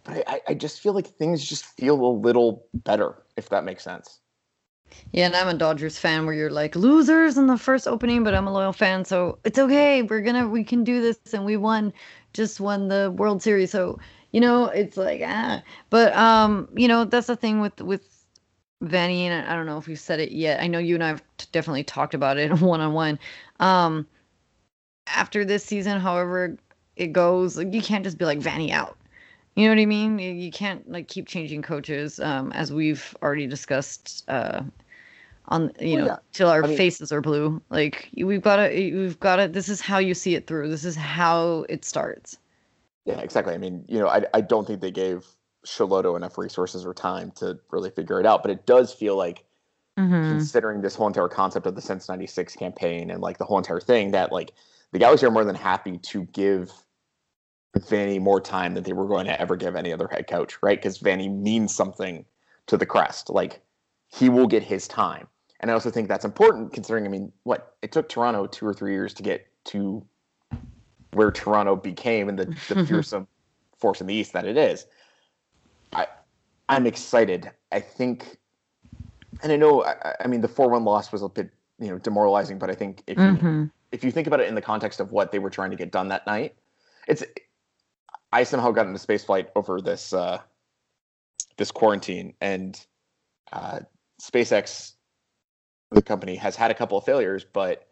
but 0.05 0.29
I, 0.29 0.41
I 0.49 0.55
just 0.55 0.81
feel 0.81 0.95
like 0.95 1.07
things 1.07 1.45
just 1.45 1.65
feel 1.65 2.01
a 2.01 2.13
little 2.13 2.67
better, 2.75 3.23
if 3.37 3.51
that 3.51 3.65
makes 3.65 3.85
sense. 3.85 4.21
Yeah, 5.13 5.27
and 5.27 5.37
I'm 5.37 5.49
a 5.49 5.55
Dodgers 5.55 5.99
fan 5.99 6.27
where 6.27 6.35
you're 6.35 6.51
like 6.51 6.77
losers 6.77 7.39
in 7.39 7.47
the 7.47 7.59
first 7.59 7.89
opening, 7.89 8.25
but 8.25 8.35
I'm 8.35 8.47
a 8.47 8.53
loyal 8.53 8.73
fan, 8.73 9.05
so 9.05 9.39
it's 9.45 9.59
okay. 9.59 10.03
We're 10.03 10.21
gonna 10.21 10.49
we 10.49 10.65
can 10.65 10.85
do 10.85 11.01
this, 11.01 11.19
and 11.33 11.45
we 11.45 11.57
won 11.57 11.93
just 12.33 12.61
won 12.61 12.89
the 12.89 13.11
World 13.17 13.43
Series. 13.43 13.71
So, 13.71 13.99
you 14.33 14.41
know, 14.41 14.67
it's 14.67 14.97
like, 14.97 15.23
ah. 15.25 15.63
But, 15.91 16.15
um, 16.15 16.69
you 16.77 16.89
know, 16.89 17.05
that's 17.05 17.27
the 17.27 17.37
thing 17.37 17.61
with, 17.61 17.81
with 17.81 18.25
Vanney, 18.85 19.23
and 19.23 19.49
I 19.49 19.55
don't 19.57 19.67
know 19.67 19.79
if 19.79 19.87
we've 19.89 19.99
said 19.99 20.21
it 20.21 20.33
yet. 20.33 20.61
I 20.61 20.67
know 20.67 20.79
you 20.79 20.95
and 20.95 21.05
I 21.05 21.09
have 21.09 21.23
definitely 21.53 21.85
talked 21.85 22.15
about 22.15 22.37
it 22.39 22.61
one 22.61 22.81
on 22.81 22.93
one. 22.93 23.19
Um, 23.61 24.07
after 25.07 25.45
this 25.45 25.65
season, 25.65 26.01
however 26.01 26.57
it 26.97 27.09
goes, 27.09 27.57
like, 27.57 27.73
you 27.73 27.81
can't 27.83 28.05
just 28.05 28.19
be 28.19 28.25
like 28.25 28.41
Vanney 28.41 28.71
out. 28.71 28.97
You 29.59 29.65
know 29.65 29.75
what 29.75 29.83
I 29.83 29.87
mean? 29.87 30.19
You 30.21 30.53
can't 30.53 30.89
like 30.89 31.09
keep 31.09 31.27
changing 31.27 31.63
coaches, 31.63 32.21
um, 32.21 32.53
as 32.53 32.73
we've 32.73 33.17
already 33.23 33.49
discussed 33.49 34.25
uh, 34.29 34.63
on 35.49 35.73
you 35.81 35.99
know 35.99 36.07
yeah. 36.07 36.17
till 36.33 36.49
our 36.49 36.63
I 36.63 36.69
mean, 36.69 36.77
faces 36.77 37.11
are 37.11 37.21
blue 37.21 37.61
like 37.71 38.09
we've 38.17 38.43
got 38.43 38.57
to 38.57 38.69
we've 38.69 39.19
got 39.19 39.37
to 39.37 39.49
this 39.49 39.69
is 39.69 39.81
how 39.81 39.99
you 39.99 40.15
see 40.15 40.35
it 40.35 40.47
through 40.47 40.69
this 40.69 40.85
is 40.85 40.95
how 40.95 41.65
it 41.69 41.85
starts 41.85 42.39
yeah 43.05 43.19
exactly 43.21 43.55
i 43.55 43.59
mean 43.59 43.85
you 43.89 43.99
know 43.99 44.09
i, 44.09 44.23
I 44.35 44.41
don't 44.41 44.67
think 44.67 44.81
they 44.81 44.91
gave 44.91 45.27
Schelotto 45.67 46.17
enough 46.17 46.39
resources 46.39 46.85
or 46.85 46.95
time 46.95 47.33
to 47.37 47.59
really 47.71 47.91
figure 47.91 48.21
it 48.21 48.27
out 48.27 48.43
but 48.43 48.51
it 48.51 48.67
does 48.67 48.93
feel 48.93 49.17
like 49.17 49.45
mm-hmm. 49.99 50.31
considering 50.31 50.83
this 50.83 50.95
whole 50.95 51.07
entire 51.07 51.29
concept 51.29 51.67
of 51.67 51.75
the 51.75 51.81
since 51.81 52.09
96 52.09 52.55
campaign 52.57 53.11
and 53.11 53.21
like 53.21 53.39
the 53.39 53.45
whole 53.45 53.59
entire 53.59 53.81
thing 53.81 54.11
that 54.11 54.33
like 54.33 54.53
the 54.93 54.99
galaxy 54.99 55.27
are 55.27 55.31
more 55.31 55.45
than 55.45 55.57
happy 55.57 55.99
to 55.99 56.25
give 56.27 56.73
Vanney 57.77 58.21
more 58.21 58.41
time 58.41 58.75
than 58.75 58.83
they 58.83 58.93
were 58.93 59.07
going 59.07 59.27
to 59.27 59.41
ever 59.41 59.57
give 59.57 59.77
any 59.77 59.93
other 59.93 60.09
head 60.09 60.27
coach 60.27 60.59
right 60.63 60.79
because 60.79 60.99
Vanney 60.99 61.31
means 61.31 61.75
something 61.75 62.25
to 62.67 62.77
the 62.77 62.87
crest 62.87 63.31
like 63.31 63.61
he 64.09 64.29
will 64.29 64.47
get 64.47 64.63
his 64.63 64.89
time 64.89 65.29
and 65.61 65.71
I 65.71 65.75
also 65.75 65.91
think 65.91 66.09
that's 66.09 66.25
important 66.25 66.73
considering, 66.73 67.05
I 67.05 67.09
mean, 67.09 67.33
what 67.43 67.77
it 67.83 67.91
took 67.91 68.09
Toronto 68.09 68.47
two 68.47 68.67
or 68.67 68.73
three 68.73 68.93
years 68.93 69.13
to 69.15 69.23
get 69.23 69.47
to 69.67 70.05
where 71.13 71.31
Toronto 71.31 71.75
became 71.75 72.29
and 72.29 72.39
the, 72.39 72.45
the 72.69 72.87
fearsome 72.87 73.27
force 73.77 74.01
in 74.01 74.07
the 74.07 74.15
East 74.15 74.33
that 74.35 74.45
it 74.45 74.57
is. 74.57 74.87
I, 75.93 76.07
I'm 76.69 76.87
excited. 76.87 77.51
I 77.73 77.81
think, 77.81 78.39
and 79.43 79.51
I 79.51 79.57
know, 79.57 79.85
I, 79.85 80.15
I 80.21 80.27
mean, 80.29 80.43
the 80.43 80.49
4 80.49 80.69
1 80.69 80.85
loss 80.85 81.11
was 81.11 81.23
a 81.23 81.29
bit, 81.29 81.51
you 81.81 81.89
know, 81.89 81.99
demoralizing, 81.99 82.59
but 82.59 82.71
I 82.71 82.75
think 82.75 83.03
if, 83.07 83.17
mm-hmm. 83.17 83.47
you, 83.47 83.71
if 83.91 84.05
you 84.05 84.13
think 84.13 84.27
about 84.27 84.41
it 84.41 84.49
in 84.49 84.55
the 84.55 84.63
context 84.63 85.01
of 85.01 85.11
what 85.11 85.33
they 85.33 85.39
were 85.41 85.51
trying 85.51 85.71
to 85.71 85.77
get 85.77 85.91
done 85.91 86.09
that 86.09 86.27
night, 86.27 86.55
it's, 87.09 87.25
I 88.33 88.45
somehow 88.45 88.71
got 88.71 88.87
into 88.87 88.99
space 88.99 89.25
flight 89.25 89.51
over 89.57 89.81
this, 89.81 90.13
uh, 90.13 90.39
this 91.57 91.71
quarantine 91.71 92.35
and, 92.41 92.79
uh, 93.53 93.81
SpaceX 94.21 94.95
the 95.91 96.03
company 96.03 96.37
has 96.37 96.57
had 96.57 96.71
a 96.71 96.75
couple 96.75 96.99
of 96.99 97.05
failures, 97.05 97.47
but 97.53 97.89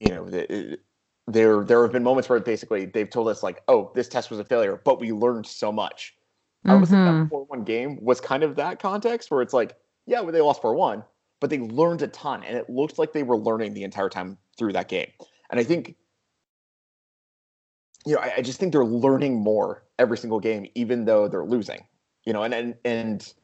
you 0.00 0.14
know, 0.14 0.28
the, 0.28 0.78
there 1.26 1.64
there 1.64 1.82
have 1.82 1.92
been 1.92 2.04
moments 2.04 2.28
where 2.28 2.40
basically 2.40 2.86
they've 2.86 3.10
told 3.10 3.28
us 3.28 3.42
like, 3.42 3.62
oh, 3.68 3.90
this 3.94 4.08
test 4.08 4.30
was 4.30 4.38
a 4.38 4.44
failure, 4.44 4.80
but 4.84 5.00
we 5.00 5.12
learned 5.12 5.46
so 5.46 5.72
much. 5.72 6.14
Mm-hmm. 6.64 6.70
I 6.70 6.80
was 6.80 6.90
think 6.90 7.04
that 7.04 7.28
four 7.28 7.44
one 7.46 7.64
game 7.64 7.98
was 8.00 8.20
kind 8.20 8.42
of 8.42 8.56
that 8.56 8.78
context 8.78 9.30
where 9.30 9.42
it's 9.42 9.52
like, 9.52 9.76
yeah, 10.06 10.20
well, 10.20 10.32
they 10.32 10.40
lost 10.40 10.62
four 10.62 10.74
one, 10.74 11.02
but 11.40 11.50
they 11.50 11.58
learned 11.58 12.02
a 12.02 12.08
ton, 12.08 12.42
and 12.44 12.56
it 12.56 12.70
looked 12.70 12.98
like 12.98 13.12
they 13.12 13.22
were 13.22 13.36
learning 13.36 13.74
the 13.74 13.82
entire 13.82 14.08
time 14.08 14.38
through 14.56 14.72
that 14.72 14.88
game. 14.88 15.08
And 15.50 15.58
I 15.60 15.64
think, 15.64 15.96
you 18.08 18.14
know, 18.14 18.20
I, 18.20 18.34
I 18.38 18.42
just 18.42 18.58
think 18.58 18.72
they're 18.72 18.84
learning 18.84 19.36
more 19.36 19.82
every 19.98 20.16
single 20.16 20.40
game, 20.40 20.66
even 20.74 21.04
though 21.04 21.28
they're 21.28 21.44
losing. 21.44 21.84
You 22.24 22.32
know, 22.32 22.42
and 22.42 22.54
and 22.54 22.74
and 22.84 23.34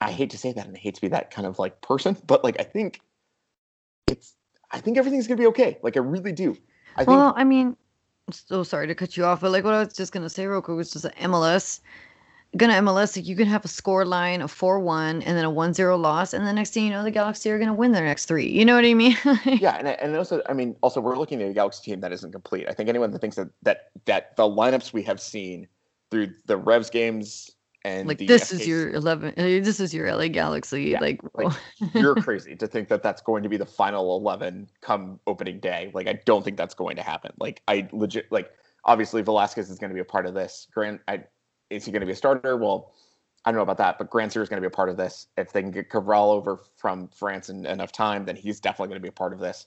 I 0.00 0.10
hate 0.10 0.30
to 0.30 0.38
say 0.38 0.52
that 0.52 0.66
and 0.66 0.76
I 0.76 0.78
hate 0.78 0.94
to 0.94 1.00
be 1.00 1.08
that 1.08 1.30
kind 1.30 1.46
of 1.46 1.58
like 1.58 1.80
person, 1.82 2.16
but 2.26 2.42
like 2.42 2.58
I 2.58 2.62
think 2.62 3.00
it's 4.06 4.34
I 4.70 4.80
think 4.80 4.96
everything's 4.96 5.26
gonna 5.26 5.40
be 5.40 5.46
okay. 5.48 5.78
Like 5.82 5.96
I 5.96 6.00
really 6.00 6.32
do. 6.32 6.56
I 6.96 7.04
well, 7.04 7.30
think, 7.30 7.40
I 7.40 7.44
mean, 7.44 7.76
I'm 8.26 8.32
so 8.32 8.60
oh, 8.60 8.62
sorry 8.62 8.86
to 8.86 8.94
cut 8.94 9.16
you 9.16 9.24
off, 9.24 9.42
but 9.42 9.50
like 9.52 9.64
what 9.64 9.74
I 9.74 9.84
was 9.84 9.92
just 9.92 10.12
gonna 10.12 10.30
say 10.30 10.46
real 10.46 10.62
quick 10.62 10.76
was 10.76 10.90
just 10.90 11.04
MLS. 11.04 11.80
Gonna 12.56 12.74
MLS, 12.74 13.16
like 13.16 13.26
you 13.26 13.36
can 13.36 13.46
have 13.46 13.64
a 13.64 13.68
score 13.68 14.04
line 14.04 14.40
of 14.40 14.50
4 14.50 14.78
1 14.78 15.22
and 15.22 15.36
then 15.36 15.44
a 15.44 15.50
one 15.50 15.74
zero 15.74 15.96
loss, 15.96 16.32
and 16.32 16.46
the 16.46 16.52
next 16.52 16.70
thing 16.70 16.84
you 16.84 16.90
know, 16.90 17.02
the 17.02 17.10
Galaxy 17.10 17.50
are 17.50 17.58
gonna 17.58 17.74
win 17.74 17.92
their 17.92 18.04
next 18.04 18.26
three. 18.26 18.48
You 18.48 18.64
know 18.64 18.74
what 18.74 18.84
I 18.84 18.94
mean? 18.94 19.16
yeah, 19.44 19.76
and, 19.76 19.88
and 19.88 20.16
also, 20.16 20.42
I 20.48 20.52
mean, 20.52 20.76
also, 20.80 21.00
we're 21.00 21.18
looking 21.18 21.42
at 21.42 21.50
a 21.50 21.52
Galaxy 21.52 21.90
team 21.90 22.00
that 22.00 22.12
isn't 22.12 22.32
complete. 22.32 22.66
I 22.68 22.72
think 22.72 22.88
anyone 22.88 23.10
that 23.10 23.20
thinks 23.20 23.36
that 23.36 23.48
that, 23.62 23.90
that 24.04 24.36
the 24.36 24.44
lineups 24.44 24.92
we 24.92 25.02
have 25.02 25.20
seen 25.20 25.66
through 26.10 26.32
the 26.46 26.56
Revs 26.56 26.90
games 26.90 27.50
and 27.84 28.08
like 28.08 28.18
this 28.18 28.50
is 28.50 28.66
your 28.66 28.90
11 28.90 29.34
uh, 29.36 29.42
this 29.42 29.78
is 29.78 29.92
your 29.92 30.14
la 30.14 30.26
galaxy 30.26 30.84
yeah, 30.84 31.00
like, 31.00 31.20
like 31.34 31.52
you're 31.94 32.14
crazy 32.14 32.56
to 32.56 32.66
think 32.66 32.88
that 32.88 33.02
that's 33.02 33.20
going 33.20 33.42
to 33.42 33.48
be 33.48 33.56
the 33.56 33.66
final 33.66 34.16
11 34.16 34.68
come 34.80 35.20
opening 35.26 35.60
day 35.60 35.90
like 35.92 36.06
i 36.06 36.18
don't 36.24 36.44
think 36.44 36.56
that's 36.56 36.74
going 36.74 36.96
to 36.96 37.02
happen 37.02 37.30
like 37.38 37.62
i 37.68 37.86
legit 37.92 38.30
like 38.32 38.50
obviously 38.86 39.22
velasquez 39.22 39.68
is 39.68 39.78
going 39.78 39.90
to 39.90 39.94
be 39.94 40.00
a 40.00 40.04
part 40.04 40.24
of 40.24 40.34
this 40.34 40.66
grant 40.72 41.00
I, 41.08 41.24
is 41.74 41.84
he 41.84 41.92
going 41.92 42.00
to 42.00 42.06
be 42.06 42.12
a 42.12 42.16
starter 42.16 42.56
well 42.56 42.92
i 43.44 43.50
don't 43.50 43.56
know 43.56 43.62
about 43.62 43.78
that 43.78 43.98
but 43.98 44.10
Grandsir 44.10 44.42
is 44.42 44.48
going 44.48 44.60
to 44.62 44.66
be 44.68 44.72
a 44.72 44.76
part 44.76 44.88
of 44.88 44.96
this 44.96 45.26
if 45.36 45.52
they 45.52 45.62
can 45.62 45.70
get 45.70 45.90
cabral 45.90 46.30
over 46.30 46.60
from 46.76 47.08
france 47.08 47.48
in 47.48 47.66
enough 47.66 47.92
time 47.92 48.24
then 48.24 48.36
he's 48.36 48.60
definitely 48.60 48.88
going 48.88 49.00
to 49.00 49.02
be 49.02 49.08
a 49.08 49.12
part 49.12 49.32
of 49.32 49.38
this 49.38 49.66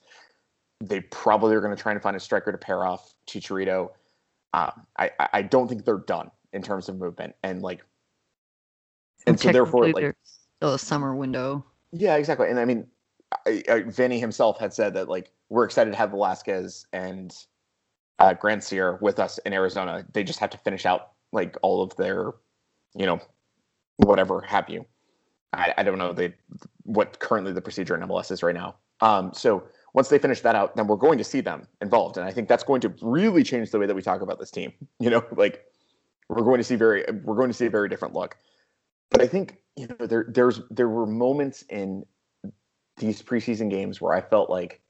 they 0.80 1.00
probably 1.00 1.54
are 1.54 1.60
going 1.60 1.74
to 1.74 1.80
try 1.80 1.92
and 1.92 2.02
find 2.02 2.16
a 2.16 2.20
striker 2.20 2.52
to 2.52 2.58
pair 2.58 2.86
off 2.86 3.14
chicharito 3.26 3.90
um, 4.54 4.86
I, 4.98 5.10
I 5.34 5.42
don't 5.42 5.68
think 5.68 5.84
they're 5.84 5.98
done 5.98 6.30
in 6.54 6.62
terms 6.62 6.88
of 6.88 6.96
movement 6.96 7.34
and 7.42 7.60
like 7.60 7.84
and 9.26 9.38
so 9.38 9.52
therefore, 9.52 9.88
like 9.88 10.16
still 10.58 10.74
a 10.74 10.78
summer 10.78 11.14
window. 11.14 11.64
Yeah, 11.92 12.16
exactly. 12.16 12.48
And 12.48 12.58
I 12.58 12.64
mean, 12.64 12.86
I, 13.46 13.62
I, 13.68 13.80
Vanney 13.82 14.18
himself 14.18 14.58
had 14.58 14.72
said 14.72 14.94
that 14.94 15.08
like 15.08 15.30
we're 15.48 15.64
excited 15.64 15.90
to 15.90 15.96
have 15.96 16.10
Velasquez 16.10 16.86
and 16.92 17.34
uh, 18.18 18.34
Grandsir 18.34 19.00
with 19.00 19.18
us 19.18 19.38
in 19.38 19.52
Arizona. 19.52 20.06
They 20.12 20.24
just 20.24 20.38
have 20.38 20.50
to 20.50 20.58
finish 20.58 20.86
out 20.86 21.12
like 21.32 21.56
all 21.62 21.82
of 21.82 21.94
their, 21.96 22.32
you 22.94 23.06
know, 23.06 23.20
whatever 23.96 24.40
have 24.40 24.68
you. 24.68 24.84
I, 25.52 25.72
I 25.78 25.82
don't 25.82 25.98
know 25.98 26.12
they 26.12 26.34
what 26.82 27.18
currently 27.20 27.52
the 27.52 27.60
procedure 27.60 27.94
in 27.94 28.02
MLS 28.02 28.30
is 28.30 28.42
right 28.42 28.54
now. 28.54 28.76
Um, 29.00 29.32
so 29.32 29.64
once 29.94 30.08
they 30.08 30.18
finish 30.18 30.40
that 30.42 30.54
out, 30.54 30.76
then 30.76 30.86
we're 30.86 30.96
going 30.96 31.18
to 31.18 31.24
see 31.24 31.40
them 31.40 31.66
involved, 31.80 32.18
and 32.18 32.26
I 32.26 32.32
think 32.32 32.48
that's 32.48 32.64
going 32.64 32.80
to 32.82 32.92
really 33.00 33.42
change 33.42 33.70
the 33.70 33.78
way 33.78 33.86
that 33.86 33.94
we 33.94 34.02
talk 34.02 34.20
about 34.20 34.38
this 34.38 34.50
team. 34.50 34.72
You 35.00 35.10
know, 35.10 35.24
like 35.36 35.64
we're 36.28 36.42
going 36.42 36.58
to 36.58 36.64
see 36.64 36.74
very 36.74 37.04
we're 37.24 37.36
going 37.36 37.48
to 37.48 37.54
see 37.54 37.66
a 37.66 37.70
very 37.70 37.88
different 37.88 38.14
look 38.14 38.36
but 39.10 39.22
I 39.22 39.26
think 39.26 39.56
you 39.76 39.86
know 39.86 40.06
there 40.06 40.26
there's 40.28 40.60
there 40.70 40.88
were 40.88 41.06
moments 41.06 41.64
in 41.68 42.04
these 42.96 43.22
preseason 43.22 43.70
games 43.70 44.00
where 44.00 44.12
I 44.12 44.20
felt 44.20 44.50
like 44.50 44.80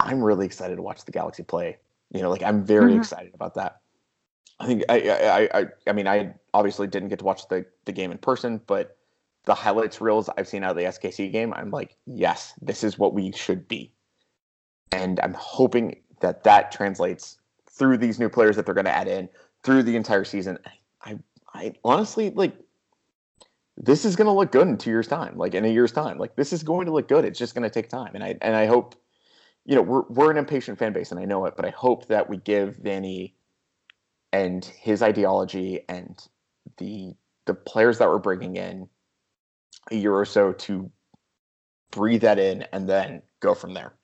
I'm 0.00 0.22
really 0.22 0.46
excited 0.46 0.76
to 0.76 0.82
watch 0.82 1.04
the 1.04 1.12
Galaxy 1.12 1.42
play. 1.42 1.78
You 2.10 2.22
know, 2.22 2.30
like 2.30 2.42
I'm 2.42 2.64
very 2.64 2.92
mm-hmm. 2.92 3.00
excited 3.00 3.34
about 3.34 3.54
that. 3.54 3.80
I 4.60 4.66
think 4.66 4.84
I, 4.88 4.98
I 4.98 5.60
I 5.60 5.66
I 5.86 5.92
mean 5.92 6.08
I 6.08 6.34
obviously 6.52 6.86
didn't 6.86 7.08
get 7.08 7.20
to 7.20 7.24
watch 7.24 7.48
the 7.48 7.64
the 7.84 7.92
game 7.92 8.10
in 8.10 8.18
person, 8.18 8.60
but 8.66 8.96
the 9.44 9.54
highlights 9.54 10.00
reels 10.00 10.28
I've 10.36 10.48
seen 10.48 10.64
out 10.64 10.72
of 10.72 10.76
the 10.76 10.84
SKC 10.84 11.32
game, 11.32 11.54
I'm 11.54 11.70
like, 11.70 11.96
yes, 12.06 12.52
this 12.60 12.84
is 12.84 12.98
what 12.98 13.14
we 13.14 13.32
should 13.32 13.66
be. 13.66 13.92
And 14.92 15.20
I'm 15.20 15.34
hoping 15.34 15.96
that 16.20 16.44
that 16.44 16.70
translates 16.70 17.38
through 17.70 17.98
these 17.98 18.18
new 18.18 18.28
players 18.28 18.56
that 18.56 18.66
they're 18.66 18.74
going 18.74 18.84
to 18.84 18.94
add 18.94 19.08
in 19.08 19.28
through 19.62 19.84
the 19.84 19.96
entire 19.96 20.24
season. 20.24 20.58
I, 21.02 21.18
I 21.54 21.72
honestly 21.84 22.30
like 22.30 22.54
this 23.76 24.04
is 24.04 24.16
going 24.16 24.26
to 24.26 24.32
look 24.32 24.50
good 24.50 24.66
in 24.66 24.76
two 24.76 24.90
years' 24.90 25.06
time, 25.06 25.36
like 25.36 25.54
in 25.54 25.64
a 25.64 25.68
year's 25.68 25.92
time. 25.92 26.18
Like 26.18 26.36
this 26.36 26.52
is 26.52 26.62
going 26.62 26.86
to 26.86 26.92
look 26.92 27.08
good. 27.08 27.24
It's 27.24 27.38
just 27.38 27.54
going 27.54 27.62
to 27.62 27.70
take 27.70 27.88
time, 27.88 28.10
and 28.14 28.24
I 28.24 28.36
and 28.42 28.56
I 28.56 28.66
hope, 28.66 28.96
you 29.64 29.76
know, 29.76 29.82
we're 29.82 30.02
we're 30.08 30.30
an 30.30 30.36
impatient 30.36 30.78
fan 30.78 30.92
base, 30.92 31.10
and 31.10 31.20
I 31.20 31.24
know 31.24 31.46
it, 31.46 31.54
but 31.56 31.64
I 31.64 31.70
hope 31.70 32.06
that 32.08 32.28
we 32.28 32.38
give 32.38 32.76
Vanney 32.76 33.34
and 34.32 34.64
his 34.64 35.02
ideology 35.02 35.84
and 35.88 36.26
the 36.78 37.14
the 37.46 37.54
players 37.54 37.98
that 37.98 38.08
we're 38.08 38.18
bringing 38.18 38.56
in 38.56 38.88
a 39.90 39.94
year 39.94 40.14
or 40.14 40.26
so 40.26 40.52
to 40.52 40.90
breathe 41.90 42.20
that 42.20 42.38
in 42.38 42.62
and 42.72 42.88
then 42.88 43.22
go 43.40 43.54
from 43.54 43.72
there. 43.72 43.94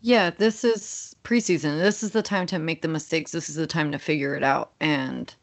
Yeah, 0.00 0.30
this 0.30 0.64
is 0.64 1.14
preseason. 1.24 1.78
This 1.78 2.02
is 2.02 2.10
the 2.10 2.22
time 2.22 2.46
to 2.46 2.58
make 2.58 2.82
the 2.82 2.88
mistakes. 2.88 3.32
This 3.32 3.48
is 3.48 3.56
the 3.56 3.66
time 3.66 3.92
to 3.92 3.98
figure 3.98 4.34
it 4.34 4.42
out. 4.42 4.72
And 4.80 5.34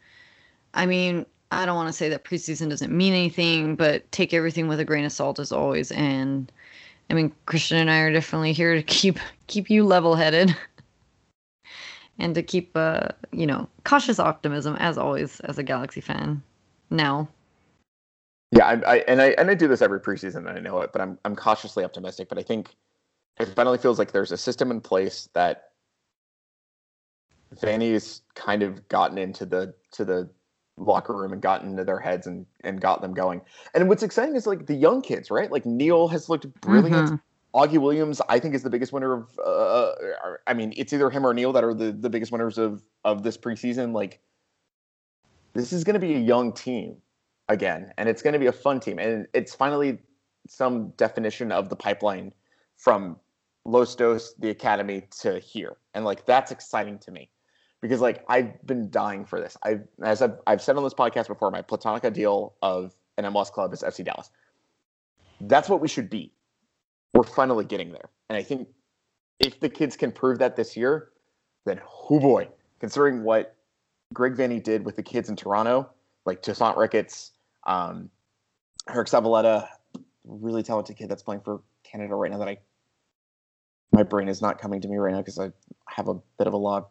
I 0.74 0.86
mean, 0.86 1.26
I 1.52 1.66
don't 1.66 1.76
want 1.76 1.90
to 1.90 1.94
say 1.94 2.10
that 2.10 2.24
preseason 2.24 2.70
doesn't 2.70 2.96
mean 2.96 3.14
anything, 3.14 3.76
but 3.76 4.10
take 4.12 4.34
everything 4.34 4.68
with 4.68 4.80
a 4.80 4.86
grain 4.86 5.06
of 5.06 5.12
salt 5.12 5.38
as 5.40 5.52
always. 5.52 5.92
And 5.92 6.52
I 7.10 7.14
mean, 7.14 7.32
Christian 7.46 7.78
and 7.78 7.92
I 7.92 8.00
are 8.00 8.14
definitely 8.14 8.54
here 8.54 8.74
to 8.74 8.84
keep 8.84 9.20
keep 9.48 9.70
you 9.70 9.84
level 9.84 10.16
headed 10.16 10.56
and 12.20 12.36
to 12.36 12.44
keep 12.44 12.76
uh, 12.76 13.10
you 13.32 13.46
know, 13.46 13.68
cautious 13.84 14.20
optimism 14.20 14.76
as 14.80 14.98
always 14.98 15.40
as 15.42 15.58
a 15.58 15.64
Galaxy 15.64 16.02
fan. 16.02 16.42
Now. 16.90 17.28
Yeah, 18.52 18.66
I, 18.66 18.74
I, 18.74 18.98
and 19.08 19.22
I 19.22 19.28
and 19.38 19.50
I 19.50 19.54
do 19.54 19.68
this 19.68 19.82
every 19.82 20.02
preseason, 20.02 20.48
and 20.48 20.50
I 20.50 20.60
know 20.60 20.82
it, 20.82 20.92
but 20.92 21.02
I'm 21.02 21.18
I'm 21.24 21.36
cautiously 21.36 21.86
optimistic. 21.86 22.28
But 22.28 22.38
I 22.38 22.44
think 22.44 22.76
it 23.40 23.46
finally 23.56 23.78
feels 23.78 23.98
like 23.98 24.12
there's 24.12 24.32
a 24.32 24.38
system 24.38 24.72
in 24.72 24.82
place 24.82 25.30
that 25.34 25.70
Vanney's 27.56 28.22
kind 28.36 28.62
of 28.62 28.88
gotten 28.90 29.18
into 29.18 29.46
the 29.46 29.74
to 29.94 30.06
the 30.06 30.30
locker 30.78 31.16
room 31.16 31.32
and 31.32 31.42
gotten 31.42 31.72
into 31.72 31.84
their 31.84 32.00
heads 32.00 32.28
and 32.28 32.46
and 32.64 32.82
got 32.82 33.02
them 33.02 33.14
going. 33.14 33.42
And 33.74 33.88
what's 33.88 34.04
exciting 34.04 34.36
is 34.36 34.48
like 34.48 34.66
the 34.66 34.76
young 34.76 35.02
kids, 35.02 35.32
right? 35.32 35.52
Like 35.52 35.66
Neil 35.66 36.08
has 36.10 36.30
looked 36.30 36.48
brilliant. 36.62 37.08
Mm-hmm. 37.08 37.16
Augie 37.54 37.80
Williams, 37.80 38.22
I 38.30 38.40
think, 38.40 38.56
is 38.56 38.64
the 38.64 38.70
biggest 38.70 38.94
winner 38.94 39.14
of. 39.14 39.40
Uh, 39.40 39.92
I 40.48 40.54
mean, 40.54 40.74
it's 40.78 40.94
either 40.94 41.10
him 41.10 41.26
or 41.26 41.34
Neil 41.34 41.52
that 41.54 41.64
are 41.64 41.74
the, 41.74 41.92
the 41.92 42.10
biggest 42.10 42.32
winners 42.32 42.58
of 42.58 42.84
of 43.04 43.24
this 43.24 43.38
preseason. 43.38 43.94
Like, 43.94 44.22
this 45.54 45.74
is 45.74 45.84
going 45.84 45.96
to 45.96 46.00
be 46.00 46.16
a 46.16 46.20
young 46.20 46.54
team 46.54 46.98
again, 47.50 47.94
and 47.98 48.08
it's 48.08 48.22
going 48.22 48.34
to 48.34 48.40
be 48.40 48.48
a 48.48 48.54
fun 48.54 48.80
team, 48.80 49.00
and 49.00 49.28
it's 49.34 49.54
finally 49.54 50.00
some 50.48 50.90
definition 50.92 51.52
of 51.52 51.70
the 51.70 51.76
pipeline 51.76 52.34
from 52.78 53.18
Los 53.66 53.96
Dos, 53.96 54.34
the 54.40 54.50
academy, 54.50 55.04
to 55.20 55.40
here, 55.40 55.76
and 55.94 56.06
like 56.06 56.26
that's 56.26 56.52
exciting 56.52 57.00
to 57.00 57.12
me 57.12 57.30
because 57.82 58.00
like 58.00 58.24
I've 58.30 58.66
been 58.66 58.90
dying 58.90 59.26
for 59.26 59.42
this. 59.42 59.58
I've 59.64 59.86
as 60.02 60.22
I've, 60.22 60.40
I've 60.48 60.62
said 60.62 60.78
on 60.78 60.84
this 60.84 60.94
podcast 60.94 61.28
before, 61.28 61.52
my 61.52 61.62
platonic 61.62 62.06
ideal 62.06 62.54
of 62.62 62.96
an 63.18 63.26
MLS 63.26 63.52
club 63.52 63.74
is 63.74 63.82
FC 63.82 64.06
Dallas. 64.06 64.30
That's 65.42 65.68
what 65.68 65.82
we 65.82 65.88
should 65.88 66.10
be. 66.10 66.32
We're 67.14 67.24
finally 67.24 67.66
getting 67.66 67.92
there, 67.92 68.10
and 68.30 68.38
I 68.38 68.44
think 68.44 68.68
if 69.40 69.60
the 69.60 69.70
kids 69.70 69.98
can 69.98 70.12
prove 70.12 70.40
that 70.40 70.56
this 70.56 70.78
year, 70.78 71.10
then 71.66 71.82
oh 72.10 72.20
boy, 72.20 72.48
considering 72.80 73.24
what 73.24 73.56
Greg 74.14 74.36
Vanney 74.36 74.64
did 74.64 74.86
with 74.86 74.96
the 74.96 75.04
kids 75.04 75.30
in 75.30 75.36
Toronto, 75.36 75.90
like 76.26 76.42
Tosaint 76.42 76.78
Ricketts, 76.78 77.32
um, 77.66 78.10
Eriq 78.88 79.10
Zavaleta, 79.10 79.68
really 80.24 80.64
talented 80.64 80.98
kid 80.98 81.10
that's 81.10 81.24
playing 81.24 81.42
for 81.42 81.62
Canada 81.84 82.16
right 82.16 82.32
now 82.32 82.38
that 82.38 82.48
I 82.48 82.58
my 83.92 84.04
brain 84.04 84.30
is 84.30 84.42
not 84.42 84.58
coming 84.60 84.80
to 84.82 84.88
me 84.88 84.98
right 84.98 85.12
now 85.12 85.20
because 85.20 85.38
I 85.38 85.52
have 85.88 86.08
a 86.08 86.14
bit 86.38 86.48
of 86.48 86.54
a 86.54 86.58
log 86.58 86.86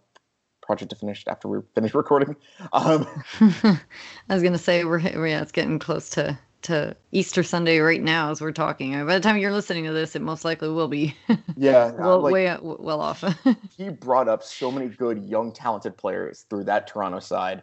project 0.63 0.91
to 0.91 0.97
finish 0.97 1.25
after 1.27 1.49
we 1.49 1.61
finish 1.75 1.95
recording. 1.95 2.37
Um, 2.73 3.07
I 3.41 4.35
was 4.35 4.43
gonna 4.43 4.59
say 4.59 4.85
we're 4.85 4.99
yeah, 4.99 5.41
it's 5.41 5.53
getting 5.53 5.79
close 5.79 6.11
to 6.11 6.39
to 6.63 6.97
Easter 7.13 7.43
Sunday 7.43 7.79
right 7.79 8.03
now 8.03 8.31
as 8.31 8.41
we're 8.41 8.53
talking. 8.53 8.93
By 9.07 9.15
the 9.15 9.21
time 9.21 9.39
you're 9.39 9.53
listening 9.53 9.85
to 9.85 9.93
this, 9.93 10.15
it 10.15 10.23
most 10.23 10.45
likely 10.45 10.69
will 10.69 10.89
be. 10.89 11.15
yeah, 11.57 11.91
well, 11.99 12.21
like, 12.21 12.33
way 12.33 12.57
well 12.61 13.01
off. 13.01 13.25
he 13.77 13.89
brought 13.89 14.29
up 14.29 14.43
so 14.43 14.71
many 14.71 14.89
good 14.89 15.23
young 15.25 15.53
talented 15.53 15.97
players 15.97 16.47
through 16.51 16.65
that 16.65 16.87
Toronto 16.87 17.21
side, 17.21 17.63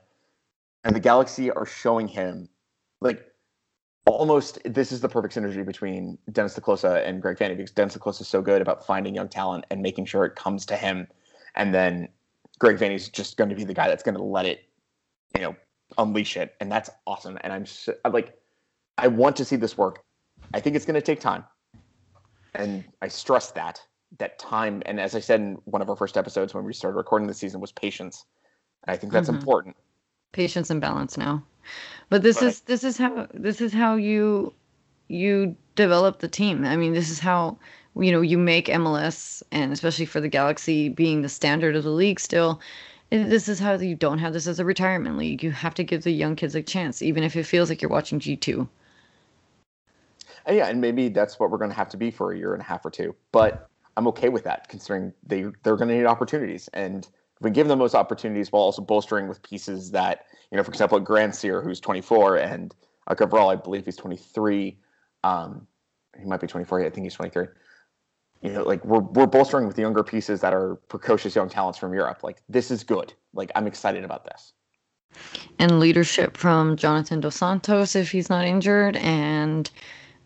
and 0.84 0.96
the 0.96 1.00
Galaxy 1.00 1.52
are 1.52 1.66
showing 1.66 2.08
him 2.08 2.50
like 3.02 3.24
almost 4.06 4.60
this 4.64 4.92
is 4.92 5.02
the 5.02 5.10
perfect 5.10 5.36
synergy 5.36 5.66
between 5.66 6.18
Dennis 6.32 6.56
te 6.56 6.62
Kloese 6.62 7.06
and 7.06 7.22
Greg 7.22 7.38
Vanney 7.38 7.58
because 7.58 7.72
Dennis 7.72 7.94
te 7.94 8.00
Kloese 8.00 8.22
is 8.22 8.28
so 8.28 8.42
good 8.42 8.62
about 8.62 8.86
finding 8.86 9.14
young 9.14 9.28
talent 9.28 9.66
and 9.70 9.82
making 9.82 10.06
sure 10.06 10.26
it 10.26 10.36
comes 10.36 10.66
to 10.68 10.76
him, 10.76 11.08
and 11.56 11.74
then 11.74 12.08
Greg 12.60 12.78
Vanney's 12.78 13.10
just 13.10 13.38
going 13.38 13.50
to 13.50 13.56
be 13.56 13.64
the 13.64 13.74
guy 13.74 13.88
that's 13.88 14.04
going 14.04 14.16
to 14.16 14.24
let 14.24 14.46
it, 14.46 14.66
you 15.36 15.42
know, 15.42 15.56
unleash 15.98 16.38
it, 16.38 16.56
and 16.60 16.72
that's 16.72 16.90
awesome. 17.06 17.38
And 17.42 17.54
I'm, 17.54 17.66
so, 17.66 17.94
I'm 18.04 18.12
like, 18.12 18.38
I 18.98 19.08
want 19.08 19.36
to 19.38 19.46
see 19.46 19.56
this 19.56 19.78
work. 19.78 20.04
I 20.54 20.60
think 20.60 20.76
it's 20.76 20.86
going 20.86 20.96
to 20.96 21.02
take 21.02 21.20
time, 21.20 21.44
and 22.56 22.84
I 23.02 23.08
stress 23.08 23.52
that 23.52 23.82
that 24.18 24.40
time. 24.40 24.82
And 24.86 25.00
as 25.00 25.16
I 25.16 25.20
said 25.20 25.42
in 25.42 25.56
one 25.66 25.82
of 25.82 25.90
our 25.90 25.96
first 25.96 26.18
episodes 26.18 26.54
when 26.54 26.64
we 26.64 26.74
started 26.74 26.98
recording 26.98 27.28
the 27.28 27.34
season, 27.34 27.60
was 27.60 27.72
patience. 27.72 28.26
And 28.86 28.94
I 28.94 28.98
think 28.98 29.12
that's 29.14 29.28
mm-hmm. 29.28 29.38
important. 29.38 29.76
Patience 30.32 30.70
and 30.70 30.82
balance 30.82 31.18
now. 31.18 31.44
But 32.10 32.24
this 32.24 32.42
is 32.42 32.62
this 32.62 32.84
is 32.84 32.98
how 32.98 33.28
this 33.34 33.60
is 33.60 33.74
how 33.74 33.96
you 33.96 34.54
you 35.10 35.56
develop 35.76 36.20
the 36.20 36.28
team. 36.28 36.66
I 36.66 36.78
mean, 36.78 36.94
this 36.94 37.10
is 37.10 37.20
how 37.20 37.58
you 37.96 38.12
know 38.12 38.22
you 38.22 38.38
make 38.38 38.68
MLS 38.68 39.44
and 39.52 39.74
especially 39.74 40.06
for 40.06 40.22
the 40.22 40.30
Galaxy 40.30 40.90
being 40.90 41.22
the 41.22 41.30
standard 41.30 41.76
of 41.76 41.84
the 41.84 41.90
league 41.90 42.20
still. 42.20 42.62
This 43.10 43.48
is 43.48 43.60
how 43.60 43.74
you 43.74 43.96
don't 43.96 44.20
have 44.20 44.34
this 44.34 44.48
as 44.48 44.60
a 44.60 44.66
retirement 44.66 45.18
league. 45.18 45.42
You 45.42 45.52
have 45.52 45.74
to 45.76 45.84
give 45.84 46.04
the 46.04 46.12
young 46.12 46.36
kids 46.36 46.56
a 46.56 46.62
chance, 46.62 47.02
even 47.02 47.24
if 47.24 47.38
it 47.38 47.46
feels 47.46 47.70
like 47.70 47.82
you're 47.82 47.92
watching 47.92 48.20
G 48.20 48.36
two. 48.36 48.68
And 50.48 50.56
yeah, 50.56 50.68
and 50.68 50.80
maybe 50.80 51.10
that's 51.10 51.40
what 51.40 51.52
we're 51.52 51.58
going 51.58 51.70
to 51.70 51.76
have 51.76 51.90
to 51.90 51.98
be 51.98 52.10
for 52.10 52.32
a 52.32 52.38
year 52.38 52.54
and 52.54 52.62
a 52.62 52.66
half 52.66 52.86
or 52.86 52.90
two. 52.90 53.14
But 53.34 53.70
I'm 53.98 54.08
okay 54.08 54.30
with 54.30 54.46
that, 54.46 54.70
considering 54.70 55.14
they 55.24 55.46
they're 55.64 55.76
going 55.76 55.90
to 55.90 55.96
need 55.96 56.06
opportunities, 56.06 56.70
and 56.70 57.08
we 57.42 57.52
give 57.52 57.68
them 57.68 57.80
those 57.80 57.94
opportunities 57.94 58.52
while 58.52 58.64
also 58.64 58.82
bolstering 58.82 59.28
with 59.28 59.44
pieces 59.44 59.92
that 59.92 60.26
you 60.52 60.58
know, 60.58 60.64
for 60.64 60.72
example, 60.72 61.00
Grandsir, 61.02 61.62
who's 61.64 61.82
24, 61.82 62.38
and 62.38 62.74
uh, 63.08 63.16
Cabral, 63.16 63.50
I 63.50 63.56
believe 63.56 63.86
he's 63.86 63.98
23. 63.98 64.78
Um, 65.24 65.68
he 66.18 66.26
might 66.26 66.40
be 66.40 66.48
24. 66.48 66.86
I 66.86 66.90
think 66.90 67.04
he's 67.06 67.14
23. 67.14 67.48
You 68.42 68.54
know, 68.54 68.64
like 68.64 68.86
we're 68.86 69.02
we're 69.02 69.28
bolstering 69.28 69.68
with 69.68 69.78
younger 69.78 70.04
pieces 70.04 70.40
that 70.42 70.54
are 70.54 70.76
precocious 70.88 71.36
young 71.36 71.50
talents 71.50 71.78
from 71.78 71.94
Europe. 71.94 72.24
Like 72.24 72.42
this 72.48 72.72
is 72.72 72.86
good. 72.86 73.14
Like 73.34 73.52
I'm 73.56 73.68
excited 73.68 74.06
about 74.06 74.24
this. 74.24 74.54
And 75.60 75.80
leadership 75.80 76.38
from 76.38 76.78
Jonathan 76.78 77.20
Dos 77.20 77.36
Santos 77.36 77.96
if 77.96 78.12
he's 78.12 78.30
not 78.30 78.46
injured, 78.46 78.96
and 78.98 79.70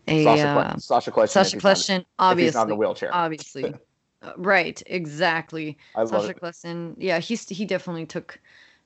a 0.08 0.24
Sacha, 0.24 0.48
uh, 0.48 0.74
Kljestan. 0.74 1.28
Sacha 1.28 1.56
Kljestan, 1.56 2.04
obviously, 2.18 2.58
he's 2.58 2.62
in 2.62 2.68
the 2.68 2.76
wheelchair. 2.76 3.10
Obviously, 3.14 3.74
uh, 4.22 4.32
right, 4.36 4.82
exactly. 4.86 5.78
I 5.94 6.04
Sacha 6.04 6.34
Kljestan, 6.34 6.94
yeah, 6.98 7.18
he's 7.18 7.48
he 7.48 7.64
definitely 7.64 8.06
took 8.06 8.40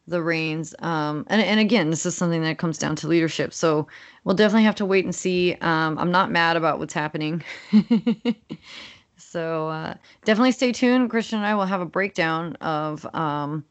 the 0.08 0.22
reins. 0.22 0.74
Um, 0.80 1.26
and, 1.28 1.42
and 1.42 1.58
again, 1.58 1.90
this 1.90 2.06
is 2.06 2.16
something 2.16 2.42
that 2.42 2.58
comes 2.58 2.78
down 2.78 2.94
to 2.96 3.08
leadership. 3.08 3.52
So 3.52 3.88
we'll 4.24 4.36
definitely 4.36 4.64
have 4.64 4.76
to 4.76 4.86
wait 4.86 5.04
and 5.04 5.14
see. 5.14 5.54
Um, 5.60 5.98
I'm 5.98 6.12
not 6.12 6.30
mad 6.30 6.56
about 6.56 6.78
what's 6.78 6.94
happening. 6.94 7.42
so 9.16 9.68
uh, 9.68 9.94
definitely 10.24 10.52
stay 10.52 10.70
tuned. 10.72 11.10
Christian 11.10 11.38
and 11.38 11.46
I 11.46 11.54
will 11.54 11.66
have 11.66 11.80
a 11.80 11.86
breakdown 11.86 12.56
of. 12.56 13.06
Um, 13.14 13.64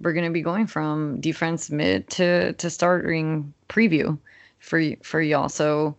we're 0.00 0.12
going 0.12 0.26
to 0.26 0.32
be 0.32 0.42
going 0.42 0.66
from 0.66 1.20
defense 1.20 1.70
mid 1.70 2.08
to 2.10 2.52
to 2.54 2.70
starting 2.70 3.52
preview 3.68 4.18
for 4.60 4.80
for 5.02 5.20
y'all. 5.20 5.48
So 5.48 5.96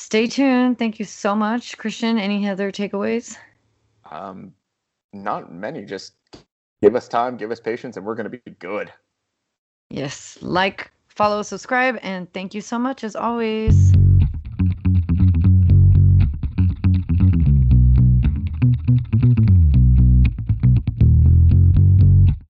stay 0.00 0.26
tuned. 0.26 0.78
Thank 0.78 0.98
you 0.98 1.04
so 1.04 1.36
much, 1.36 1.76
Christian. 1.76 2.18
Any 2.18 2.48
other 2.48 2.72
takeaways? 2.72 3.36
Um, 4.10 4.52
not 5.12 5.52
many. 5.52 5.84
Just 5.84 6.14
give 6.82 6.96
us 6.96 7.08
time, 7.08 7.36
give 7.36 7.50
us 7.50 7.60
patience, 7.60 7.96
and 7.96 8.04
we're 8.04 8.14
going 8.14 8.30
to 8.30 8.38
be 8.38 8.50
good. 8.58 8.92
Yes. 9.90 10.38
Like, 10.40 10.90
follow, 11.08 11.42
subscribe, 11.42 11.98
and 12.02 12.32
thank 12.32 12.54
you 12.54 12.60
so 12.60 12.78
much 12.78 13.04
as 13.04 13.14
always. 13.14 13.92